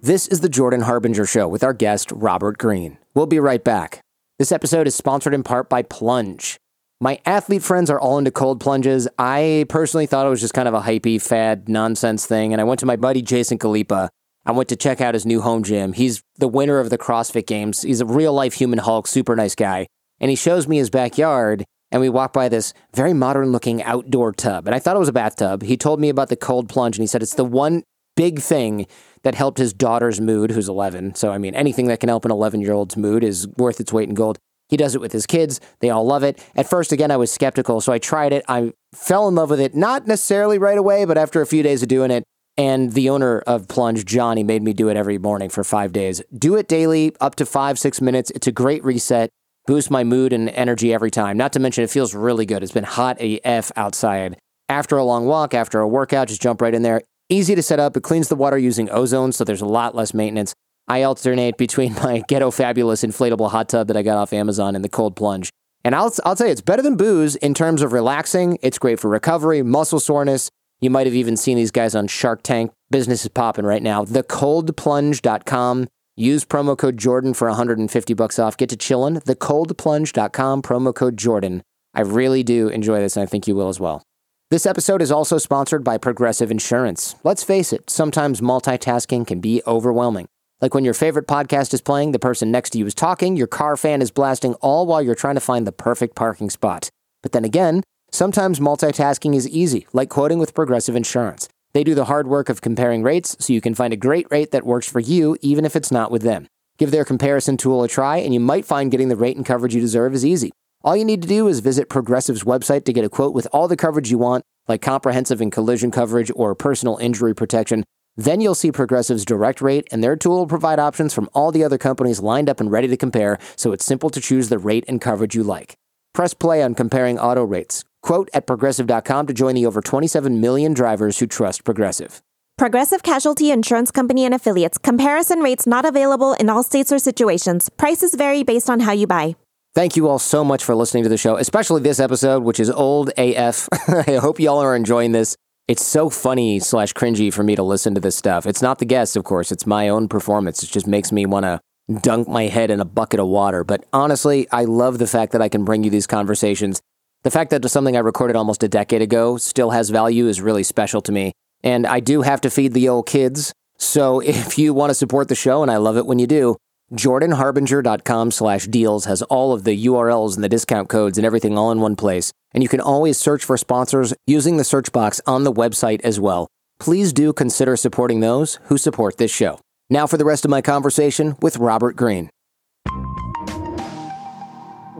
This 0.00 0.26
is 0.26 0.40
the 0.40 0.48
Jordan 0.48 0.80
Harbinger 0.80 1.26
Show 1.26 1.48
with 1.48 1.62
our 1.62 1.74
guest, 1.74 2.10
Robert 2.12 2.56
Greene. 2.56 2.96
We'll 3.14 3.26
be 3.26 3.38
right 3.38 3.62
back. 3.62 4.00
This 4.38 4.52
episode 4.52 4.86
is 4.86 4.94
sponsored 4.94 5.34
in 5.34 5.42
part 5.42 5.68
by 5.68 5.82
Plunge. 5.82 6.56
My 6.98 7.20
athlete 7.26 7.62
friends 7.62 7.90
are 7.90 8.00
all 8.00 8.16
into 8.16 8.30
cold 8.30 8.58
plunges. 8.58 9.06
I 9.18 9.66
personally 9.68 10.06
thought 10.06 10.26
it 10.26 10.30
was 10.30 10.40
just 10.40 10.54
kind 10.54 10.66
of 10.66 10.72
a 10.72 10.80
hypey, 10.80 11.20
fad, 11.20 11.68
nonsense 11.68 12.24
thing. 12.24 12.52
And 12.52 12.60
I 12.60 12.64
went 12.64 12.80
to 12.80 12.86
my 12.86 12.96
buddy 12.96 13.20
Jason 13.20 13.58
Khalipa. 13.58 14.08
I 14.50 14.52
went 14.52 14.68
to 14.70 14.76
check 14.76 15.00
out 15.00 15.14
his 15.14 15.24
new 15.24 15.42
home 15.42 15.62
gym. 15.62 15.92
He's 15.92 16.24
the 16.38 16.48
winner 16.48 16.80
of 16.80 16.90
the 16.90 16.98
CrossFit 16.98 17.46
Games. 17.46 17.82
He's 17.82 18.00
a 18.00 18.04
real 18.04 18.32
life 18.32 18.54
human 18.54 18.80
Hulk, 18.80 19.06
super 19.06 19.36
nice 19.36 19.54
guy. 19.54 19.86
And 20.18 20.28
he 20.28 20.34
shows 20.34 20.66
me 20.66 20.78
his 20.78 20.90
backyard. 20.90 21.64
And 21.92 22.00
we 22.00 22.08
walk 22.08 22.32
by 22.32 22.48
this 22.48 22.74
very 22.92 23.14
modern 23.14 23.52
looking 23.52 23.80
outdoor 23.84 24.32
tub. 24.32 24.66
And 24.66 24.74
I 24.74 24.80
thought 24.80 24.96
it 24.96 24.98
was 24.98 25.08
a 25.08 25.12
bathtub. 25.12 25.62
He 25.62 25.76
told 25.76 26.00
me 26.00 26.08
about 26.08 26.30
the 26.30 26.36
cold 26.36 26.68
plunge 26.68 26.96
and 26.96 27.02
he 27.04 27.06
said 27.06 27.22
it's 27.22 27.34
the 27.34 27.44
one 27.44 27.84
big 28.16 28.40
thing 28.40 28.88
that 29.22 29.36
helped 29.36 29.58
his 29.58 29.72
daughter's 29.72 30.20
mood, 30.20 30.50
who's 30.50 30.68
11. 30.68 31.14
So, 31.14 31.30
I 31.30 31.38
mean, 31.38 31.54
anything 31.54 31.86
that 31.86 32.00
can 32.00 32.08
help 32.08 32.24
an 32.24 32.32
11 32.32 32.60
year 32.60 32.72
old's 32.72 32.96
mood 32.96 33.22
is 33.22 33.46
worth 33.56 33.78
its 33.78 33.92
weight 33.92 34.08
in 34.08 34.16
gold. 34.16 34.36
He 34.68 34.76
does 34.76 34.96
it 34.96 35.00
with 35.00 35.12
his 35.12 35.26
kids. 35.26 35.60
They 35.78 35.90
all 35.90 36.04
love 36.04 36.24
it. 36.24 36.44
At 36.56 36.68
first, 36.68 36.90
again, 36.90 37.12
I 37.12 37.16
was 37.18 37.30
skeptical, 37.30 37.80
so 37.80 37.92
I 37.92 38.00
tried 38.00 38.32
it. 38.32 38.44
I 38.48 38.72
fell 38.92 39.28
in 39.28 39.36
love 39.36 39.50
with 39.50 39.60
it, 39.60 39.76
not 39.76 40.08
necessarily 40.08 40.58
right 40.58 40.78
away, 40.78 41.04
but 41.04 41.18
after 41.18 41.40
a 41.40 41.46
few 41.46 41.62
days 41.62 41.82
of 41.82 41.88
doing 41.88 42.10
it. 42.10 42.24
And 42.60 42.92
the 42.92 43.08
owner 43.08 43.38
of 43.46 43.68
Plunge, 43.68 44.04
Johnny, 44.04 44.44
made 44.44 44.62
me 44.62 44.74
do 44.74 44.90
it 44.90 44.96
every 44.98 45.16
morning 45.16 45.48
for 45.48 45.64
five 45.64 45.92
days. 45.92 46.20
Do 46.36 46.56
it 46.56 46.68
daily, 46.68 47.16
up 47.18 47.36
to 47.36 47.46
five, 47.46 47.78
six 47.78 48.02
minutes. 48.02 48.30
It's 48.32 48.46
a 48.46 48.52
great 48.52 48.84
reset, 48.84 49.30
boosts 49.66 49.90
my 49.90 50.04
mood 50.04 50.34
and 50.34 50.50
energy 50.50 50.92
every 50.92 51.10
time. 51.10 51.38
Not 51.38 51.54
to 51.54 51.58
mention, 51.58 51.84
it 51.84 51.90
feels 51.90 52.14
really 52.14 52.44
good. 52.44 52.62
It's 52.62 52.70
been 52.70 52.84
hot 52.84 53.16
AF 53.18 53.72
outside. 53.76 54.36
After 54.68 54.98
a 54.98 55.04
long 55.04 55.24
walk, 55.24 55.54
after 55.54 55.80
a 55.80 55.88
workout, 55.88 56.28
just 56.28 56.42
jump 56.42 56.60
right 56.60 56.74
in 56.74 56.82
there. 56.82 57.00
Easy 57.30 57.54
to 57.54 57.62
set 57.62 57.80
up. 57.80 57.96
It 57.96 58.02
cleans 58.02 58.28
the 58.28 58.36
water 58.36 58.58
using 58.58 58.90
ozone, 58.90 59.32
so 59.32 59.42
there's 59.42 59.62
a 59.62 59.66
lot 59.66 59.94
less 59.94 60.12
maintenance. 60.12 60.52
I 60.86 61.04
alternate 61.04 61.56
between 61.56 61.94
my 62.02 62.22
Ghetto 62.28 62.50
Fabulous 62.50 63.02
inflatable 63.02 63.50
hot 63.52 63.70
tub 63.70 63.86
that 63.88 63.96
I 63.96 64.02
got 64.02 64.18
off 64.18 64.34
Amazon 64.34 64.76
and 64.76 64.84
the 64.84 64.90
cold 64.90 65.16
plunge. 65.16 65.48
And 65.82 65.94
I'll, 65.94 66.12
I'll 66.26 66.36
tell 66.36 66.48
you, 66.48 66.52
it's 66.52 66.60
better 66.60 66.82
than 66.82 66.98
booze 66.98 67.36
in 67.36 67.54
terms 67.54 67.80
of 67.80 67.94
relaxing. 67.94 68.58
It's 68.60 68.78
great 68.78 69.00
for 69.00 69.08
recovery, 69.08 69.62
muscle 69.62 69.98
soreness. 69.98 70.50
You 70.80 70.88
might 70.88 71.06
have 71.06 71.14
even 71.14 71.36
seen 71.36 71.56
these 71.56 71.70
guys 71.70 71.94
on 71.94 72.06
Shark 72.06 72.42
Tank. 72.42 72.72
Business 72.90 73.22
is 73.22 73.28
popping 73.28 73.66
right 73.66 73.82
now. 73.82 74.04
Thecoldplunge.com. 74.04 75.88
Use 76.16 76.44
promo 76.44 76.76
code 76.76 76.96
Jordan 76.96 77.34
for 77.34 77.48
150 77.48 78.14
bucks 78.14 78.38
off. 78.38 78.56
Get 78.56 78.70
to 78.70 78.76
chillin'. 78.76 79.22
Thecoldplunge.com, 79.24 80.62
promo 80.62 80.94
code 80.94 81.16
Jordan. 81.16 81.62
I 81.94 82.00
really 82.00 82.42
do 82.42 82.68
enjoy 82.68 83.00
this, 83.00 83.16
and 83.16 83.22
I 83.22 83.26
think 83.26 83.46
you 83.46 83.54
will 83.54 83.68
as 83.68 83.80
well. 83.80 84.02
This 84.50 84.66
episode 84.66 85.02
is 85.02 85.12
also 85.12 85.38
sponsored 85.38 85.84
by 85.84 85.98
Progressive 85.98 86.50
Insurance. 86.50 87.14
Let's 87.24 87.44
face 87.44 87.72
it, 87.72 87.88
sometimes 87.88 88.40
multitasking 88.40 89.26
can 89.26 89.40
be 89.40 89.62
overwhelming. 89.66 90.26
Like 90.60 90.74
when 90.74 90.84
your 90.84 90.94
favorite 90.94 91.26
podcast 91.26 91.72
is 91.72 91.80
playing, 91.80 92.12
the 92.12 92.18
person 92.18 92.50
next 92.50 92.70
to 92.70 92.78
you 92.78 92.86
is 92.86 92.94
talking, 92.94 93.36
your 93.36 93.46
car 93.46 93.76
fan 93.76 94.02
is 94.02 94.10
blasting, 94.10 94.54
all 94.54 94.86
while 94.86 95.00
you're 95.00 95.14
trying 95.14 95.36
to 95.36 95.40
find 95.40 95.66
the 95.66 95.72
perfect 95.72 96.16
parking 96.16 96.50
spot. 96.50 96.90
But 97.22 97.32
then 97.32 97.44
again, 97.44 97.82
sometimes 98.10 98.60
multitasking 98.60 99.34
is 99.34 99.48
easy, 99.48 99.86
like 99.92 100.08
quoting 100.08 100.38
with 100.38 100.54
Progressive 100.54 100.96
Insurance. 100.96 101.48
They 101.72 101.84
do 101.84 101.94
the 101.94 102.06
hard 102.06 102.26
work 102.26 102.48
of 102.48 102.60
comparing 102.60 103.02
rates 103.02 103.36
so 103.38 103.52
you 103.52 103.60
can 103.60 103.74
find 103.74 103.92
a 103.92 103.96
great 103.96 104.26
rate 104.30 104.50
that 104.50 104.66
works 104.66 104.88
for 104.88 105.00
you, 105.00 105.36
even 105.40 105.64
if 105.64 105.76
it's 105.76 105.90
not 105.90 106.10
with 106.10 106.22
them. 106.22 106.46
Give 106.78 106.90
their 106.90 107.04
comparison 107.04 107.56
tool 107.56 107.82
a 107.82 107.88
try, 107.88 108.18
and 108.18 108.34
you 108.34 108.40
might 108.40 108.64
find 108.64 108.90
getting 108.90 109.08
the 109.08 109.16
rate 109.16 109.36
and 109.36 109.46
coverage 109.46 109.74
you 109.74 109.80
deserve 109.80 110.14
is 110.14 110.24
easy. 110.24 110.50
All 110.82 110.96
you 110.96 111.04
need 111.04 111.22
to 111.22 111.28
do 111.28 111.48
is 111.48 111.60
visit 111.60 111.88
Progressive's 111.88 112.44
website 112.44 112.84
to 112.86 112.92
get 112.92 113.04
a 113.04 113.08
quote 113.08 113.34
with 113.34 113.46
all 113.52 113.68
the 113.68 113.76
coverage 113.76 114.10
you 114.10 114.18
want, 114.18 114.44
like 114.66 114.82
comprehensive 114.82 115.40
and 115.40 115.52
collision 115.52 115.90
coverage 115.90 116.30
or 116.34 116.54
personal 116.54 116.96
injury 116.96 117.34
protection 117.34 117.84
then 118.16 118.40
you'll 118.40 118.54
see 118.54 118.72
Progressive's 118.72 119.24
direct 119.24 119.60
rate, 119.60 119.88
and 119.90 120.02
their 120.02 120.16
tool 120.16 120.38
will 120.38 120.46
provide 120.46 120.78
options 120.78 121.14
from 121.14 121.30
all 121.32 121.52
the 121.52 121.64
other 121.64 121.78
companies 121.78 122.20
lined 122.20 122.50
up 122.50 122.60
and 122.60 122.70
ready 122.70 122.88
to 122.88 122.96
compare, 122.96 123.38
so 123.56 123.72
it's 123.72 123.84
simple 123.84 124.10
to 124.10 124.20
choose 124.20 124.48
the 124.48 124.58
rate 124.58 124.84
and 124.88 125.00
coverage 125.00 125.34
you 125.34 125.42
like. 125.42 125.74
Press 126.12 126.34
play 126.34 126.62
on 126.62 126.74
comparing 126.74 127.18
auto 127.18 127.44
rates. 127.44 127.84
Quote 128.02 128.28
at 128.34 128.46
progressive.com 128.46 129.26
to 129.26 129.32
join 129.32 129.54
the 129.54 129.66
over 129.66 129.80
27 129.80 130.40
million 130.40 130.74
drivers 130.74 131.18
who 131.18 131.26
trust 131.26 131.64
Progressive. 131.64 132.22
Progressive 132.58 133.02
Casualty 133.02 133.50
Insurance 133.50 133.90
Company 133.90 134.24
and 134.24 134.34
Affiliates. 134.34 134.78
Comparison 134.78 135.40
rates 135.40 135.66
not 135.66 135.84
available 135.84 136.34
in 136.34 136.50
all 136.50 136.62
states 136.62 136.92
or 136.92 136.98
situations. 136.98 137.68
Prices 137.68 138.14
vary 138.14 138.42
based 138.42 138.68
on 138.68 138.80
how 138.80 138.92
you 138.92 139.06
buy. 139.06 139.36
Thank 139.74 139.96
you 139.96 140.08
all 140.08 140.18
so 140.18 140.44
much 140.44 140.64
for 140.64 140.74
listening 140.74 141.04
to 141.04 141.08
the 141.08 141.16
show, 141.16 141.36
especially 141.36 141.80
this 141.80 142.00
episode, 142.00 142.42
which 142.42 142.60
is 142.60 142.68
old 142.70 143.10
AF. 143.16 143.68
I 143.88 144.18
hope 144.20 144.40
y'all 144.40 144.58
are 144.58 144.74
enjoying 144.74 145.12
this 145.12 145.36
it's 145.70 145.86
so 145.86 146.10
funny 146.10 146.58
slash 146.58 146.92
cringy 146.94 147.32
for 147.32 147.44
me 147.44 147.54
to 147.54 147.62
listen 147.62 147.94
to 147.94 148.00
this 148.00 148.16
stuff. 148.16 148.44
It's 148.44 148.60
not 148.60 148.80
the 148.80 148.84
guests, 148.84 149.14
of 149.14 149.22
course. 149.22 149.52
It's 149.52 149.68
my 149.68 149.88
own 149.88 150.08
performance. 150.08 150.64
It 150.64 150.70
just 150.70 150.88
makes 150.88 151.12
me 151.12 151.26
want 151.26 151.44
to 151.44 151.60
dunk 152.02 152.26
my 152.26 152.48
head 152.48 152.72
in 152.72 152.80
a 152.80 152.84
bucket 152.84 153.20
of 153.20 153.28
water. 153.28 153.62
But 153.62 153.84
honestly, 153.92 154.48
I 154.50 154.64
love 154.64 154.98
the 154.98 155.06
fact 155.06 155.30
that 155.30 155.40
I 155.40 155.48
can 155.48 155.64
bring 155.64 155.84
you 155.84 155.90
these 155.90 156.08
conversations. 156.08 156.80
The 157.22 157.30
fact 157.30 157.50
that 157.50 157.68
something 157.68 157.96
I 157.96 158.00
recorded 158.00 158.34
almost 158.34 158.62
a 158.62 158.68
decade 158.68 159.02
ago 159.02 159.36
still 159.36 159.70
has 159.70 159.90
value 159.90 160.26
is 160.26 160.40
really 160.40 160.62
special 160.62 161.02
to 161.02 161.12
me. 161.12 161.32
And 161.62 161.86
I 161.86 162.00
do 162.00 162.22
have 162.22 162.40
to 162.40 162.50
feed 162.50 162.72
the 162.72 162.88
old 162.88 163.06
kids. 163.06 163.52
So 163.76 164.20
if 164.24 164.58
you 164.58 164.72
want 164.72 164.90
to 164.90 164.94
support 164.94 165.28
the 165.28 165.34
show, 165.34 165.62
and 165.62 165.70
I 165.70 165.76
love 165.76 165.98
it 165.98 166.06
when 166.06 166.18
you 166.18 166.26
do, 166.26 166.56
JordanHarbinger.com 166.94 168.30
slash 168.30 168.66
deals 168.66 169.04
has 169.04 169.20
all 169.22 169.52
of 169.52 169.64
the 169.64 169.86
URLs 169.86 170.34
and 170.34 170.42
the 170.42 170.48
discount 170.48 170.88
codes 170.88 171.18
and 171.18 171.26
everything 171.26 171.58
all 171.58 171.70
in 171.70 171.80
one 171.80 171.94
place. 171.94 172.32
And 172.52 172.62
you 172.62 172.68
can 172.68 172.80
always 172.80 173.18
search 173.18 173.44
for 173.44 173.58
sponsors 173.58 174.14
using 174.26 174.56
the 174.56 174.64
search 174.64 174.90
box 174.90 175.20
on 175.26 175.44
the 175.44 175.52
website 175.52 176.00
as 176.00 176.18
well. 176.18 176.48
Please 176.80 177.12
do 177.12 177.34
consider 177.34 177.76
supporting 177.76 178.20
those 178.20 178.58
who 178.64 178.78
support 178.78 179.18
this 179.18 179.30
show. 179.30 179.60
Now 179.90 180.06
for 180.06 180.16
the 180.16 180.24
rest 180.24 180.44
of 180.46 180.50
my 180.50 180.62
conversation 180.62 181.36
with 181.42 181.58
Robert 181.58 181.96
Greene. 181.96 182.30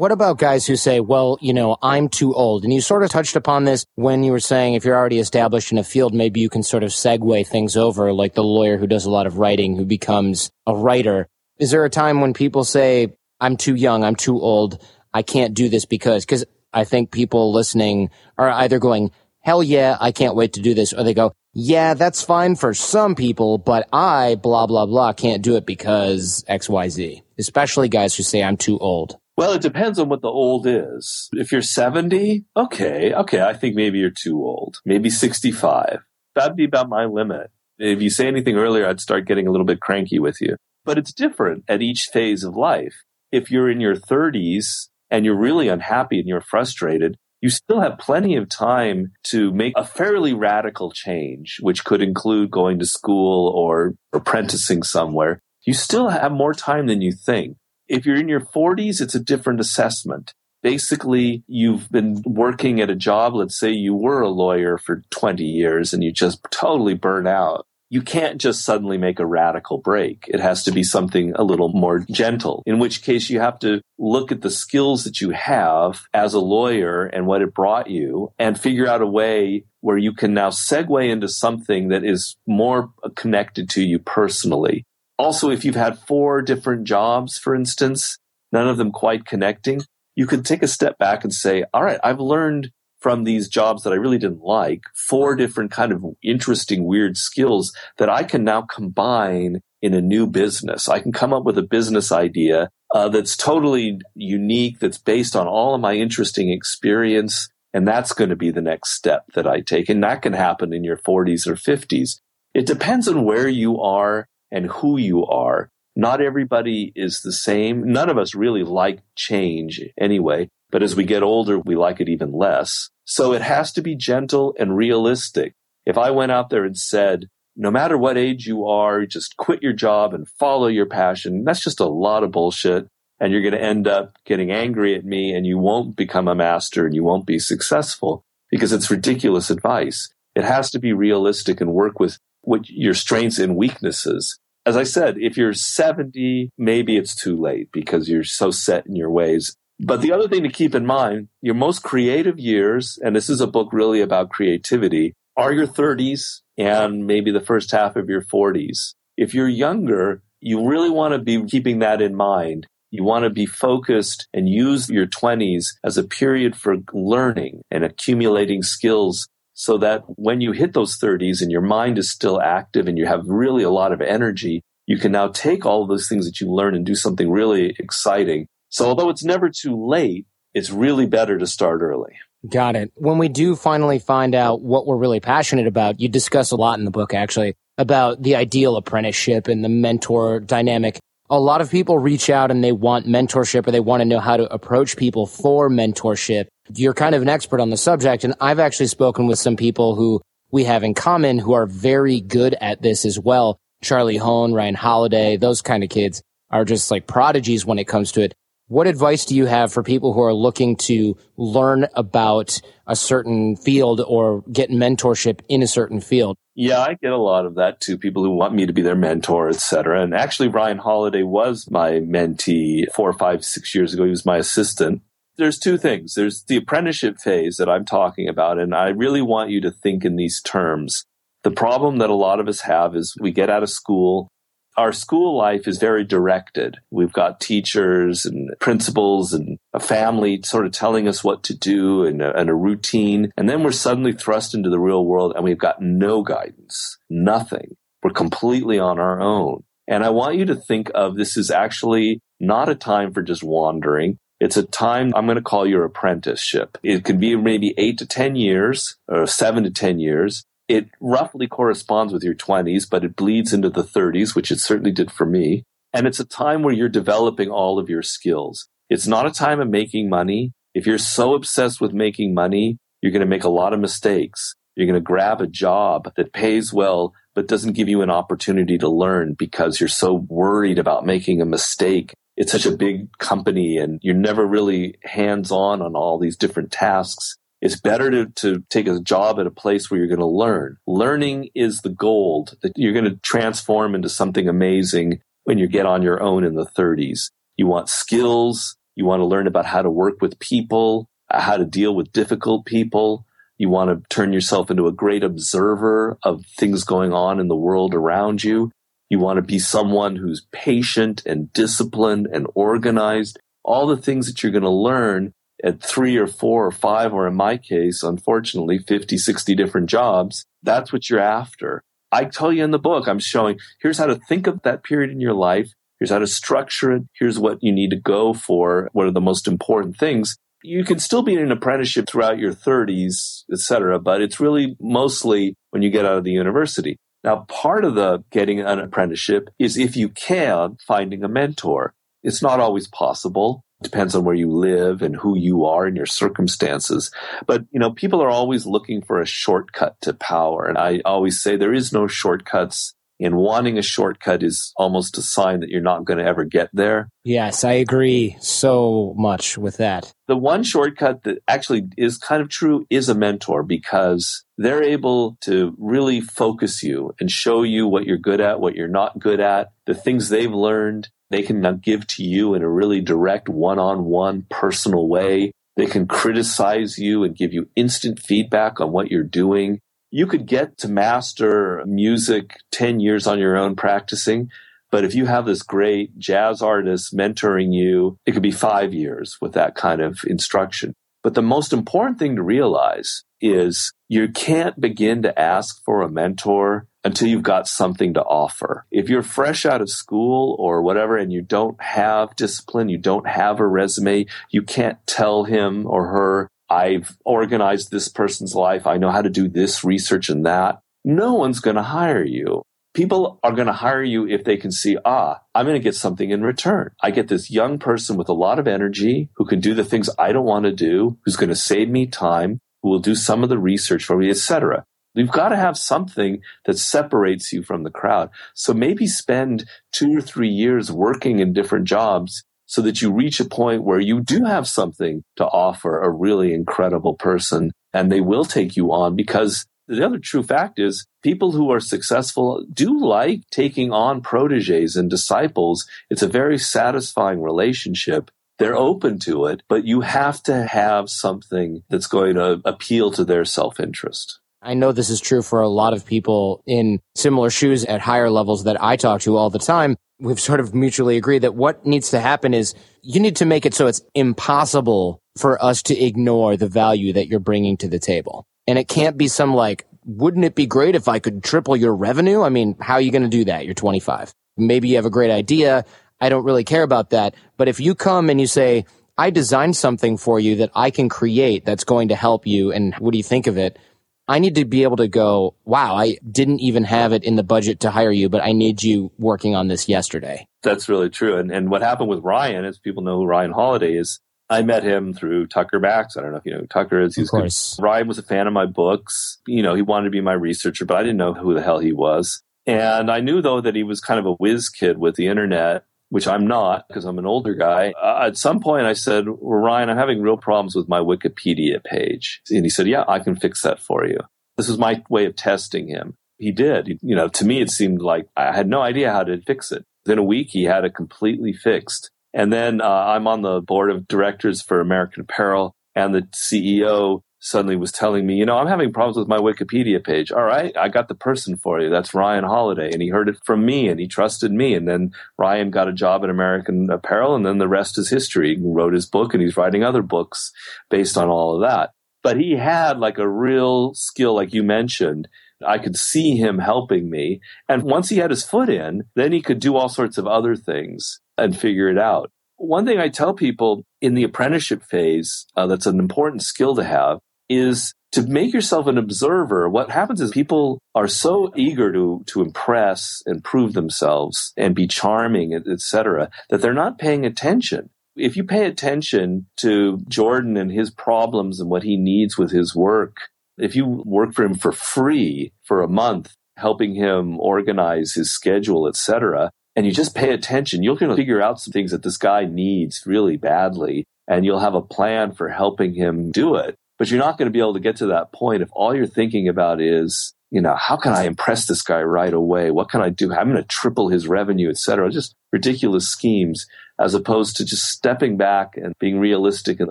What 0.00 0.12
about 0.12 0.38
guys 0.38 0.66
who 0.66 0.76
say, 0.76 1.00
well, 1.00 1.36
you 1.42 1.52
know, 1.52 1.76
I'm 1.82 2.08
too 2.08 2.32
old? 2.32 2.64
And 2.64 2.72
you 2.72 2.80
sort 2.80 3.02
of 3.02 3.10
touched 3.10 3.36
upon 3.36 3.64
this 3.64 3.84
when 3.96 4.22
you 4.22 4.32
were 4.32 4.40
saying 4.40 4.72
if 4.72 4.82
you're 4.82 4.96
already 4.96 5.18
established 5.18 5.72
in 5.72 5.76
a 5.76 5.84
field, 5.84 6.14
maybe 6.14 6.40
you 6.40 6.48
can 6.48 6.62
sort 6.62 6.82
of 6.82 6.88
segue 6.88 7.46
things 7.46 7.76
over, 7.76 8.10
like 8.10 8.32
the 8.32 8.42
lawyer 8.42 8.78
who 8.78 8.86
does 8.86 9.04
a 9.04 9.10
lot 9.10 9.26
of 9.26 9.36
writing 9.36 9.76
who 9.76 9.84
becomes 9.84 10.50
a 10.66 10.74
writer. 10.74 11.28
Is 11.58 11.70
there 11.70 11.84
a 11.84 11.90
time 11.90 12.22
when 12.22 12.32
people 12.32 12.64
say, 12.64 13.12
I'm 13.42 13.58
too 13.58 13.74
young, 13.74 14.02
I'm 14.02 14.16
too 14.16 14.40
old, 14.40 14.82
I 15.12 15.20
can't 15.20 15.52
do 15.52 15.68
this 15.68 15.84
because, 15.84 16.24
because 16.24 16.46
I 16.72 16.84
think 16.84 17.10
people 17.10 17.52
listening 17.52 18.08
are 18.38 18.48
either 18.48 18.78
going, 18.78 19.10
hell 19.40 19.62
yeah, 19.62 19.98
I 20.00 20.12
can't 20.12 20.34
wait 20.34 20.54
to 20.54 20.62
do 20.62 20.72
this, 20.72 20.94
or 20.94 21.04
they 21.04 21.12
go, 21.12 21.34
yeah, 21.52 21.92
that's 21.92 22.22
fine 22.22 22.56
for 22.56 22.72
some 22.72 23.14
people, 23.14 23.58
but 23.58 23.86
I, 23.92 24.36
blah, 24.36 24.66
blah, 24.66 24.86
blah, 24.86 25.12
can't 25.12 25.42
do 25.42 25.56
it 25.56 25.66
because 25.66 26.42
XYZ, 26.48 27.20
especially 27.38 27.90
guys 27.90 28.16
who 28.16 28.22
say 28.22 28.42
I'm 28.42 28.56
too 28.56 28.78
old. 28.78 29.18
Well, 29.40 29.52
it 29.54 29.62
depends 29.62 29.98
on 29.98 30.08
what 30.08 30.22
the 30.22 30.28
old 30.28 30.66
is. 30.66 31.28
If 31.32 31.50
you're 31.50 31.62
70, 31.62 32.44
okay, 32.56 33.12
okay, 33.12 33.40
I 33.40 33.54
think 33.54 33.74
maybe 33.74 33.98
you're 33.98 34.10
too 34.10 34.38
old. 34.38 34.76
Maybe 34.84 35.10
65. 35.10 36.00
That'd 36.34 36.56
be 36.56 36.64
about 36.64 36.88
my 36.88 37.06
limit. 37.06 37.50
If 37.78 38.00
you 38.02 38.10
say 38.10 38.28
anything 38.28 38.56
earlier, 38.56 38.86
I'd 38.86 39.00
start 39.00 39.26
getting 39.26 39.48
a 39.48 39.50
little 39.50 39.66
bit 39.66 39.80
cranky 39.80 40.18
with 40.18 40.40
you 40.40 40.56
but 40.84 40.98
it's 40.98 41.12
different 41.12 41.64
at 41.68 41.82
each 41.82 42.08
phase 42.12 42.44
of 42.44 42.56
life. 42.56 43.04
If 43.32 43.50
you're 43.50 43.70
in 43.70 43.80
your 43.80 43.96
30s 43.96 44.88
and 45.10 45.24
you're 45.24 45.38
really 45.38 45.68
unhappy 45.68 46.18
and 46.18 46.28
you're 46.28 46.40
frustrated, 46.40 47.16
you 47.40 47.48
still 47.48 47.80
have 47.80 47.98
plenty 47.98 48.36
of 48.36 48.48
time 48.48 49.12
to 49.24 49.52
make 49.52 49.72
a 49.76 49.84
fairly 49.84 50.34
radical 50.34 50.90
change, 50.90 51.58
which 51.60 51.84
could 51.84 52.02
include 52.02 52.50
going 52.50 52.78
to 52.78 52.86
school 52.86 53.48
or 53.48 53.94
apprenticing 54.12 54.82
somewhere. 54.82 55.40
You 55.64 55.74
still 55.74 56.08
have 56.08 56.32
more 56.32 56.54
time 56.54 56.86
than 56.86 57.00
you 57.00 57.12
think. 57.12 57.56
If 57.90 58.06
you're 58.06 58.16
in 58.16 58.28
your 58.28 58.40
40s, 58.40 59.00
it's 59.00 59.16
a 59.16 59.20
different 59.20 59.58
assessment. 59.60 60.32
Basically, 60.62 61.42
you've 61.48 61.90
been 61.90 62.22
working 62.24 62.80
at 62.80 62.88
a 62.88 62.94
job. 62.94 63.34
Let's 63.34 63.58
say 63.58 63.72
you 63.72 63.94
were 63.94 64.20
a 64.20 64.28
lawyer 64.28 64.78
for 64.78 65.02
20 65.10 65.42
years 65.42 65.92
and 65.92 66.04
you 66.04 66.12
just 66.12 66.40
totally 66.50 66.94
burn 66.94 67.26
out 67.26 67.66
you 67.90 68.00
can't 68.00 68.40
just 68.40 68.64
suddenly 68.64 68.96
make 68.96 69.18
a 69.18 69.26
radical 69.26 69.76
break. 69.76 70.26
It 70.28 70.38
has 70.38 70.62
to 70.64 70.70
be 70.70 70.84
something 70.84 71.32
a 71.34 71.42
little 71.42 71.70
more 71.70 71.98
gentle, 71.98 72.62
in 72.64 72.78
which 72.78 73.02
case 73.02 73.28
you 73.28 73.40
have 73.40 73.58
to 73.58 73.82
look 73.98 74.30
at 74.30 74.42
the 74.42 74.50
skills 74.50 75.02
that 75.04 75.20
you 75.20 75.30
have 75.30 76.02
as 76.14 76.32
a 76.32 76.40
lawyer 76.40 77.04
and 77.04 77.26
what 77.26 77.42
it 77.42 77.52
brought 77.52 77.90
you 77.90 78.32
and 78.38 78.58
figure 78.58 78.86
out 78.86 79.02
a 79.02 79.06
way 79.06 79.64
where 79.80 79.98
you 79.98 80.12
can 80.12 80.32
now 80.32 80.50
segue 80.50 81.08
into 81.08 81.28
something 81.28 81.88
that 81.88 82.04
is 82.04 82.36
more 82.46 82.90
connected 83.16 83.68
to 83.70 83.82
you 83.82 83.98
personally. 83.98 84.84
Also, 85.20 85.50
if 85.50 85.66
you've 85.66 85.74
had 85.74 85.98
four 85.98 86.40
different 86.40 86.84
jobs, 86.84 87.36
for 87.36 87.54
instance, 87.54 88.16
none 88.52 88.66
of 88.66 88.78
them 88.78 88.90
quite 88.90 89.26
connecting, 89.26 89.82
you 90.16 90.26
could 90.26 90.46
take 90.46 90.62
a 90.62 90.66
step 90.66 90.96
back 90.96 91.24
and 91.24 91.34
say, 91.34 91.62
all 91.74 91.84
right, 91.84 92.00
I've 92.02 92.20
learned 92.20 92.70
from 93.00 93.24
these 93.24 93.46
jobs 93.46 93.82
that 93.82 93.92
I 93.92 93.96
really 93.96 94.16
didn't 94.16 94.40
like, 94.40 94.84
four 94.94 95.36
different 95.36 95.72
kind 95.72 95.92
of 95.92 96.02
interesting, 96.22 96.86
weird 96.86 97.18
skills 97.18 97.76
that 97.98 98.08
I 98.08 98.24
can 98.24 98.44
now 98.44 98.62
combine 98.62 99.60
in 99.82 99.92
a 99.92 100.00
new 100.00 100.26
business. 100.26 100.88
I 100.88 101.00
can 101.00 101.12
come 101.12 101.34
up 101.34 101.44
with 101.44 101.58
a 101.58 101.62
business 101.62 102.10
idea 102.10 102.70
uh, 102.94 103.10
that's 103.10 103.36
totally 103.36 104.00
unique, 104.14 104.78
that's 104.78 104.96
based 104.96 105.36
on 105.36 105.46
all 105.46 105.74
of 105.74 105.82
my 105.82 105.96
interesting 105.96 106.50
experience. 106.50 107.50
And 107.74 107.86
that's 107.86 108.14
going 108.14 108.30
to 108.30 108.36
be 108.36 108.50
the 108.50 108.62
next 108.62 108.92
step 108.94 109.24
that 109.34 109.46
I 109.46 109.60
take. 109.60 109.90
And 109.90 110.02
that 110.02 110.22
can 110.22 110.32
happen 110.32 110.72
in 110.72 110.82
your 110.82 110.96
40s 110.96 111.46
or 111.46 111.56
50s. 111.56 112.20
It 112.54 112.64
depends 112.64 113.06
on 113.06 113.26
where 113.26 113.48
you 113.48 113.78
are 113.82 114.26
and 114.50 114.66
who 114.66 114.98
you 114.98 115.24
are. 115.26 115.70
Not 115.96 116.20
everybody 116.20 116.92
is 116.94 117.20
the 117.20 117.32
same. 117.32 117.92
None 117.92 118.08
of 118.08 118.18
us 118.18 118.34
really 118.34 118.62
like 118.62 119.00
change 119.16 119.80
anyway. 119.98 120.48
But 120.70 120.82
as 120.82 120.94
we 120.94 121.04
get 121.04 121.22
older, 121.22 121.58
we 121.58 121.74
like 121.74 122.00
it 122.00 122.08
even 122.08 122.32
less. 122.32 122.90
So 123.04 123.32
it 123.32 123.42
has 123.42 123.72
to 123.72 123.82
be 123.82 123.96
gentle 123.96 124.54
and 124.58 124.76
realistic. 124.76 125.54
If 125.84 125.98
I 125.98 126.10
went 126.10 126.32
out 126.32 126.50
there 126.50 126.64
and 126.64 126.78
said, 126.78 127.28
no 127.56 127.70
matter 127.70 127.98
what 127.98 128.16
age 128.16 128.46
you 128.46 128.66
are, 128.66 129.04
just 129.04 129.36
quit 129.36 129.62
your 129.62 129.72
job 129.72 130.14
and 130.14 130.28
follow 130.28 130.68
your 130.68 130.86
passion, 130.86 131.44
that's 131.44 131.62
just 131.62 131.80
a 131.80 131.86
lot 131.86 132.22
of 132.22 132.30
bullshit. 132.30 132.86
And 133.18 133.32
you're 133.32 133.42
going 133.42 133.52
to 133.52 133.62
end 133.62 133.86
up 133.86 134.14
getting 134.24 134.50
angry 134.50 134.94
at 134.94 135.04
me 135.04 135.34
and 135.34 135.44
you 135.44 135.58
won't 135.58 135.96
become 135.96 136.28
a 136.28 136.34
master 136.34 136.86
and 136.86 136.94
you 136.94 137.02
won't 137.02 137.26
be 137.26 137.38
successful 137.38 138.24
because 138.50 138.72
it's 138.72 138.90
ridiculous 138.90 139.50
advice. 139.50 140.08
It 140.34 140.44
has 140.44 140.70
to 140.70 140.78
be 140.78 140.92
realistic 140.92 141.60
and 141.60 141.72
work 141.72 141.98
with 142.00 142.18
what 142.50 142.68
your 142.68 142.94
strengths 142.94 143.38
and 143.38 143.54
weaknesses. 143.54 144.40
As 144.66 144.76
I 144.76 144.82
said, 144.82 145.16
if 145.18 145.36
you're 145.36 145.54
70, 145.54 146.50
maybe 146.58 146.96
it's 146.96 147.14
too 147.14 147.36
late 147.36 147.68
because 147.72 148.08
you're 148.08 148.24
so 148.24 148.50
set 148.50 148.86
in 148.86 148.96
your 148.96 149.08
ways. 149.08 149.54
But 149.78 150.02
the 150.02 150.10
other 150.10 150.26
thing 150.26 150.42
to 150.42 150.48
keep 150.48 150.74
in 150.74 150.84
mind, 150.84 151.28
your 151.40 151.54
most 151.54 151.84
creative 151.84 152.40
years, 152.40 152.98
and 153.04 153.14
this 153.14 153.30
is 153.30 153.40
a 153.40 153.46
book 153.46 153.72
really 153.72 154.00
about 154.00 154.30
creativity, 154.30 155.14
are 155.36 155.52
your 155.52 155.68
30s 155.68 156.40
and 156.58 157.06
maybe 157.06 157.30
the 157.30 157.40
first 157.40 157.70
half 157.70 157.94
of 157.94 158.08
your 158.08 158.22
40s. 158.22 158.94
If 159.16 159.32
you're 159.32 159.48
younger, 159.48 160.20
you 160.40 160.68
really 160.68 160.90
want 160.90 161.14
to 161.14 161.18
be 161.18 161.44
keeping 161.44 161.78
that 161.78 162.02
in 162.02 162.16
mind. 162.16 162.66
You 162.90 163.04
want 163.04 163.22
to 163.22 163.30
be 163.30 163.46
focused 163.46 164.26
and 164.34 164.48
use 164.48 164.90
your 164.90 165.06
20s 165.06 165.66
as 165.84 165.96
a 165.96 166.02
period 166.02 166.56
for 166.56 166.78
learning 166.92 167.62
and 167.70 167.84
accumulating 167.84 168.64
skills 168.64 169.28
so 169.60 169.78
that 169.78 170.02
when 170.06 170.40
you 170.40 170.52
hit 170.52 170.72
those 170.72 170.98
30s 170.98 171.42
and 171.42 171.50
your 171.50 171.60
mind 171.60 171.98
is 171.98 172.10
still 172.10 172.40
active 172.40 172.88
and 172.88 172.96
you 172.96 173.06
have 173.06 173.26
really 173.26 173.62
a 173.62 173.70
lot 173.70 173.92
of 173.92 174.00
energy, 174.00 174.62
you 174.86 174.98
can 174.98 175.12
now 175.12 175.28
take 175.28 175.66
all 175.66 175.86
those 175.86 176.08
things 176.08 176.24
that 176.26 176.40
you 176.40 176.50
learn 176.50 176.74
and 176.74 176.86
do 176.86 176.94
something 176.94 177.30
really 177.30 177.74
exciting 177.78 178.46
so 178.70 178.86
although 178.86 179.10
it's 179.10 179.24
never 179.24 179.50
too 179.50 179.76
late, 179.76 180.26
it's 180.54 180.70
really 180.70 181.06
better 181.06 181.38
to 181.38 181.46
start 181.46 181.82
early. 181.82 182.12
Got 182.48 182.76
it. 182.76 182.92
When 182.94 183.18
we 183.18 183.28
do 183.28 183.54
finally 183.56 183.98
find 183.98 184.34
out 184.34 184.62
what 184.62 184.86
we're 184.86 184.96
really 184.96 185.20
passionate 185.20 185.66
about, 185.66 186.00
you 186.00 186.08
discuss 186.08 186.52
a 186.52 186.56
lot 186.56 186.78
in 186.78 186.84
the 186.84 186.90
book 186.90 187.12
actually 187.12 187.54
about 187.76 188.22
the 188.22 188.36
ideal 188.36 188.76
apprenticeship 188.76 189.48
and 189.48 189.64
the 189.64 189.68
mentor 189.68 190.40
dynamic. 190.40 190.98
A 191.32 191.38
lot 191.38 191.60
of 191.60 191.70
people 191.70 191.96
reach 191.96 192.28
out 192.28 192.50
and 192.50 192.62
they 192.62 192.72
want 192.72 193.06
mentorship 193.06 193.64
or 193.66 193.70
they 193.70 193.78
want 193.78 194.00
to 194.00 194.04
know 194.04 194.18
how 194.18 194.36
to 194.36 194.52
approach 194.52 194.96
people 194.96 195.26
for 195.26 195.70
mentorship. 195.70 196.48
You're 196.74 196.92
kind 196.92 197.14
of 197.14 197.22
an 197.22 197.28
expert 197.28 197.60
on 197.60 197.70
the 197.70 197.76
subject. 197.76 198.24
And 198.24 198.34
I've 198.40 198.58
actually 198.58 198.88
spoken 198.88 199.28
with 199.28 199.38
some 199.38 199.56
people 199.56 199.94
who 199.94 200.20
we 200.50 200.64
have 200.64 200.82
in 200.82 200.92
common 200.92 201.38
who 201.38 201.52
are 201.52 201.66
very 201.66 202.20
good 202.20 202.56
at 202.60 202.82
this 202.82 203.04
as 203.04 203.16
well. 203.16 203.58
Charlie 203.80 204.18
Hoehn, 204.18 204.54
Ryan 204.54 204.74
Holiday, 204.74 205.36
those 205.36 205.62
kind 205.62 205.84
of 205.84 205.88
kids 205.88 206.20
are 206.50 206.64
just 206.64 206.90
like 206.90 207.06
prodigies 207.06 207.64
when 207.64 207.78
it 207.78 207.86
comes 207.86 208.10
to 208.12 208.22
it. 208.22 208.34
What 208.66 208.86
advice 208.86 209.24
do 209.24 209.34
you 209.34 209.46
have 209.46 209.72
for 209.72 209.82
people 209.82 210.12
who 210.12 210.22
are 210.22 210.34
looking 210.34 210.76
to 210.76 211.16
learn 211.36 211.86
about 211.94 212.60
a 212.86 212.94
certain 212.94 213.56
field 213.56 214.00
or 214.00 214.42
get 214.52 214.70
mentorship 214.70 215.40
in 215.48 215.62
a 215.62 215.66
certain 215.66 216.00
field? 216.00 216.36
Yeah, 216.62 216.80
I 216.80 216.92
get 216.92 217.12
a 217.12 217.16
lot 217.16 217.46
of 217.46 217.54
that 217.54 217.80
too. 217.80 217.96
People 217.96 218.22
who 218.22 218.32
want 218.32 218.52
me 218.52 218.66
to 218.66 218.72
be 218.74 218.82
their 218.82 218.94
mentor, 218.94 219.48
etc. 219.48 220.02
And 220.02 220.14
actually, 220.14 220.48
Ryan 220.48 220.76
Holiday 220.76 221.22
was 221.22 221.66
my 221.70 221.92
mentee 221.92 222.84
four, 222.92 223.14
five, 223.14 223.46
six 223.46 223.74
years 223.74 223.94
ago. 223.94 224.04
He 224.04 224.10
was 224.10 224.26
my 224.26 224.36
assistant. 224.36 225.00
There's 225.38 225.58
two 225.58 225.78
things. 225.78 226.12
There's 226.12 226.44
the 226.44 226.58
apprenticeship 226.58 227.18
phase 227.18 227.56
that 227.56 227.70
I'm 227.70 227.86
talking 227.86 228.28
about, 228.28 228.58
and 228.58 228.74
I 228.74 228.88
really 228.88 229.22
want 229.22 229.48
you 229.48 229.62
to 229.62 229.70
think 229.70 230.04
in 230.04 230.16
these 230.16 230.42
terms. 230.42 231.06
The 231.44 231.50
problem 231.50 231.96
that 231.96 232.10
a 232.10 232.14
lot 232.14 232.40
of 232.40 232.46
us 232.46 232.60
have 232.60 232.94
is 232.94 233.16
we 233.18 233.30
get 233.30 233.48
out 233.48 233.62
of 233.62 233.70
school 233.70 234.28
our 234.76 234.92
school 234.92 235.36
life 235.36 235.66
is 235.66 235.78
very 235.78 236.04
directed. 236.04 236.78
We've 236.90 237.12
got 237.12 237.40
teachers 237.40 238.24
and 238.24 238.50
principals 238.60 239.32
and 239.32 239.58
a 239.72 239.80
family 239.80 240.40
sort 240.42 240.66
of 240.66 240.72
telling 240.72 241.08
us 241.08 241.24
what 241.24 241.42
to 241.44 241.56
do 241.56 242.04
and 242.04 242.22
a, 242.22 242.36
and 242.36 242.48
a, 242.48 242.54
routine. 242.54 243.32
And 243.36 243.48
then 243.48 243.62
we're 243.62 243.72
suddenly 243.72 244.12
thrust 244.12 244.54
into 244.54 244.70
the 244.70 244.78
real 244.78 245.04
world 245.04 245.32
and 245.34 245.44
we've 245.44 245.58
got 245.58 245.82
no 245.82 246.22
guidance, 246.22 246.98
nothing. 247.08 247.76
We're 248.02 248.10
completely 248.10 248.78
on 248.78 248.98
our 248.98 249.20
own. 249.20 249.64
And 249.86 250.04
I 250.04 250.10
want 250.10 250.36
you 250.36 250.44
to 250.46 250.54
think 250.54 250.90
of 250.94 251.16
this 251.16 251.36
is 251.36 251.50
actually 251.50 252.20
not 252.38 252.68
a 252.68 252.74
time 252.74 253.12
for 253.12 253.22
just 253.22 253.42
wandering. 253.42 254.18
It's 254.38 254.56
a 254.56 254.62
time 254.62 255.12
I'm 255.14 255.26
going 255.26 255.36
to 255.36 255.42
call 255.42 255.66
your 255.66 255.84
apprenticeship. 255.84 256.78
It 256.82 257.04
could 257.04 257.20
be 257.20 257.36
maybe 257.36 257.74
eight 257.76 257.98
to 257.98 258.06
10 258.06 258.36
years 258.36 258.96
or 259.08 259.26
seven 259.26 259.64
to 259.64 259.70
10 259.70 259.98
years 259.98 260.44
it 260.70 260.88
roughly 261.00 261.48
corresponds 261.48 262.12
with 262.12 262.22
your 262.22 262.36
20s, 262.36 262.88
but 262.88 263.04
it 263.04 263.16
bleeds 263.16 263.52
into 263.52 263.68
the 263.68 263.82
30s, 263.82 264.36
which 264.36 264.52
it 264.52 264.60
certainly 264.60 264.92
did 264.92 265.10
for 265.10 265.26
me. 265.26 265.64
And 265.92 266.06
it's 266.06 266.20
a 266.20 266.24
time 266.24 266.62
where 266.62 266.72
you're 266.72 266.88
developing 266.88 267.50
all 267.50 267.80
of 267.80 267.90
your 267.90 268.02
skills. 268.02 268.68
It's 268.88 269.08
not 269.08 269.26
a 269.26 269.32
time 269.32 269.58
of 269.60 269.68
making 269.68 270.08
money. 270.08 270.52
If 270.72 270.86
you're 270.86 270.96
so 270.96 271.34
obsessed 271.34 271.80
with 271.80 271.92
making 271.92 272.34
money, 272.34 272.78
you're 273.02 273.10
going 273.10 273.18
to 273.18 273.26
make 273.26 273.42
a 273.42 273.50
lot 273.50 273.72
of 273.72 273.80
mistakes. 273.80 274.54
You're 274.76 274.86
going 274.86 274.94
to 274.94 275.00
grab 275.00 275.40
a 275.40 275.48
job 275.48 276.12
that 276.16 276.32
pays 276.32 276.72
well, 276.72 277.14
but 277.34 277.48
doesn't 277.48 277.72
give 277.72 277.88
you 277.88 278.02
an 278.02 278.10
opportunity 278.10 278.78
to 278.78 278.88
learn 278.88 279.34
because 279.36 279.80
you're 279.80 279.88
so 279.88 280.24
worried 280.28 280.78
about 280.78 281.04
making 281.04 281.40
a 281.40 281.46
mistake. 281.46 282.14
It's 282.36 282.52
such 282.52 282.66
a 282.66 282.76
big 282.76 283.10
company 283.18 283.76
and 283.76 283.98
you're 284.02 284.14
never 284.14 284.46
really 284.46 284.98
hands 285.02 285.50
on 285.50 285.82
on 285.82 285.96
all 285.96 286.20
these 286.20 286.36
different 286.36 286.70
tasks. 286.70 287.36
It's 287.60 287.78
better 287.78 288.10
to, 288.10 288.26
to 288.26 288.64
take 288.70 288.86
a 288.86 289.00
job 289.00 289.38
at 289.38 289.46
a 289.46 289.50
place 289.50 289.90
where 289.90 289.98
you're 289.98 290.08
going 290.08 290.20
to 290.20 290.26
learn. 290.26 290.78
Learning 290.86 291.50
is 291.54 291.82
the 291.82 291.90
gold 291.90 292.56
that 292.62 292.72
you're 292.76 292.94
going 292.94 293.04
to 293.04 293.16
transform 293.16 293.94
into 293.94 294.08
something 294.08 294.48
amazing 294.48 295.20
when 295.44 295.58
you 295.58 295.66
get 295.66 295.86
on 295.86 296.02
your 296.02 296.22
own 296.22 296.44
in 296.44 296.54
the 296.54 296.64
30s. 296.64 297.30
You 297.56 297.66
want 297.66 297.88
skills. 297.88 298.76
You 298.96 299.04
want 299.04 299.20
to 299.20 299.26
learn 299.26 299.46
about 299.46 299.66
how 299.66 299.82
to 299.82 299.90
work 299.90 300.22
with 300.22 300.38
people, 300.38 301.08
uh, 301.30 301.40
how 301.40 301.56
to 301.56 301.64
deal 301.64 301.94
with 301.94 302.12
difficult 302.12 302.64
people. 302.64 303.26
You 303.58 303.68
want 303.68 303.90
to 303.90 304.08
turn 304.08 304.32
yourself 304.32 304.70
into 304.70 304.86
a 304.86 304.92
great 304.92 305.22
observer 305.22 306.18
of 306.22 306.44
things 306.58 306.84
going 306.84 307.12
on 307.12 307.40
in 307.40 307.48
the 307.48 307.56
world 307.56 307.94
around 307.94 308.42
you. 308.42 308.70
You 309.10 309.18
want 309.18 309.36
to 309.36 309.42
be 309.42 309.58
someone 309.58 310.16
who's 310.16 310.46
patient 310.52 311.22
and 311.26 311.52
disciplined 311.52 312.28
and 312.32 312.46
organized. 312.54 313.38
All 313.64 313.86
the 313.86 313.96
things 313.96 314.26
that 314.26 314.42
you're 314.42 314.52
going 314.52 314.62
to 314.62 314.70
learn 314.70 315.34
at 315.64 315.82
three 315.82 316.16
or 316.16 316.26
four 316.26 316.66
or 316.66 316.70
five, 316.70 317.12
or 317.12 317.26
in 317.26 317.34
my 317.34 317.56
case, 317.56 318.02
unfortunately, 318.02 318.78
50, 318.78 319.18
60 319.18 319.54
different 319.54 319.88
jobs. 319.88 320.44
That's 320.62 320.92
what 320.92 321.08
you're 321.08 321.20
after. 321.20 321.82
I 322.12 322.24
tell 322.24 322.52
you 322.52 322.64
in 322.64 322.70
the 322.70 322.78
book, 322.78 323.06
I'm 323.06 323.18
showing 323.18 323.58
here's 323.80 323.98
how 323.98 324.06
to 324.06 324.16
think 324.16 324.46
of 324.46 324.62
that 324.62 324.82
period 324.82 325.10
in 325.10 325.20
your 325.20 325.34
life. 325.34 325.72
Here's 325.98 326.10
how 326.10 326.18
to 326.18 326.26
structure 326.26 326.92
it. 326.92 327.02
Here's 327.18 327.38
what 327.38 327.58
you 327.60 327.72
need 327.72 327.90
to 327.90 327.96
go 327.96 328.32
for. 328.32 328.88
What 328.92 329.06
are 329.06 329.12
the 329.12 329.20
most 329.20 329.46
important 329.46 329.96
things? 329.98 330.36
You 330.62 330.84
can 330.84 330.98
still 330.98 331.22
be 331.22 331.34
in 331.34 331.40
an 331.40 331.52
apprenticeship 331.52 332.08
throughout 332.08 332.38
your 332.38 332.52
30s, 332.52 333.44
etc., 333.52 333.98
but 333.98 334.20
it's 334.20 334.40
really 334.40 334.76
mostly 334.80 335.54
when 335.70 335.82
you 335.82 335.90
get 335.90 336.04
out 336.04 336.18
of 336.18 336.24
the 336.24 336.32
university. 336.32 336.96
Now, 337.22 337.44
part 337.48 337.84
of 337.84 337.94
the 337.94 338.24
getting 338.30 338.60
an 338.60 338.78
apprenticeship 338.78 339.50
is 339.58 339.76
if 339.76 339.96
you 339.96 340.08
can, 340.08 340.76
finding 340.86 341.22
a 341.22 341.28
mentor. 341.28 341.94
It's 342.22 342.42
not 342.42 342.60
always 342.60 342.88
possible. 342.88 343.62
Depends 343.82 344.14
on 344.14 344.24
where 344.24 344.34
you 344.34 344.50
live 344.50 345.02
and 345.02 345.16
who 345.16 345.36
you 345.36 345.64
are 345.64 345.86
and 345.86 345.96
your 345.96 346.06
circumstances. 346.06 347.10
But, 347.46 347.64
you 347.70 347.80
know, 347.80 347.90
people 347.90 348.22
are 348.22 348.28
always 348.28 348.66
looking 348.66 349.02
for 349.02 349.20
a 349.20 349.26
shortcut 349.26 349.96
to 350.02 350.12
power. 350.12 350.66
And 350.66 350.76
I 350.76 351.00
always 351.04 351.42
say 351.42 351.56
there 351.56 351.74
is 351.74 351.92
no 351.92 352.06
shortcuts 352.06 352.94
and 353.20 353.36
wanting 353.36 353.76
a 353.78 353.82
shortcut 353.82 354.42
is 354.42 354.72
almost 354.76 355.18
a 355.18 355.22
sign 355.22 355.60
that 355.60 355.68
you're 355.68 355.82
not 355.82 356.04
going 356.04 356.18
to 356.18 356.24
ever 356.24 356.44
get 356.44 356.70
there. 356.72 357.10
Yes, 357.22 357.64
I 357.64 357.72
agree 357.72 358.36
so 358.40 359.14
much 359.16 359.58
with 359.58 359.76
that. 359.76 360.12
The 360.26 360.36
one 360.36 360.62
shortcut 360.62 361.24
that 361.24 361.38
actually 361.46 361.88
is 361.98 362.16
kind 362.16 362.40
of 362.40 362.48
true 362.48 362.86
is 362.88 363.08
a 363.08 363.14
mentor 363.14 363.62
because 363.62 364.44
they're 364.56 364.82
able 364.82 365.36
to 365.42 365.74
really 365.78 366.20
focus 366.20 366.82
you 366.82 367.14
and 367.20 367.30
show 367.30 367.62
you 367.62 367.86
what 367.86 368.04
you're 368.04 368.16
good 368.16 368.40
at, 368.40 368.60
what 368.60 368.74
you're 368.74 368.88
not 368.88 369.18
good 369.18 369.40
at, 369.40 369.72
the 369.86 369.94
things 369.94 370.28
they've 370.28 370.52
learned. 370.52 371.08
They 371.30 371.42
can 371.42 371.78
give 371.78 372.06
to 372.08 372.24
you 372.24 372.54
in 372.54 372.62
a 372.62 372.68
really 372.68 373.00
direct 373.00 373.48
one 373.48 373.78
on 373.78 374.04
one 374.04 374.46
personal 374.50 375.08
way. 375.08 375.52
They 375.76 375.86
can 375.86 376.06
criticize 376.06 376.98
you 376.98 377.24
and 377.24 377.36
give 377.36 377.52
you 377.52 377.68
instant 377.76 378.20
feedback 378.20 378.80
on 378.80 378.92
what 378.92 379.10
you're 379.10 379.22
doing 379.22 379.80
you 380.10 380.26
could 380.26 380.46
get 380.46 380.76
to 380.78 380.88
master 380.88 381.82
music 381.86 382.56
10 382.72 383.00
years 383.00 383.26
on 383.26 383.38
your 383.38 383.56
own 383.56 383.76
practicing. 383.76 384.50
But 384.90 385.04
if 385.04 385.14
you 385.14 385.26
have 385.26 385.46
this 385.46 385.62
great 385.62 386.18
jazz 386.18 386.60
artist 386.62 387.16
mentoring 387.16 387.72
you, 387.72 388.18
it 388.26 388.32
could 388.32 388.42
be 388.42 388.50
five 388.50 388.92
years 388.92 389.38
with 389.40 389.52
that 389.52 389.76
kind 389.76 390.00
of 390.00 390.18
instruction. 390.26 390.94
But 391.22 391.34
the 391.34 391.42
most 391.42 391.72
important 391.72 392.18
thing 392.18 392.36
to 392.36 392.42
realize 392.42 393.22
is 393.40 393.92
you 394.08 394.28
can't 394.28 394.80
begin 394.80 395.22
to 395.22 395.38
ask 395.38 395.82
for 395.84 396.02
a 396.02 396.10
mentor 396.10 396.86
until 397.04 397.28
you've 397.28 397.42
got 397.42 397.66
something 397.66 398.14
to 398.14 398.22
offer. 398.22 398.86
If 398.90 399.08
you're 399.08 399.22
fresh 399.22 399.64
out 399.64 399.80
of 399.80 399.88
school 399.88 400.56
or 400.58 400.82
whatever 400.82 401.16
and 401.16 401.32
you 401.32 401.42
don't 401.42 401.80
have 401.82 402.36
discipline, 402.36 402.88
you 402.88 402.98
don't 402.98 403.26
have 403.26 403.60
a 403.60 403.66
resume, 403.66 404.26
you 404.50 404.62
can't 404.62 404.98
tell 405.06 405.44
him 405.44 405.86
or 405.86 406.08
her, 406.08 406.48
I've 406.68 407.16
organized 407.24 407.90
this 407.90 408.08
person's 408.08 408.54
life. 408.54 408.86
I 408.86 408.98
know 408.98 409.10
how 409.10 409.22
to 409.22 409.30
do 409.30 409.48
this 409.48 409.82
research 409.82 410.28
and 410.28 410.44
that. 410.46 410.80
No 411.04 411.34
one's 411.34 411.60
going 411.60 411.76
to 411.76 411.82
hire 411.82 412.24
you. 412.24 412.62
People 412.92 413.38
are 413.42 413.52
going 413.52 413.68
to 413.68 413.72
hire 413.72 414.02
you 414.02 414.26
if 414.26 414.44
they 414.44 414.56
can 414.56 414.72
see, 414.72 414.98
ah, 415.04 415.40
I'm 415.54 415.64
going 415.64 415.78
to 415.78 415.82
get 415.82 415.94
something 415.94 416.30
in 416.30 416.42
return. 416.42 416.90
I 417.00 417.12
get 417.12 417.28
this 417.28 417.50
young 417.50 417.78
person 417.78 418.16
with 418.16 418.28
a 418.28 418.34
lot 418.34 418.58
of 418.58 418.66
energy 418.66 419.30
who 419.36 419.46
can 419.46 419.60
do 419.60 419.74
the 419.74 419.84
things 419.84 420.10
I 420.18 420.32
don't 420.32 420.44
want 420.44 420.64
to 420.64 420.72
do, 420.72 421.16
who's 421.24 421.36
going 421.36 421.50
to 421.50 421.56
save 421.56 421.88
me 421.88 422.06
time, 422.06 422.60
who 422.82 422.88
will 422.88 422.98
do 422.98 423.14
some 423.14 423.42
of 423.42 423.48
the 423.48 423.58
research 423.58 424.04
for 424.04 424.16
me, 424.16 424.30
etc. 424.30 424.84
You've 425.14 425.30
got 425.30 425.48
to 425.48 425.56
have 425.56 425.76
something 425.76 426.40
that 426.66 426.78
separates 426.78 427.52
you 427.52 427.62
from 427.62 427.82
the 427.82 427.90
crowd. 427.90 428.30
So 428.54 428.72
maybe 428.72 429.06
spend 429.06 429.64
two 429.92 430.16
or 430.16 430.20
three 430.20 430.48
years 430.48 430.92
working 430.92 431.40
in 431.40 431.52
different 431.52 431.86
jobs 431.86 432.44
so 432.66 432.80
that 432.82 433.02
you 433.02 433.12
reach 433.12 433.40
a 433.40 433.44
point 433.44 433.82
where 433.82 433.98
you 433.98 434.20
do 434.20 434.44
have 434.44 434.68
something 434.68 435.24
to 435.36 435.44
offer 435.44 436.00
a 436.00 436.10
really 436.10 436.54
incredible 436.54 437.14
person 437.14 437.72
and 437.92 438.10
they 438.12 438.20
will 438.20 438.44
take 438.44 438.76
you 438.76 438.92
on 438.92 439.16
because 439.16 439.66
the 439.88 440.06
other 440.06 440.18
true 440.18 440.44
fact 440.44 440.78
is 440.78 441.04
people 441.20 441.50
who 441.50 441.72
are 441.72 441.80
successful 441.80 442.64
do 442.72 442.96
like 443.04 443.40
taking 443.50 443.90
on 443.90 444.20
proteges 444.20 444.94
and 444.94 445.10
disciples. 445.10 445.88
It's 446.08 446.22
a 446.22 446.28
very 446.28 446.58
satisfying 446.58 447.42
relationship. 447.42 448.30
They're 448.60 448.76
open 448.76 449.18
to 449.20 449.46
it, 449.46 449.62
but 449.68 449.84
you 449.84 450.02
have 450.02 450.40
to 450.44 450.64
have 450.64 451.10
something 451.10 451.82
that's 451.88 452.06
going 452.06 452.36
to 452.36 452.60
appeal 452.64 453.10
to 453.12 453.24
their 453.24 453.44
self 453.44 453.80
interest. 453.80 454.38
I 454.62 454.74
know 454.74 454.92
this 454.92 455.10
is 455.10 455.20
true 455.20 455.42
for 455.42 455.60
a 455.60 455.68
lot 455.68 455.94
of 455.94 456.06
people 456.06 456.62
in 456.66 457.00
similar 457.16 457.50
shoes 457.50 457.84
at 457.86 458.00
higher 458.00 458.30
levels 458.30 458.64
that 458.64 458.80
I 458.80 458.96
talk 458.96 459.22
to 459.22 459.36
all 459.36 459.50
the 459.50 459.58
time 459.58 459.96
we've 460.20 460.40
sort 460.40 460.60
of 460.60 460.74
mutually 460.74 461.16
agreed 461.16 461.40
that 461.40 461.54
what 461.54 461.84
needs 461.84 462.10
to 462.10 462.20
happen 462.20 462.54
is 462.54 462.74
you 463.02 463.20
need 463.20 463.36
to 463.36 463.46
make 463.46 463.66
it 463.66 463.74
so 463.74 463.86
it's 463.86 464.02
impossible 464.14 465.20
for 465.36 465.62
us 465.62 465.82
to 465.84 465.98
ignore 465.98 466.56
the 466.56 466.68
value 466.68 467.12
that 467.14 467.28
you're 467.28 467.40
bringing 467.40 467.76
to 467.78 467.88
the 467.88 467.98
table. 467.98 468.46
And 468.66 468.78
it 468.78 468.88
can't 468.88 469.16
be 469.16 469.28
some 469.28 469.54
like, 469.54 469.86
wouldn't 470.04 470.44
it 470.44 470.54
be 470.54 470.66
great 470.66 470.94
if 470.94 471.08
I 471.08 471.18
could 471.18 471.42
triple 471.42 471.76
your 471.76 471.94
revenue? 471.94 472.42
I 472.42 472.50
mean, 472.50 472.76
how 472.80 472.94
are 472.94 473.00
you 473.00 473.10
going 473.10 473.22
to 473.22 473.28
do 473.28 473.44
that? 473.46 473.64
You're 473.64 473.74
25. 473.74 474.32
Maybe 474.56 474.88
you 474.88 474.96
have 474.96 475.06
a 475.06 475.10
great 475.10 475.30
idea. 475.30 475.84
I 476.20 476.28
don't 476.28 476.44
really 476.44 476.64
care 476.64 476.82
about 476.82 477.10
that. 477.10 477.34
But 477.56 477.68
if 477.68 477.80
you 477.80 477.94
come 477.94 478.30
and 478.30 478.40
you 478.40 478.46
say, 478.46 478.84
I 479.16 479.30
designed 479.30 479.76
something 479.76 480.16
for 480.16 480.40
you 480.40 480.56
that 480.56 480.70
I 480.74 480.90
can 480.90 481.08
create 481.08 481.64
that's 481.64 481.84
going 481.84 482.08
to 482.08 482.16
help 482.16 482.46
you. 482.46 482.72
And 482.72 482.94
what 482.94 483.12
do 483.12 483.18
you 483.18 483.24
think 483.24 483.46
of 483.46 483.58
it? 483.58 483.78
I 484.26 484.38
need 484.38 484.54
to 484.54 484.64
be 484.64 484.84
able 484.84 484.96
to 484.98 485.08
go, 485.08 485.56
wow, 485.64 485.94
I 485.94 486.16
didn't 486.30 486.60
even 486.60 486.84
have 486.84 487.12
it 487.12 487.24
in 487.24 487.36
the 487.36 487.42
budget 487.42 487.80
to 487.80 487.90
hire 487.90 488.12
you, 488.12 488.28
but 488.28 488.42
I 488.42 488.52
need 488.52 488.82
you 488.82 489.10
working 489.18 489.54
on 489.56 489.68
this 489.68 489.88
yesterday. 489.88 490.46
That's 490.62 490.88
really 490.88 491.10
true. 491.10 491.36
And, 491.36 491.50
and 491.50 491.68
what 491.68 491.82
happened 491.82 492.08
with 492.08 492.20
Ryan, 492.20 492.64
as 492.64 492.78
people 492.78 493.02
know 493.02 493.16
who 493.16 493.26
Ryan 493.26 493.50
Holiday 493.50 493.94
is, 493.94 494.20
I 494.48 494.62
met 494.62 494.84
him 494.84 495.12
through 495.12 495.48
Tucker 495.48 495.80
Max. 495.80 496.16
I 496.16 496.22
don't 496.22 496.30
know 496.30 496.38
if 496.38 496.46
you 496.46 496.52
know 496.52 496.60
who 496.60 496.66
Tucker 496.66 497.00
is. 497.02 497.16
He's 497.16 497.26
of 497.26 497.30
course. 497.30 497.74
Good. 497.76 497.82
Ryan 497.82 498.08
was 498.08 498.18
a 498.18 498.22
fan 498.22 498.46
of 498.46 498.52
my 498.52 498.66
books. 498.66 499.38
You 499.46 499.62
know, 499.62 499.74
he 499.74 499.82
wanted 499.82 500.04
to 500.04 500.10
be 500.10 500.20
my 500.20 500.32
researcher, 500.32 500.84
but 500.84 500.96
I 500.96 501.02
didn't 501.02 501.18
know 501.18 501.34
who 501.34 501.52
the 501.52 501.62
hell 501.62 501.78
he 501.78 501.92
was. 501.92 502.42
And 502.66 503.10
I 503.10 503.20
knew 503.20 503.42
though 503.42 503.60
that 503.60 503.74
he 503.74 503.82
was 503.82 504.00
kind 504.00 504.18
of 504.18 504.26
a 504.26 504.34
whiz 504.34 504.68
kid 504.68 504.96
with 504.96 505.16
the 505.16 505.26
internet 505.26 505.84
which 506.10 506.28
I'm 506.28 506.46
not 506.46 506.86
because 506.86 507.04
I'm 507.04 507.18
an 507.18 507.26
older 507.26 507.54
guy. 507.54 507.92
Uh, 508.00 508.26
at 508.26 508.36
some 508.36 508.60
point, 508.60 508.84
I 508.84 508.92
said, 508.92 509.26
well, 509.28 509.60
Ryan, 509.60 509.88
I'm 509.88 509.96
having 509.96 510.20
real 510.20 510.36
problems 510.36 510.76
with 510.76 510.88
my 510.88 510.98
Wikipedia 510.98 511.82
page. 511.82 512.42
And 512.50 512.64
he 512.64 512.70
said, 512.70 512.86
Yeah, 512.86 513.04
I 513.08 513.20
can 513.20 513.36
fix 513.36 513.62
that 513.62 513.80
for 513.80 514.06
you. 514.06 514.18
This 514.56 514.68
was 514.68 514.78
my 514.78 515.02
way 515.08 515.24
of 515.24 515.36
testing 515.36 515.88
him. 515.88 516.16
He 516.36 516.52
did. 516.52 516.98
You 517.02 517.16
know, 517.16 517.28
to 517.28 517.44
me, 517.44 517.60
it 517.60 517.70
seemed 517.70 518.02
like 518.02 518.26
I 518.36 518.54
had 518.54 518.68
no 518.68 518.80
idea 518.80 519.12
how 519.12 519.24
to 519.24 519.40
fix 519.42 519.72
it. 519.72 519.84
Within 520.04 520.18
a 520.18 520.24
week, 520.24 520.48
he 520.50 520.64
had 520.64 520.84
it 520.84 520.94
completely 520.94 521.52
fixed. 521.52 522.10
And 522.32 522.52
then 522.52 522.80
uh, 522.80 522.88
I'm 522.88 523.26
on 523.26 523.42
the 523.42 523.60
board 523.60 523.90
of 523.90 524.06
directors 524.06 524.62
for 524.62 524.80
American 524.80 525.22
Apparel, 525.22 525.74
and 525.94 526.14
the 526.14 526.22
CEO 526.34 527.22
suddenly 527.40 527.74
was 527.74 527.90
telling 527.90 528.26
me, 528.26 528.36
you 528.36 528.44
know, 528.44 528.58
I'm 528.58 528.66
having 528.66 528.92
problems 528.92 529.16
with 529.16 529.26
my 529.26 529.38
Wikipedia 529.38 530.04
page. 530.04 530.30
All 530.30 530.44
right, 530.44 530.76
I 530.76 530.88
got 530.88 531.08
the 531.08 531.14
person 531.14 531.56
for 531.56 531.80
you. 531.80 531.88
That's 531.90 532.14
Ryan 532.14 532.44
Holiday. 532.44 532.90
And 532.92 533.02
he 533.02 533.08
heard 533.08 533.28
it 533.28 533.38
from 533.44 533.64
me 533.64 533.88
and 533.88 533.98
he 533.98 534.06
trusted 534.06 534.52
me. 534.52 534.74
And 534.74 534.86
then 534.86 535.12
Ryan 535.38 535.70
got 535.70 535.88
a 535.88 535.92
job 535.92 536.22
at 536.22 536.30
American 536.30 536.88
Apparel 536.90 537.34
and 537.34 537.44
then 537.44 537.58
the 537.58 537.68
rest 537.68 537.98
is 537.98 538.10
history. 538.10 538.54
He 538.54 538.62
wrote 538.62 538.92
his 538.92 539.06
book 539.06 539.32
and 539.32 539.42
he's 539.42 539.56
writing 539.56 539.82
other 539.82 540.02
books 540.02 540.52
based 540.90 541.16
on 541.16 541.28
all 541.28 541.56
of 541.56 541.68
that. 541.68 541.90
But 542.22 542.36
he 542.36 542.52
had 542.52 542.98
like 542.98 543.18
a 543.18 543.28
real 543.28 543.94
skill, 543.94 544.34
like 544.34 544.52
you 544.52 544.62
mentioned. 544.62 545.26
I 545.66 545.78
could 545.78 545.96
see 545.96 546.36
him 546.36 546.58
helping 546.58 547.10
me. 547.10 547.40
And 547.68 547.82
once 547.82 548.08
he 548.08 548.18
had 548.18 548.30
his 548.30 548.44
foot 548.44 548.68
in, 548.68 549.04
then 549.14 549.32
he 549.32 549.42
could 549.42 549.60
do 549.60 549.76
all 549.76 549.88
sorts 549.88 550.18
of 550.18 550.26
other 550.26 550.56
things 550.56 551.20
and 551.36 551.58
figure 551.58 551.88
it 551.88 551.98
out. 551.98 552.30
One 552.56 552.84
thing 552.84 552.98
I 552.98 553.08
tell 553.08 553.32
people 553.32 553.86
in 554.02 554.14
the 554.14 554.22
apprenticeship 554.22 554.82
phase 554.82 555.46
uh, 555.56 555.66
that's 555.66 555.86
an 555.86 555.98
important 555.98 556.42
skill 556.42 556.74
to 556.76 556.84
have 556.84 557.20
is 557.50 557.92
to 558.12 558.22
make 558.22 558.54
yourself 558.54 558.86
an 558.86 558.96
observer. 558.96 559.68
What 559.68 559.90
happens 559.90 560.20
is 560.20 560.30
people 560.30 560.78
are 560.94 561.08
so 561.08 561.52
eager 561.56 561.92
to, 561.92 562.22
to 562.26 562.42
impress 562.42 563.22
and 563.26 563.44
prove 563.44 563.72
themselves 563.72 564.52
and 564.56 564.74
be 564.74 564.86
charming, 564.86 565.54
etc., 565.54 566.30
that 566.48 566.62
they're 566.62 566.72
not 566.72 566.98
paying 566.98 567.26
attention. 567.26 567.90
If 568.16 568.36
you 568.36 568.44
pay 568.44 568.66
attention 568.66 569.46
to 569.58 569.98
Jordan 570.08 570.56
and 570.56 570.72
his 570.72 570.90
problems 570.90 571.60
and 571.60 571.70
what 571.70 571.82
he 571.82 571.96
needs 571.96 572.38
with 572.38 572.50
his 572.50 572.74
work, 572.74 573.16
if 573.58 573.76
you 573.76 573.86
work 573.86 574.32
for 574.34 574.44
him 574.44 574.54
for 574.54 574.72
free 574.72 575.52
for 575.62 575.82
a 575.82 575.88
month, 575.88 576.34
helping 576.56 576.94
him 576.94 577.38
organize 577.40 578.14
his 578.14 578.32
schedule, 578.32 578.86
etc., 578.86 579.50
and 579.76 579.86
you 579.86 579.92
just 579.92 580.16
pay 580.16 580.32
attention, 580.32 580.82
you're 580.82 580.96
going 580.96 581.10
to 581.10 581.16
figure 581.16 581.40
out 581.40 581.60
some 581.60 581.72
things 581.72 581.92
that 581.92 582.02
this 582.02 582.16
guy 582.16 582.44
needs 582.44 583.06
really 583.06 583.36
badly, 583.36 584.04
and 584.26 584.44
you'll 584.44 584.58
have 584.58 584.74
a 584.74 584.82
plan 584.82 585.32
for 585.32 585.48
helping 585.48 585.94
him 585.94 586.32
do 586.32 586.56
it. 586.56 586.74
But 587.00 587.10
you're 587.10 587.18
not 587.18 587.38
going 587.38 587.46
to 587.46 587.50
be 587.50 587.60
able 587.60 587.72
to 587.72 587.80
get 587.80 587.96
to 587.96 588.06
that 588.08 588.30
point 588.30 588.60
if 588.60 588.68
all 588.72 588.94
you're 588.94 589.06
thinking 589.06 589.48
about 589.48 589.80
is, 589.80 590.34
you 590.50 590.60
know, 590.60 590.76
how 590.76 590.98
can 590.98 591.14
I 591.14 591.24
impress 591.24 591.66
this 591.66 591.80
guy 591.80 592.02
right 592.02 592.34
away? 592.34 592.70
What 592.70 592.90
can 592.90 593.00
I 593.00 593.08
do? 593.08 593.32
I'm 593.32 593.50
going 593.50 593.56
to 593.56 593.66
triple 593.66 594.10
his 594.10 594.28
revenue, 594.28 594.68
et 594.68 594.76
cetera. 594.76 595.10
Just 595.10 595.34
ridiculous 595.50 596.06
schemes 596.06 596.66
as 596.98 597.14
opposed 597.14 597.56
to 597.56 597.64
just 597.64 597.86
stepping 597.86 598.36
back 598.36 598.76
and 598.76 598.92
being 598.98 599.18
realistic 599.18 599.80
and 599.80 599.90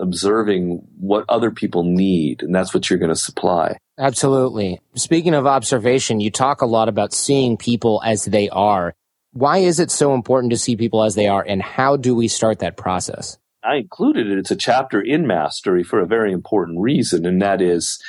observing 0.00 0.86
what 1.00 1.24
other 1.28 1.50
people 1.50 1.82
need. 1.82 2.44
And 2.44 2.54
that's 2.54 2.72
what 2.72 2.88
you're 2.88 3.00
going 3.00 3.08
to 3.08 3.16
supply. 3.16 3.76
Absolutely. 3.98 4.78
Speaking 4.94 5.34
of 5.34 5.48
observation, 5.48 6.20
you 6.20 6.30
talk 6.30 6.62
a 6.62 6.66
lot 6.66 6.88
about 6.88 7.12
seeing 7.12 7.56
people 7.56 8.00
as 8.04 8.24
they 8.24 8.48
are. 8.50 8.94
Why 9.32 9.58
is 9.58 9.80
it 9.80 9.90
so 9.90 10.14
important 10.14 10.52
to 10.52 10.58
see 10.58 10.76
people 10.76 11.02
as 11.02 11.16
they 11.16 11.26
are 11.26 11.44
and 11.44 11.60
how 11.60 11.96
do 11.96 12.14
we 12.14 12.28
start 12.28 12.60
that 12.60 12.76
process? 12.76 13.36
I 13.62 13.76
included 13.76 14.30
it. 14.30 14.38
It's 14.38 14.50
a 14.50 14.56
chapter 14.56 15.00
in 15.00 15.26
mastery 15.26 15.82
for 15.82 16.00
a 16.00 16.06
very 16.06 16.32
important 16.32 16.80
reason. 16.80 17.26
And 17.26 17.42
that 17.42 17.60
is 17.60 18.02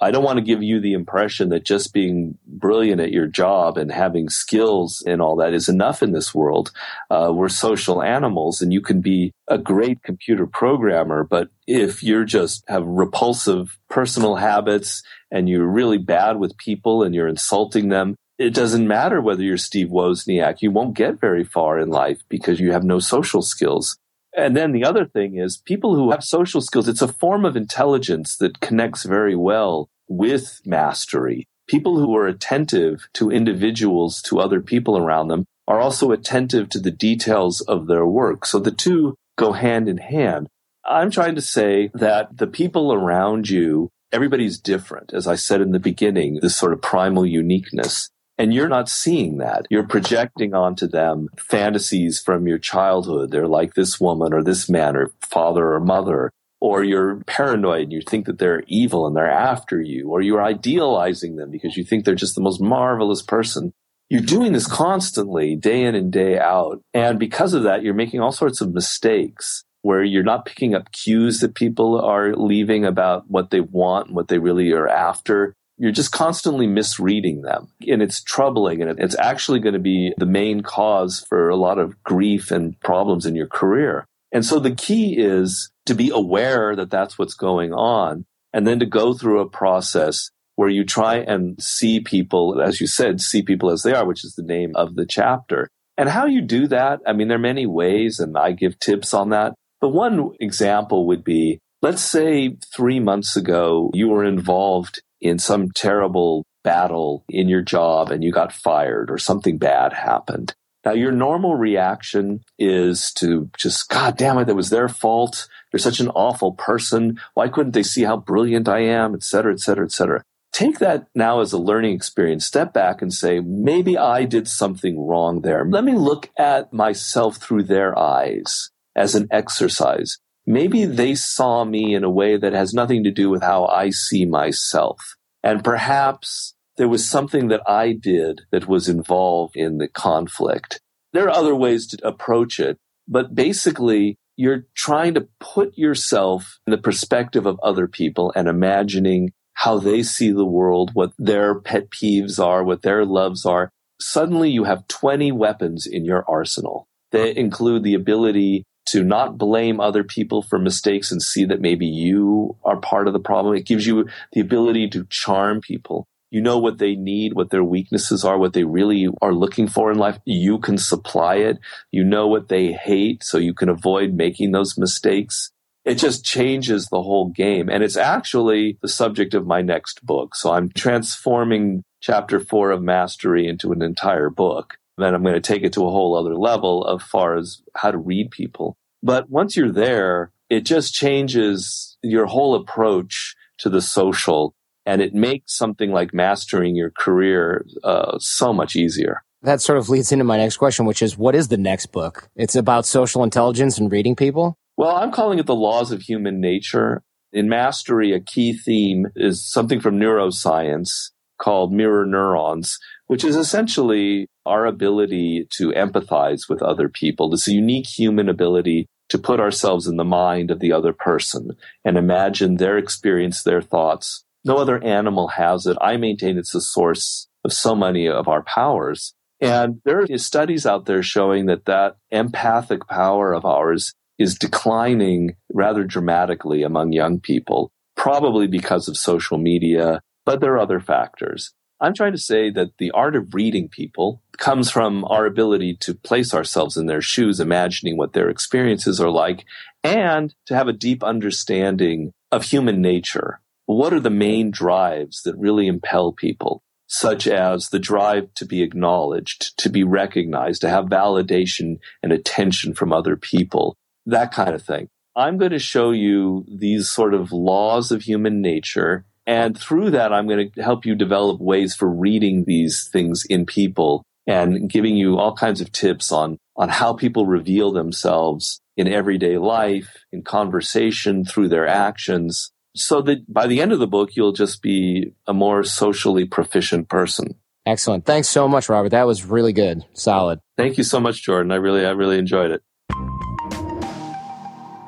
I 0.00 0.12
don't 0.12 0.22
want 0.22 0.38
to 0.38 0.44
give 0.44 0.62
you 0.62 0.80
the 0.80 0.92
impression 0.92 1.48
that 1.48 1.64
just 1.64 1.92
being 1.92 2.38
brilliant 2.46 3.00
at 3.00 3.10
your 3.10 3.26
job 3.26 3.76
and 3.76 3.90
having 3.90 4.28
skills 4.28 5.02
and 5.06 5.20
all 5.20 5.36
that 5.36 5.54
is 5.54 5.68
enough 5.68 6.02
in 6.02 6.12
this 6.12 6.32
world. 6.32 6.70
Uh, 7.10 7.32
we're 7.34 7.48
social 7.48 8.00
animals 8.02 8.62
and 8.62 8.72
you 8.72 8.80
can 8.80 9.00
be 9.00 9.32
a 9.48 9.58
great 9.58 10.02
computer 10.04 10.46
programmer, 10.46 11.24
but 11.24 11.48
if 11.66 12.02
you're 12.02 12.24
just 12.24 12.62
have 12.68 12.86
repulsive 12.86 13.76
personal 13.90 14.36
habits 14.36 15.02
and 15.32 15.48
you're 15.48 15.66
really 15.66 15.98
bad 15.98 16.38
with 16.38 16.56
people 16.58 17.02
and 17.02 17.14
you're 17.14 17.28
insulting 17.28 17.88
them, 17.88 18.14
it 18.38 18.54
doesn't 18.54 18.86
matter 18.86 19.20
whether 19.20 19.42
you're 19.42 19.56
Steve 19.56 19.88
Wozniak. 19.88 20.62
You 20.62 20.70
won't 20.70 20.96
get 20.96 21.20
very 21.20 21.42
far 21.42 21.76
in 21.80 21.88
life 21.88 22.20
because 22.28 22.60
you 22.60 22.70
have 22.70 22.84
no 22.84 23.00
social 23.00 23.42
skills. 23.42 23.98
And 24.36 24.56
then 24.56 24.72
the 24.72 24.84
other 24.84 25.04
thing 25.04 25.36
is 25.36 25.56
people 25.56 25.94
who 25.94 26.10
have 26.10 26.22
social 26.22 26.60
skills, 26.60 26.88
it's 26.88 27.02
a 27.02 27.08
form 27.08 27.44
of 27.44 27.56
intelligence 27.56 28.36
that 28.36 28.60
connects 28.60 29.04
very 29.04 29.34
well 29.34 29.88
with 30.08 30.60
mastery. 30.64 31.46
People 31.66 31.98
who 31.98 32.16
are 32.16 32.26
attentive 32.26 33.08
to 33.14 33.30
individuals, 33.30 34.22
to 34.22 34.38
other 34.40 34.60
people 34.60 34.96
around 34.96 35.28
them, 35.28 35.44
are 35.66 35.80
also 35.80 36.12
attentive 36.12 36.68
to 36.70 36.80
the 36.80 36.90
details 36.90 37.60
of 37.62 37.86
their 37.86 38.06
work. 38.06 38.46
So 38.46 38.58
the 38.58 38.70
two 38.70 39.16
go 39.36 39.52
hand 39.52 39.88
in 39.88 39.98
hand. 39.98 40.48
I'm 40.84 41.10
trying 41.10 41.34
to 41.34 41.42
say 41.42 41.90
that 41.92 42.38
the 42.38 42.46
people 42.46 42.92
around 42.92 43.50
you, 43.50 43.90
everybody's 44.10 44.58
different. 44.58 45.12
As 45.12 45.26
I 45.26 45.34
said 45.34 45.60
in 45.60 45.72
the 45.72 45.78
beginning, 45.78 46.38
this 46.40 46.56
sort 46.56 46.72
of 46.72 46.80
primal 46.80 47.26
uniqueness. 47.26 48.08
And 48.38 48.54
you're 48.54 48.68
not 48.68 48.88
seeing 48.88 49.38
that. 49.38 49.66
You're 49.68 49.86
projecting 49.86 50.54
onto 50.54 50.86
them 50.86 51.28
fantasies 51.36 52.20
from 52.20 52.46
your 52.46 52.58
childhood. 52.58 53.32
They're 53.32 53.48
like 53.48 53.74
this 53.74 54.00
woman 54.00 54.32
or 54.32 54.44
this 54.44 54.68
man 54.70 54.96
or 54.96 55.10
father 55.20 55.72
or 55.74 55.80
mother. 55.80 56.30
Or 56.60 56.82
you're 56.82 57.22
paranoid 57.26 57.84
and 57.84 57.92
you 57.92 58.00
think 58.00 58.26
that 58.26 58.38
they're 58.38 58.62
evil 58.66 59.06
and 59.06 59.16
they're 59.16 59.30
after 59.30 59.80
you. 59.80 60.08
Or 60.08 60.20
you're 60.20 60.42
idealizing 60.42 61.36
them 61.36 61.50
because 61.50 61.76
you 61.76 61.84
think 61.84 62.04
they're 62.04 62.14
just 62.14 62.36
the 62.36 62.40
most 62.40 62.60
marvelous 62.60 63.22
person. 63.22 63.72
You're 64.08 64.22
doing 64.22 64.52
this 64.52 64.66
constantly, 64.66 65.54
day 65.54 65.82
in 65.82 65.94
and 65.94 66.12
day 66.12 66.38
out. 66.38 66.80
And 66.94 67.18
because 67.18 67.54
of 67.54 67.64
that, 67.64 67.82
you're 67.82 67.94
making 67.94 68.20
all 68.20 68.32
sorts 68.32 68.60
of 68.60 68.72
mistakes 68.72 69.64
where 69.82 70.02
you're 70.02 70.22
not 70.22 70.46
picking 70.46 70.74
up 70.74 70.90
cues 70.92 71.40
that 71.40 71.54
people 71.54 72.00
are 72.00 72.34
leaving 72.34 72.84
about 72.84 73.24
what 73.28 73.50
they 73.50 73.60
want 73.60 74.08
and 74.08 74.16
what 74.16 74.28
they 74.28 74.38
really 74.38 74.72
are 74.72 74.88
after 74.88 75.54
you're 75.78 75.92
just 75.92 76.12
constantly 76.12 76.66
misreading 76.66 77.42
them. 77.42 77.68
And 77.86 78.02
it's 78.02 78.22
troubling. 78.22 78.82
And 78.82 78.98
it's 78.98 79.16
actually 79.18 79.60
going 79.60 79.74
to 79.74 79.78
be 79.78 80.12
the 80.18 80.26
main 80.26 80.62
cause 80.62 81.24
for 81.28 81.48
a 81.48 81.56
lot 81.56 81.78
of 81.78 82.02
grief 82.02 82.50
and 82.50 82.78
problems 82.80 83.24
in 83.26 83.36
your 83.36 83.46
career. 83.46 84.04
And 84.32 84.44
so 84.44 84.58
the 84.58 84.74
key 84.74 85.16
is 85.16 85.70
to 85.86 85.94
be 85.94 86.10
aware 86.10 86.76
that 86.76 86.90
that's 86.90 87.18
what's 87.18 87.34
going 87.34 87.72
on 87.72 88.26
and 88.52 88.66
then 88.66 88.80
to 88.80 88.86
go 88.86 89.14
through 89.14 89.40
a 89.40 89.48
process 89.48 90.30
where 90.56 90.68
you 90.68 90.84
try 90.84 91.16
and 91.16 91.62
see 91.62 92.00
people, 92.00 92.60
as 92.60 92.80
you 92.80 92.86
said, 92.86 93.20
see 93.20 93.42
people 93.42 93.70
as 93.70 93.82
they 93.82 93.92
are, 93.92 94.04
which 94.04 94.24
is 94.24 94.34
the 94.34 94.42
name 94.42 94.72
of 94.74 94.96
the 94.96 95.06
chapter. 95.06 95.68
And 95.96 96.08
how 96.08 96.26
you 96.26 96.42
do 96.42 96.66
that, 96.68 97.00
I 97.06 97.12
mean, 97.12 97.28
there 97.28 97.36
are 97.36 97.40
many 97.40 97.66
ways 97.66 98.18
and 98.18 98.36
I 98.36 98.52
give 98.52 98.78
tips 98.78 99.14
on 99.14 99.30
that. 99.30 99.54
But 99.80 99.90
one 99.90 100.32
example 100.40 101.06
would 101.06 101.22
be, 101.22 101.60
let's 101.80 102.02
say 102.02 102.56
three 102.74 102.98
months 102.98 103.36
ago, 103.36 103.90
you 103.94 104.08
were 104.08 104.24
involved 104.24 105.00
in 105.20 105.38
some 105.38 105.70
terrible 105.70 106.44
battle 106.64 107.24
in 107.28 107.48
your 107.48 107.62
job 107.62 108.10
and 108.10 108.22
you 108.22 108.32
got 108.32 108.52
fired 108.52 109.10
or 109.10 109.18
something 109.18 109.58
bad 109.58 109.92
happened. 109.92 110.54
Now, 110.84 110.92
your 110.92 111.12
normal 111.12 111.56
reaction 111.56 112.40
is 112.58 113.12
to 113.14 113.50
just, 113.58 113.88
God 113.88 114.16
damn 114.16 114.38
it, 114.38 114.46
that 114.46 114.54
was 114.54 114.70
their 114.70 114.88
fault. 114.88 115.48
They're 115.70 115.78
such 115.78 116.00
an 116.00 116.08
awful 116.10 116.52
person. 116.52 117.18
Why 117.34 117.48
couldn't 117.48 117.72
they 117.72 117.82
see 117.82 118.04
how 118.04 118.16
brilliant 118.16 118.68
I 118.68 118.80
am, 118.80 119.14
et 119.14 119.22
cetera, 119.22 119.52
et 119.52 119.60
cetera, 119.60 119.84
et 119.84 119.92
cetera. 119.92 120.22
Take 120.52 120.78
that 120.78 121.08
now 121.14 121.40
as 121.40 121.52
a 121.52 121.58
learning 121.58 121.94
experience. 121.94 122.46
Step 122.46 122.72
back 122.72 123.02
and 123.02 123.12
say, 123.12 123.40
maybe 123.40 123.98
I 123.98 124.24
did 124.24 124.48
something 124.48 124.98
wrong 124.98 125.42
there. 125.42 125.64
Let 125.68 125.84
me 125.84 125.92
look 125.92 126.30
at 126.38 126.72
myself 126.72 127.36
through 127.36 127.64
their 127.64 127.96
eyes 127.98 128.70
as 128.96 129.14
an 129.14 129.28
exercise 129.30 130.18
maybe 130.48 130.86
they 130.86 131.14
saw 131.14 131.62
me 131.64 131.94
in 131.94 132.02
a 132.02 132.10
way 132.10 132.38
that 132.38 132.54
has 132.54 132.72
nothing 132.72 133.04
to 133.04 133.10
do 133.10 133.28
with 133.28 133.42
how 133.42 133.66
I 133.66 133.90
see 133.90 134.24
myself. 134.24 134.98
And 135.44 135.62
perhaps 135.62 136.54
there 136.78 136.88
was 136.88 137.08
something 137.08 137.48
that 137.48 137.60
I 137.68 137.92
did 137.92 138.40
that 138.50 138.66
was 138.66 138.88
involved 138.88 139.56
in 139.56 139.76
the 139.76 139.88
conflict. 139.88 140.80
There 141.12 141.26
are 141.26 141.36
other 141.36 141.54
ways 141.54 141.86
to 141.88 142.06
approach 142.06 142.58
it, 142.58 142.78
but 143.06 143.34
basically 143.34 144.16
you're 144.36 144.66
trying 144.74 145.14
to 145.14 145.28
put 145.38 145.76
yourself 145.76 146.58
in 146.66 146.70
the 146.70 146.78
perspective 146.78 147.44
of 147.44 147.60
other 147.62 147.86
people 147.86 148.32
and 148.34 148.48
imagining 148.48 149.32
how 149.52 149.78
they 149.78 150.02
see 150.02 150.32
the 150.32 150.46
world, 150.46 150.92
what 150.94 151.12
their 151.18 151.60
pet 151.60 151.90
peeves 151.90 152.42
are, 152.42 152.64
what 152.64 152.82
their 152.82 153.04
loves 153.04 153.44
are. 153.44 153.70
Suddenly 154.00 154.50
you 154.50 154.64
have 154.64 154.88
20 154.88 155.30
weapons 155.32 155.86
in 155.86 156.06
your 156.06 156.24
arsenal. 156.26 156.86
They 157.10 157.36
include 157.36 157.82
the 157.82 157.94
ability 157.94 158.64
to 158.90 159.02
not 159.02 159.38
blame 159.38 159.80
other 159.80 160.04
people 160.04 160.42
for 160.42 160.58
mistakes 160.58 161.10
and 161.10 161.22
see 161.22 161.44
that 161.44 161.60
maybe 161.60 161.86
you 161.86 162.56
are 162.64 162.76
part 162.76 163.06
of 163.06 163.12
the 163.12 163.20
problem. 163.20 163.54
It 163.54 163.66
gives 163.66 163.86
you 163.86 164.08
the 164.32 164.40
ability 164.40 164.88
to 164.90 165.06
charm 165.10 165.60
people. 165.60 166.06
You 166.30 166.42
know 166.42 166.58
what 166.58 166.78
they 166.78 166.94
need, 166.94 167.32
what 167.32 167.50
their 167.50 167.64
weaknesses 167.64 168.24
are, 168.24 168.38
what 168.38 168.52
they 168.52 168.64
really 168.64 169.08
are 169.22 169.32
looking 169.32 169.66
for 169.66 169.90
in 169.90 169.98
life. 169.98 170.18
You 170.26 170.58
can 170.58 170.76
supply 170.76 171.36
it. 171.36 171.58
You 171.90 172.04
know 172.04 172.26
what 172.26 172.48
they 172.48 172.72
hate, 172.72 173.24
so 173.24 173.38
you 173.38 173.54
can 173.54 173.68
avoid 173.68 174.12
making 174.12 174.52
those 174.52 174.76
mistakes. 174.76 175.50
It 175.84 175.94
just 175.94 176.24
changes 176.24 176.86
the 176.86 177.02
whole 177.02 177.30
game. 177.30 177.70
And 177.70 177.82
it's 177.82 177.96
actually 177.96 178.76
the 178.82 178.88
subject 178.88 179.32
of 179.32 179.46
my 179.46 179.62
next 179.62 180.04
book. 180.04 180.34
So 180.34 180.52
I'm 180.52 180.68
transforming 180.68 181.82
chapter 182.00 182.40
four 182.40 182.70
of 182.70 182.82
mastery 182.82 183.48
into 183.48 183.72
an 183.72 183.82
entire 183.82 184.28
book 184.28 184.77
then 185.02 185.14
I'm 185.14 185.22
going 185.22 185.34
to 185.34 185.40
take 185.40 185.62
it 185.62 185.72
to 185.74 185.86
a 185.86 185.90
whole 185.90 186.16
other 186.16 186.36
level 186.36 186.88
as 186.94 187.06
far 187.06 187.36
as 187.36 187.62
how 187.76 187.90
to 187.90 187.98
read 187.98 188.30
people. 188.30 188.76
But 189.02 189.30
once 189.30 189.56
you're 189.56 189.72
there, 189.72 190.32
it 190.50 190.62
just 190.62 190.94
changes 190.94 191.96
your 192.02 192.26
whole 192.26 192.54
approach 192.54 193.34
to 193.58 193.68
the 193.68 193.80
social 193.80 194.54
and 194.86 195.02
it 195.02 195.12
makes 195.12 195.54
something 195.54 195.92
like 195.92 196.14
mastering 196.14 196.74
your 196.74 196.90
career 196.90 197.66
uh, 197.84 198.18
so 198.18 198.54
much 198.54 198.74
easier. 198.74 199.22
That 199.42 199.60
sort 199.60 199.78
of 199.78 199.90
leads 199.90 200.12
into 200.12 200.24
my 200.24 200.38
next 200.38 200.56
question, 200.56 200.86
which 200.86 201.02
is 201.02 201.18
what 201.18 201.34
is 201.34 201.48
the 201.48 201.58
next 201.58 201.92
book? 201.92 202.28
It's 202.34 202.56
about 202.56 202.86
social 202.86 203.22
intelligence 203.22 203.78
and 203.78 203.92
reading 203.92 204.16
people? 204.16 204.56
Well, 204.78 204.96
I'm 204.96 205.12
calling 205.12 205.38
it 205.38 205.46
the 205.46 205.54
laws 205.54 205.92
of 205.92 206.00
human 206.00 206.40
nature. 206.40 207.02
In 207.32 207.48
mastery, 207.48 208.12
a 208.12 208.20
key 208.20 208.54
theme 208.54 209.08
is 209.14 209.46
something 209.46 209.80
from 209.80 209.98
neuroscience 209.98 211.10
called 211.38 211.72
mirror 211.72 212.06
neurons, 212.06 212.78
which 213.08 213.24
is 213.24 213.36
essentially 213.36 214.28
our 214.46 214.64
ability 214.64 215.46
to 215.50 215.70
empathize 215.70 216.42
with 216.48 216.62
other 216.62 216.88
people. 216.88 217.28
This 217.28 217.48
unique 217.48 217.86
human 217.86 218.28
ability 218.28 218.86
to 219.08 219.18
put 219.18 219.40
ourselves 219.40 219.86
in 219.86 219.96
the 219.96 220.04
mind 220.04 220.50
of 220.50 220.60
the 220.60 220.72
other 220.72 220.92
person 220.92 221.50
and 221.84 221.96
imagine 221.96 222.56
their 222.56 222.78
experience, 222.78 223.42
their 223.42 223.62
thoughts. 223.62 224.24
No 224.44 224.58
other 224.58 224.82
animal 224.84 225.28
has 225.28 225.66
it. 225.66 225.76
I 225.80 225.96
maintain 225.96 226.38
it's 226.38 226.52
the 226.52 226.60
source 226.60 227.26
of 227.44 227.52
so 227.52 227.74
many 227.74 228.08
of 228.08 228.28
our 228.28 228.42
powers. 228.42 229.14
And 229.40 229.80
there 229.84 230.00
are 230.00 230.18
studies 230.18 230.66
out 230.66 230.86
there 230.86 231.02
showing 231.02 231.46
that 231.46 231.64
that 231.64 231.96
empathic 232.10 232.86
power 232.88 233.32
of 233.32 233.44
ours 233.44 233.94
is 234.18 234.36
declining 234.36 235.36
rather 235.52 235.84
dramatically 235.84 236.62
among 236.62 236.92
young 236.92 237.20
people, 237.20 237.70
probably 237.96 238.48
because 238.48 238.88
of 238.88 238.96
social 238.96 239.38
media, 239.38 240.00
but 240.26 240.40
there 240.40 240.54
are 240.54 240.58
other 240.58 240.80
factors. 240.80 241.54
I'm 241.80 241.94
trying 241.94 242.12
to 242.12 242.18
say 242.18 242.50
that 242.50 242.78
the 242.78 242.90
art 242.90 243.14
of 243.14 243.34
reading 243.34 243.68
people 243.68 244.20
comes 244.36 244.70
from 244.70 245.04
our 245.04 245.26
ability 245.26 245.76
to 245.80 245.94
place 245.94 246.34
ourselves 246.34 246.76
in 246.76 246.86
their 246.86 247.00
shoes, 247.00 247.38
imagining 247.40 247.96
what 247.96 248.12
their 248.14 248.28
experiences 248.28 249.00
are 249.00 249.10
like, 249.10 249.44
and 249.84 250.34
to 250.46 250.56
have 250.56 250.66
a 250.68 250.72
deep 250.72 251.04
understanding 251.04 252.12
of 252.32 252.44
human 252.44 252.80
nature. 252.82 253.40
what 253.66 253.92
are 253.92 254.00
the 254.00 254.08
main 254.10 254.50
drives 254.50 255.20
that 255.24 255.36
really 255.36 255.66
impel 255.66 256.10
people, 256.10 256.62
such 256.86 257.26
as 257.26 257.68
the 257.68 257.78
drive 257.78 258.32
to 258.32 258.46
be 258.46 258.62
acknowledged, 258.62 259.56
to 259.58 259.68
be 259.68 259.84
recognized, 259.84 260.62
to 260.62 260.70
have 260.70 260.86
validation 260.86 261.78
and 262.02 262.10
attention 262.10 262.72
from 262.72 262.94
other 262.94 263.14
people, 263.14 263.76
that 264.06 264.32
kind 264.32 264.54
of 264.54 264.62
thing. 264.62 264.88
I'm 265.14 265.36
going 265.36 265.50
to 265.50 265.58
show 265.58 265.90
you 265.90 266.46
these 266.48 266.88
sort 266.88 267.12
of 267.12 267.30
laws 267.30 267.92
of 267.92 268.02
human 268.02 268.40
nature. 268.40 269.04
And 269.28 269.58
through 269.58 269.90
that, 269.90 270.10
I'm 270.10 270.26
going 270.26 270.50
to 270.50 270.62
help 270.62 270.86
you 270.86 270.94
develop 270.94 271.38
ways 271.38 271.76
for 271.76 271.86
reading 271.86 272.44
these 272.46 272.88
things 272.90 273.26
in 273.28 273.44
people 273.44 274.02
and 274.26 274.70
giving 274.70 274.96
you 274.96 275.18
all 275.18 275.34
kinds 275.34 275.60
of 275.60 275.70
tips 275.70 276.10
on, 276.10 276.38
on 276.56 276.70
how 276.70 276.94
people 276.94 277.26
reveal 277.26 277.70
themselves 277.70 278.58
in 278.78 278.88
everyday 278.88 279.36
life, 279.36 280.04
in 280.12 280.22
conversation, 280.22 281.26
through 281.26 281.48
their 281.48 281.66
actions, 281.66 282.50
so 282.74 283.02
that 283.02 283.30
by 283.30 283.46
the 283.46 283.60
end 283.60 283.72
of 283.72 283.80
the 283.80 283.86
book, 283.86 284.16
you'll 284.16 284.32
just 284.32 284.62
be 284.62 285.12
a 285.26 285.34
more 285.34 285.62
socially 285.62 286.24
proficient 286.24 286.88
person. 286.88 287.34
Excellent. 287.66 288.06
Thanks 288.06 288.28
so 288.28 288.48
much, 288.48 288.70
Robert. 288.70 288.90
That 288.90 289.06
was 289.06 289.26
really 289.26 289.52
good. 289.52 289.84
Solid. 289.92 290.40
Thank 290.56 290.78
you 290.78 290.84
so 290.84 291.00
much, 291.00 291.22
Jordan. 291.22 291.52
I 291.52 291.56
really, 291.56 291.84
I 291.84 291.90
really 291.90 292.18
enjoyed 292.18 292.50
it. 292.50 292.62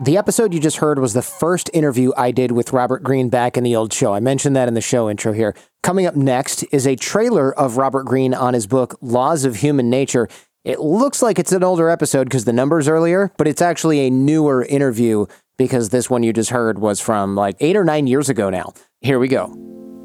The 0.03 0.17
episode 0.17 0.55
you 0.55 0.61
just 0.61 0.79
heard 0.79 0.99
was 0.99 1.13
the 1.13 1.21
first 1.21 1.69
interview 1.75 2.13
I 2.17 2.31
did 2.31 2.53
with 2.53 2.73
Robert 2.73 3.03
Greene 3.03 3.29
back 3.29 3.59
in 3.59 3.65
the 3.65 3.77
old 3.77 3.93
show. 3.93 4.15
I 4.15 4.21
mentioned 4.21 4.57
that 4.57 4.67
in 4.67 4.73
the 4.73 4.81
show 4.81 5.11
intro 5.11 5.35
here. 5.35 5.55
Coming 5.83 6.07
up 6.07 6.17
next 6.17 6.63
is 6.73 6.87
a 6.87 6.97
trailer 6.97 7.53
of 7.53 7.77
Robert 7.77 8.05
Greene 8.05 8.33
on 8.33 8.55
his 8.55 8.67
book, 8.67 8.97
Laws 9.03 9.45
of 9.45 9.57
Human 9.57 9.91
Nature. 9.91 10.27
It 10.65 10.81
looks 10.81 11.21
like 11.21 11.39
it's 11.39 11.53
an 11.53 11.63
older 11.63 11.91
episode 11.91 12.25
because 12.25 12.47
the 12.47 12.53
number's 12.55 12.89
earlier, 12.89 13.31
but 13.37 13.47
it's 13.47 13.61
actually 13.61 14.01
a 14.07 14.11
newer 14.11 14.65
interview 14.65 15.27
because 15.59 15.91
this 15.91 16.09
one 16.09 16.23
you 16.23 16.33
just 16.33 16.49
heard 16.49 16.79
was 16.79 16.99
from 16.99 17.35
like 17.35 17.57
eight 17.61 17.77
or 17.77 17.85
nine 17.85 18.07
years 18.07 18.31
ago 18.31 18.49
now. 18.49 18.73
Here 19.03 19.19
we 19.19 19.29
go. 19.29 19.55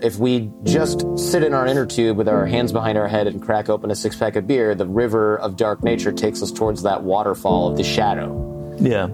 If 0.01 0.17
we 0.17 0.51
just 0.63 1.05
sit 1.17 1.41
in 1.41 1.53
our 1.53 1.65
inner 1.65 1.85
tube 1.85 2.17
with 2.17 2.27
our 2.27 2.45
hands 2.45 2.73
behind 2.73 2.97
our 2.97 3.07
head 3.07 3.27
and 3.27 3.41
crack 3.41 3.69
open 3.69 3.89
a 3.91 3.95
six 3.95 4.17
pack 4.17 4.35
of 4.35 4.45
beer, 4.45 4.75
the 4.75 4.87
river 4.87 5.37
of 5.39 5.55
dark 5.55 5.85
nature 5.85 6.11
takes 6.11 6.43
us 6.43 6.51
towards 6.51 6.83
that 6.83 7.03
waterfall 7.03 7.69
of 7.69 7.77
the 7.77 7.83
shadow. 7.85 8.75
Yeah. 8.77 9.07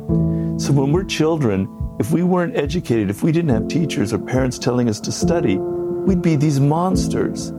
So 0.62 0.72
when 0.74 0.92
we're 0.92 1.06
children, 1.06 1.68
if 2.00 2.12
we 2.12 2.22
weren't 2.22 2.56
educated, 2.56 3.10
if 3.10 3.24
we 3.24 3.32
didn't 3.32 3.50
have 3.50 3.68
teachers 3.68 4.14
or 4.14 4.20
parents 4.20 4.60
telling 4.60 4.90
us 4.90 5.00
to 5.00 5.12
study, 5.12 5.58
we'd 5.58 6.22
be 6.22 6.36
these 6.36 6.60
monsters. 6.60 7.52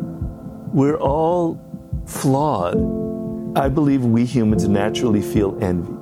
We're 0.72 0.98
all 0.98 1.60
flawed. 2.06 2.76
I 3.58 3.68
believe 3.68 4.04
we 4.04 4.24
humans 4.24 4.68
naturally 4.68 5.20
feel 5.20 5.58
envy. 5.60 5.92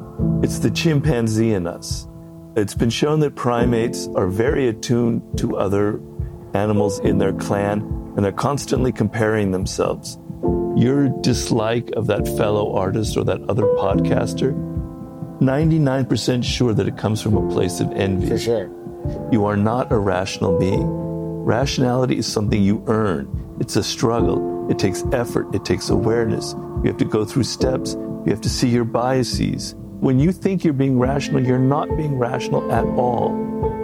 It's 0.44 0.58
the 0.58 0.70
chimpanzee 0.70 1.54
in 1.54 1.66
us. 1.66 2.06
It's 2.54 2.74
been 2.74 2.90
shown 2.90 3.20
that 3.20 3.34
primates 3.34 4.06
are 4.14 4.26
very 4.26 4.68
attuned 4.68 5.38
to 5.38 5.56
other 5.56 6.02
animals 6.52 6.98
in 6.98 7.16
their 7.16 7.32
clan 7.32 7.80
and 8.14 8.22
they're 8.22 8.30
constantly 8.30 8.92
comparing 8.92 9.52
themselves. 9.52 10.18
Your 10.76 11.08
dislike 11.22 11.92
of 11.96 12.08
that 12.08 12.26
fellow 12.36 12.74
artist 12.74 13.16
or 13.16 13.24
that 13.24 13.40
other 13.48 13.64
podcaster 13.78 14.69
99% 15.40 16.44
sure 16.44 16.74
that 16.74 16.86
it 16.86 16.98
comes 16.98 17.22
from 17.22 17.36
a 17.36 17.50
place 17.50 17.80
of 17.80 17.90
envy. 17.92 18.28
For 18.28 18.38
sure. 18.38 18.70
You 19.32 19.46
are 19.46 19.56
not 19.56 19.90
a 19.90 19.98
rational 19.98 20.58
being. 20.58 20.86
Rationality 20.86 22.18
is 22.18 22.30
something 22.30 22.62
you 22.62 22.84
earn. 22.86 23.56
It's 23.58 23.76
a 23.76 23.82
struggle. 23.82 24.70
It 24.70 24.78
takes 24.78 25.02
effort. 25.12 25.54
It 25.54 25.64
takes 25.64 25.88
awareness. 25.88 26.52
You 26.52 26.88
have 26.88 26.98
to 26.98 27.06
go 27.06 27.24
through 27.24 27.44
steps. 27.44 27.94
You 27.94 28.26
have 28.26 28.42
to 28.42 28.50
see 28.50 28.68
your 28.68 28.84
biases. 28.84 29.74
When 30.00 30.18
you 30.18 30.30
think 30.30 30.62
you're 30.62 30.74
being 30.74 30.98
rational, 30.98 31.42
you're 31.42 31.58
not 31.58 31.96
being 31.96 32.18
rational 32.18 32.70
at 32.70 32.84
all. 32.84 33.30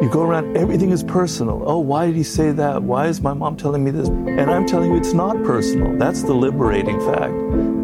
You 0.02 0.10
go 0.10 0.22
around, 0.22 0.58
everything 0.58 0.90
is 0.90 1.02
personal. 1.02 1.62
Oh, 1.66 1.78
why 1.78 2.06
did 2.06 2.16
he 2.16 2.22
say 2.22 2.52
that? 2.52 2.82
Why 2.82 3.06
is 3.06 3.22
my 3.22 3.32
mom 3.32 3.56
telling 3.56 3.82
me 3.82 3.90
this? 3.90 4.08
And 4.08 4.50
I'm 4.50 4.66
telling 4.66 4.90
you, 4.90 4.98
it's 4.98 5.14
not 5.14 5.42
personal. 5.42 5.96
That's 5.96 6.22
the 6.22 6.34
liberating 6.34 7.00
fact. 7.00 7.32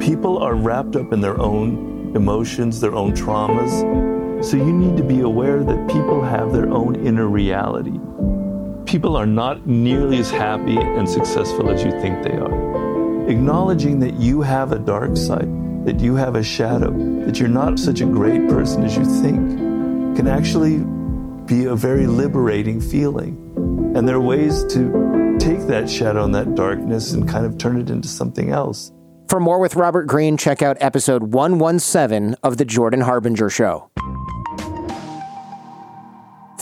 People 0.01 0.39
are 0.39 0.55
wrapped 0.55 0.95
up 0.95 1.13
in 1.13 1.23
their 1.23 1.41
own 1.41 1.93
emotions, 2.15 2.81
their 2.81 2.95
own 2.95 3.13
traumas. 3.13 4.45
So 4.45 4.57
you 4.57 4.73
need 4.73 4.97
to 4.97 5.05
be 5.05 5.21
aware 5.21 5.63
that 5.63 5.89
people 5.89 6.23
have 6.23 6.53
their 6.53 6.69
own 6.69 7.07
inner 7.07 7.29
reality. 7.29 7.99
People 8.87 9.17
are 9.17 9.27
not 9.27 9.67
nearly 9.67 10.19
as 10.19 10.31
happy 10.31 10.77
and 10.77 11.09
successful 11.09 11.71
as 11.71 11.85
you 11.85 11.91
think 12.01 12.23
they 12.23 12.37
are. 12.37 13.29
Acknowledging 13.29 14.01
that 14.01 14.15
you 14.15 14.43
have 14.43 14.73
a 14.73 14.79
dark 14.79 15.17
side, 15.17 15.49
that 15.87 16.01
you 16.01 16.15
have 16.17 16.35
a 16.35 16.43
shadow, 16.43 16.91
that 17.25 17.39
you're 17.39 17.49
not 17.49 17.79
such 17.79 18.01
a 18.01 18.05
great 18.05 18.49
person 18.49 18.85
as 18.85 18.97
you 18.97 19.05
think, 19.23 20.17
can 20.17 20.27
actually 20.27 20.79
be 21.47 21.65
a 21.67 21.75
very 21.75 22.07
liberating 22.07 22.81
feeling. 22.81 23.37
And 23.97 24.09
there 24.09 24.17
are 24.17 24.21
ways 24.21 24.65
to 24.71 25.37
take 25.39 25.61
that 25.69 25.89
shadow 25.89 26.25
and 26.25 26.35
that 26.35 26.55
darkness 26.55 27.13
and 27.13 27.29
kind 27.29 27.47
of 27.47 27.59
turn 27.59 27.81
it 27.81 27.91
into 27.91 28.09
something 28.09 28.51
else. 28.51 28.93
For 29.33 29.41
more 29.41 29.59
with 29.59 29.77
Robert 29.77 30.07
Greene, 30.07 30.37
check 30.37 30.61
out 30.61 30.77
episode 30.79 31.33
117 31.33 32.37
of 32.43 32.59
The 32.59 32.67
Jordan 32.67 33.01
Harbinger 33.01 33.49
Show. 33.49 33.92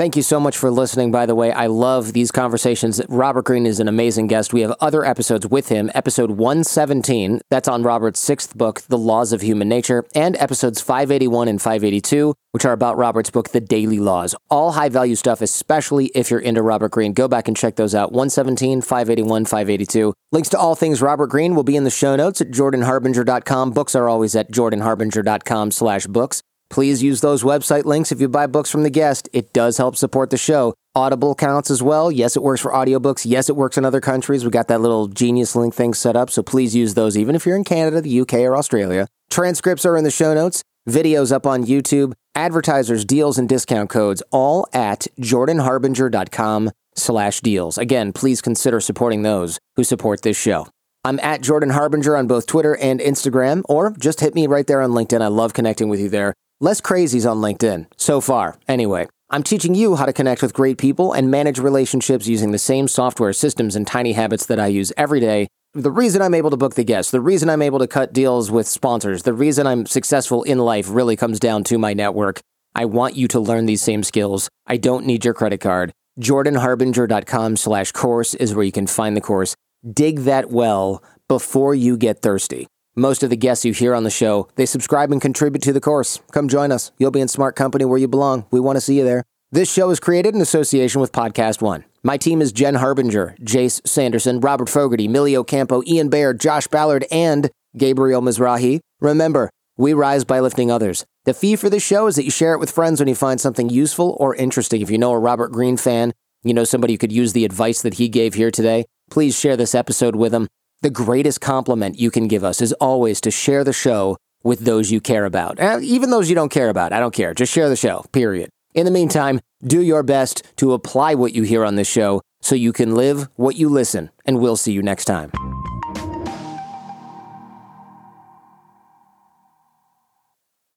Thank 0.01 0.17
you 0.17 0.23
so 0.23 0.41
much 0.41 0.57
for 0.57 0.71
listening, 0.71 1.11
by 1.11 1.27
the 1.27 1.35
way. 1.35 1.53
I 1.53 1.67
love 1.67 2.15
these 2.15 2.31
conversations. 2.31 3.03
Robert 3.11 3.45
Greene 3.45 3.67
is 3.67 3.81
an 3.81 3.87
amazing 3.87 4.29
guest. 4.29 4.51
We 4.51 4.63
have 4.63 4.75
other 4.81 5.05
episodes 5.05 5.47
with 5.47 5.69
him. 5.69 5.91
Episode 5.95 6.31
117, 6.31 7.43
that's 7.51 7.69
on 7.69 7.83
Robert's 7.83 8.19
sixth 8.19 8.57
book, 8.57 8.81
The 8.89 8.97
Laws 8.97 9.35
of 9.35 9.43
Human 9.43 9.69
Nature, 9.69 10.07
and 10.15 10.39
episodes 10.39 10.81
581 10.81 11.49
and 11.49 11.61
582, 11.61 12.33
which 12.53 12.65
are 12.65 12.73
about 12.73 12.97
Robert's 12.97 13.29
book, 13.29 13.51
The 13.51 13.61
Daily 13.61 13.99
Laws. 13.99 14.35
All 14.49 14.73
high 14.73 14.89
value 14.89 15.17
stuff, 15.17 15.43
especially 15.43 16.07
if 16.15 16.31
you're 16.31 16.41
into 16.41 16.63
Robert 16.63 16.93
Greene. 16.93 17.13
Go 17.13 17.29
back 17.29 17.47
and 17.47 17.55
check 17.55 17.77
those 17.77 17.95
out 17.95 18.11
117, 18.11 18.81
581, 18.81 19.45
582. 19.45 20.15
Links 20.33 20.49
to 20.49 20.59
all 20.59 20.75
things 20.75 21.03
Robert 21.03 21.27
Greene 21.27 21.55
will 21.55 21.63
be 21.63 21.77
in 21.77 21.85
the 21.85 21.91
show 21.91 22.17
notes 22.17 22.41
at 22.41 22.49
jordanharbinger.com. 22.49 23.73
Books 23.73 23.95
are 23.95 24.09
always 24.09 24.35
at 24.35 24.51
jordanharbinger.com 24.51 25.73
slash 25.73 26.07
books. 26.07 26.43
Please 26.71 27.03
use 27.03 27.21
those 27.21 27.43
website 27.43 27.85
links 27.85 28.13
if 28.13 28.21
you 28.21 28.29
buy 28.29 28.47
books 28.47 28.71
from 28.71 28.85
the 28.85 28.91
guest. 28.91 29.29
It 29.33 29.53
does 29.53 29.77
help 29.77 29.97
support 29.97 30.31
the 30.31 30.39
show. 30.39 30.73
Audible 30.95 31.35
counts 31.35 31.71
as 31.71 31.83
well. 31.83 32.11
Yes, 32.13 32.37
it 32.37 32.43
works 32.43 32.61
for 32.61 32.71
audiobooks. 32.73 33.27
Yes, 33.27 33.49
it 33.49 33.57
works 33.57 33.77
in 33.77 33.85
other 33.85 34.01
countries. 34.01 34.45
We 34.45 34.51
got 34.51 34.69
that 34.69 34.81
little 34.81 35.09
genius 35.09 35.57
link 35.57 35.75
thing 35.75 35.95
set 35.95 36.17
up, 36.17 36.31
so 36.31 36.43
please 36.43 36.75
use 36.75 36.95
those 36.95 37.19
even 37.19 37.35
if 37.35 37.45
you're 37.45 37.57
in 37.57 37.65
Canada, 37.65 38.01
the 38.01 38.21
UK, 38.21 38.35
or 38.35 38.57
Australia. 38.57 39.09
Transcripts 39.31 39.85
are 39.85 39.97
in 39.97 40.05
the 40.05 40.11
show 40.11 40.33
notes, 40.33 40.63
videos 40.89 41.33
up 41.33 41.45
on 41.45 41.65
YouTube, 41.65 42.13
advertisers, 42.35 43.05
deals, 43.05 43.37
and 43.37 43.49
discount 43.49 43.91
codes 43.91 44.23
all 44.31 44.67
at 44.73 45.07
jordanharbinger.com 45.21 46.71
slash 46.95 47.41
deals. 47.41 47.79
Again, 47.79 48.13
please 48.13 48.41
consider 48.41 48.81
supporting 48.81 49.23
those 49.23 49.59
who 49.77 49.85
support 49.85 50.23
this 50.23 50.37
show. 50.37 50.67
I'm 51.05 51.19
at 51.21 51.41
Jordan 51.41 51.71
Harbinger 51.71 52.17
on 52.17 52.27
both 52.27 52.47
Twitter 52.47 52.77
and 52.77 53.01
Instagram, 53.01 53.63
or 53.69 53.95
just 53.99 54.21
hit 54.21 54.35
me 54.35 54.47
right 54.47 54.67
there 54.67 54.83
on 54.83 54.91
LinkedIn. 54.91 55.23
I 55.23 55.29
love 55.29 55.55
connecting 55.55 55.89
with 55.89 55.99
you 55.99 56.11
there. 56.11 56.35
Less 56.63 56.83
crazies 56.83 57.29
on 57.29 57.39
LinkedIn, 57.39 57.87
so 57.97 58.21
far, 58.21 58.59
anyway. 58.69 59.09
I'm 59.31 59.43
teaching 59.43 59.75
you 59.75 59.97
how 59.97 60.05
to 60.05 60.13
connect 60.13 60.43
with 60.43 60.53
great 60.53 60.77
people 60.77 61.15
and 61.15 61.31
manage 61.31 61.59
relationships 61.59 62.27
using 62.27 62.51
the 62.51 62.59
same 62.59 62.87
software 62.87 63.33
systems 63.33 63.77
and 63.77 63.87
tiny 63.87 64.13
habits 64.13 64.45
that 64.45 64.61
I 64.61 64.67
use 64.67 64.93
every 64.95 65.21
day. 65.21 65.49
The 65.73 65.91
reason 65.91 66.21
I'm 66.21 66.35
able 66.35 66.51
to 66.51 66.59
book 66.59 66.75
the 66.75 66.85
guests, 66.85 67.13
the 67.13 67.23
reason 67.23 67.49
I'm 67.49 67.63
able 67.63 67.79
to 67.79 67.87
cut 67.87 68.13
deals 68.13 68.51
with 68.51 68.69
sponsors, 68.69 69.23
the 69.23 69.33
reason 69.33 69.67
I'm 69.67 69.87
successful 69.87 70.43
in 70.43 70.59
life 70.59 70.91
really 70.91 71.17
comes 71.17 71.41
down 71.41 71.65
to 71.65 71.79
my 71.79 71.95
network. 71.95 72.41
I 72.75 72.85
want 72.85 73.17
you 73.17 73.27
to 73.29 73.41
learn 73.41 73.65
these 73.65 73.81
same 73.81 74.03
skills. 74.03 74.51
I 74.67 74.77
don't 74.77 75.07
need 75.07 75.25
your 75.25 75.33
credit 75.33 75.63
card. 75.63 75.93
JordanHarbinger.com 76.21 77.57
slash 77.57 77.93
course 77.93 78.35
is 78.35 78.55
where 78.55 78.67
you 78.67 78.73
can 78.73 78.87
find 78.87 79.17
the 79.17 79.23
course. 79.23 79.57
Dig 79.91 80.21
that 80.21 80.51
well 80.51 81.03
before 81.27 81.75
you 81.75 81.97
get 81.97 82.21
thirsty. 82.21 82.67
Most 83.01 83.23
of 83.23 83.31
the 83.31 83.37
guests 83.37 83.65
you 83.65 83.73
hear 83.73 83.95
on 83.95 84.05
the 84.05 84.11
show, 84.11 84.47
they 84.57 84.67
subscribe 84.67 85.11
and 85.11 85.23
contribute 85.23 85.63
to 85.63 85.73
the 85.73 85.81
course. 85.81 86.21
Come 86.33 86.49
join 86.49 86.71
us. 86.71 86.93
You'll 86.99 87.11
be 87.11 87.23
in 87.23 87.29
smart 87.29 87.57
company 87.57 87.87
where 87.87 87.97
you 87.97 88.07
belong. 88.07 88.45
We 88.51 88.61
want 88.61 88.77
to 88.77 88.81
see 88.83 88.99
you 88.99 89.05
there. 89.05 89.25
This 89.51 89.73
show 89.73 89.89
is 89.89 89.99
created 89.99 90.35
in 90.35 90.43
association 90.43 91.01
with 91.01 91.11
Podcast 91.11 91.63
One. 91.63 91.87
My 92.03 92.19
team 92.19 92.43
is 92.43 92.53
Jen 92.53 92.75
Harbinger, 92.75 93.37
Jace 93.41 93.81
Sanderson, 93.89 94.39
Robert 94.41 94.69
Fogarty, 94.69 95.09
Millie 95.09 95.35
Ocampo, 95.35 95.83
Ian 95.87 96.11
Baird, 96.11 96.41
Josh 96.41 96.67
Ballard, 96.67 97.07
and 97.11 97.49
Gabriel 97.75 98.21
Mizrahi. 98.21 98.81
Remember, 99.01 99.49
we 99.79 99.95
rise 99.95 100.27
by 100.27 100.41
lifting 100.41 100.71
others. 100.71 101.07
The 101.25 101.33
fee 101.33 101.57
for 101.57 101.71
this 101.71 101.83
show 101.83 102.07
is 102.07 102.17
that 102.17 102.27
you 102.27 102.31
share 102.31 102.53
it 102.53 102.61
with 102.61 102.71
friends 102.71 103.01
when 103.01 103.09
you 103.09 103.15
find 103.15 103.41
something 103.41 103.71
useful 103.71 104.15
or 104.21 104.35
interesting. 104.35 104.83
If 104.83 104.91
you 104.91 104.99
know 104.99 105.13
a 105.13 105.19
Robert 105.19 105.53
Greene 105.53 105.79
fan, 105.79 106.13
you 106.43 106.53
know 106.53 106.65
somebody 106.65 106.93
who 106.93 106.99
could 106.99 107.13
use 107.13 107.33
the 107.33 107.47
advice 107.47 107.81
that 107.81 107.95
he 107.95 108.11
gave 108.11 108.35
here 108.35 108.51
today, 108.51 108.85
please 109.11 109.39
share 109.41 109.57
this 109.57 109.75
episode 109.75 110.17
with 110.17 110.33
them. 110.33 110.49
The 110.83 110.91
greatest 110.91 111.43
compliment 111.43 112.01
you 112.01 112.11
can 112.11 112.27
give 112.27 112.43
us 112.43 112.63
is 112.63 112.73
always 112.75 113.21
to 113.21 113.31
share 113.31 113.65
the 113.65 113.73
show 113.73 114.17
with 114.43 114.61
those 114.61 114.91
you 114.91 114.99
care 114.99 115.27
about. 115.27 115.61
Uh, 115.61 115.79
even 115.83 116.09
those 116.09 116.31
you 116.31 116.35
don't 116.35 116.49
care 116.49 116.71
about, 116.71 116.95
I 116.95 117.01
don't 117.01 117.13
care. 117.13 117.35
Just 117.35 117.53
share 117.53 117.69
the 117.69 117.77
show, 117.77 118.07
period. 118.13 118.49
In 118.73 118.87
the 118.87 118.91
meantime, 118.91 119.41
do 119.63 119.83
your 119.83 120.03
best 120.03 120.43
to 120.57 120.73
apply 120.73 121.15
what 121.17 121.35
you 121.35 121.43
hear 121.43 121.67
on 121.67 121.75
this 121.75 121.89
show 121.89 122.23
so 122.41 122.55
you 122.55 122.73
can 122.73 122.95
live 122.95 123.29
what 123.37 123.57
you 123.57 123.69
listen, 123.69 124.11
and 124.25 124.41
we'll 124.41 124.57
see 124.57 124.73
you 124.73 124.83
next 124.83 125.05
time. 125.05 125.31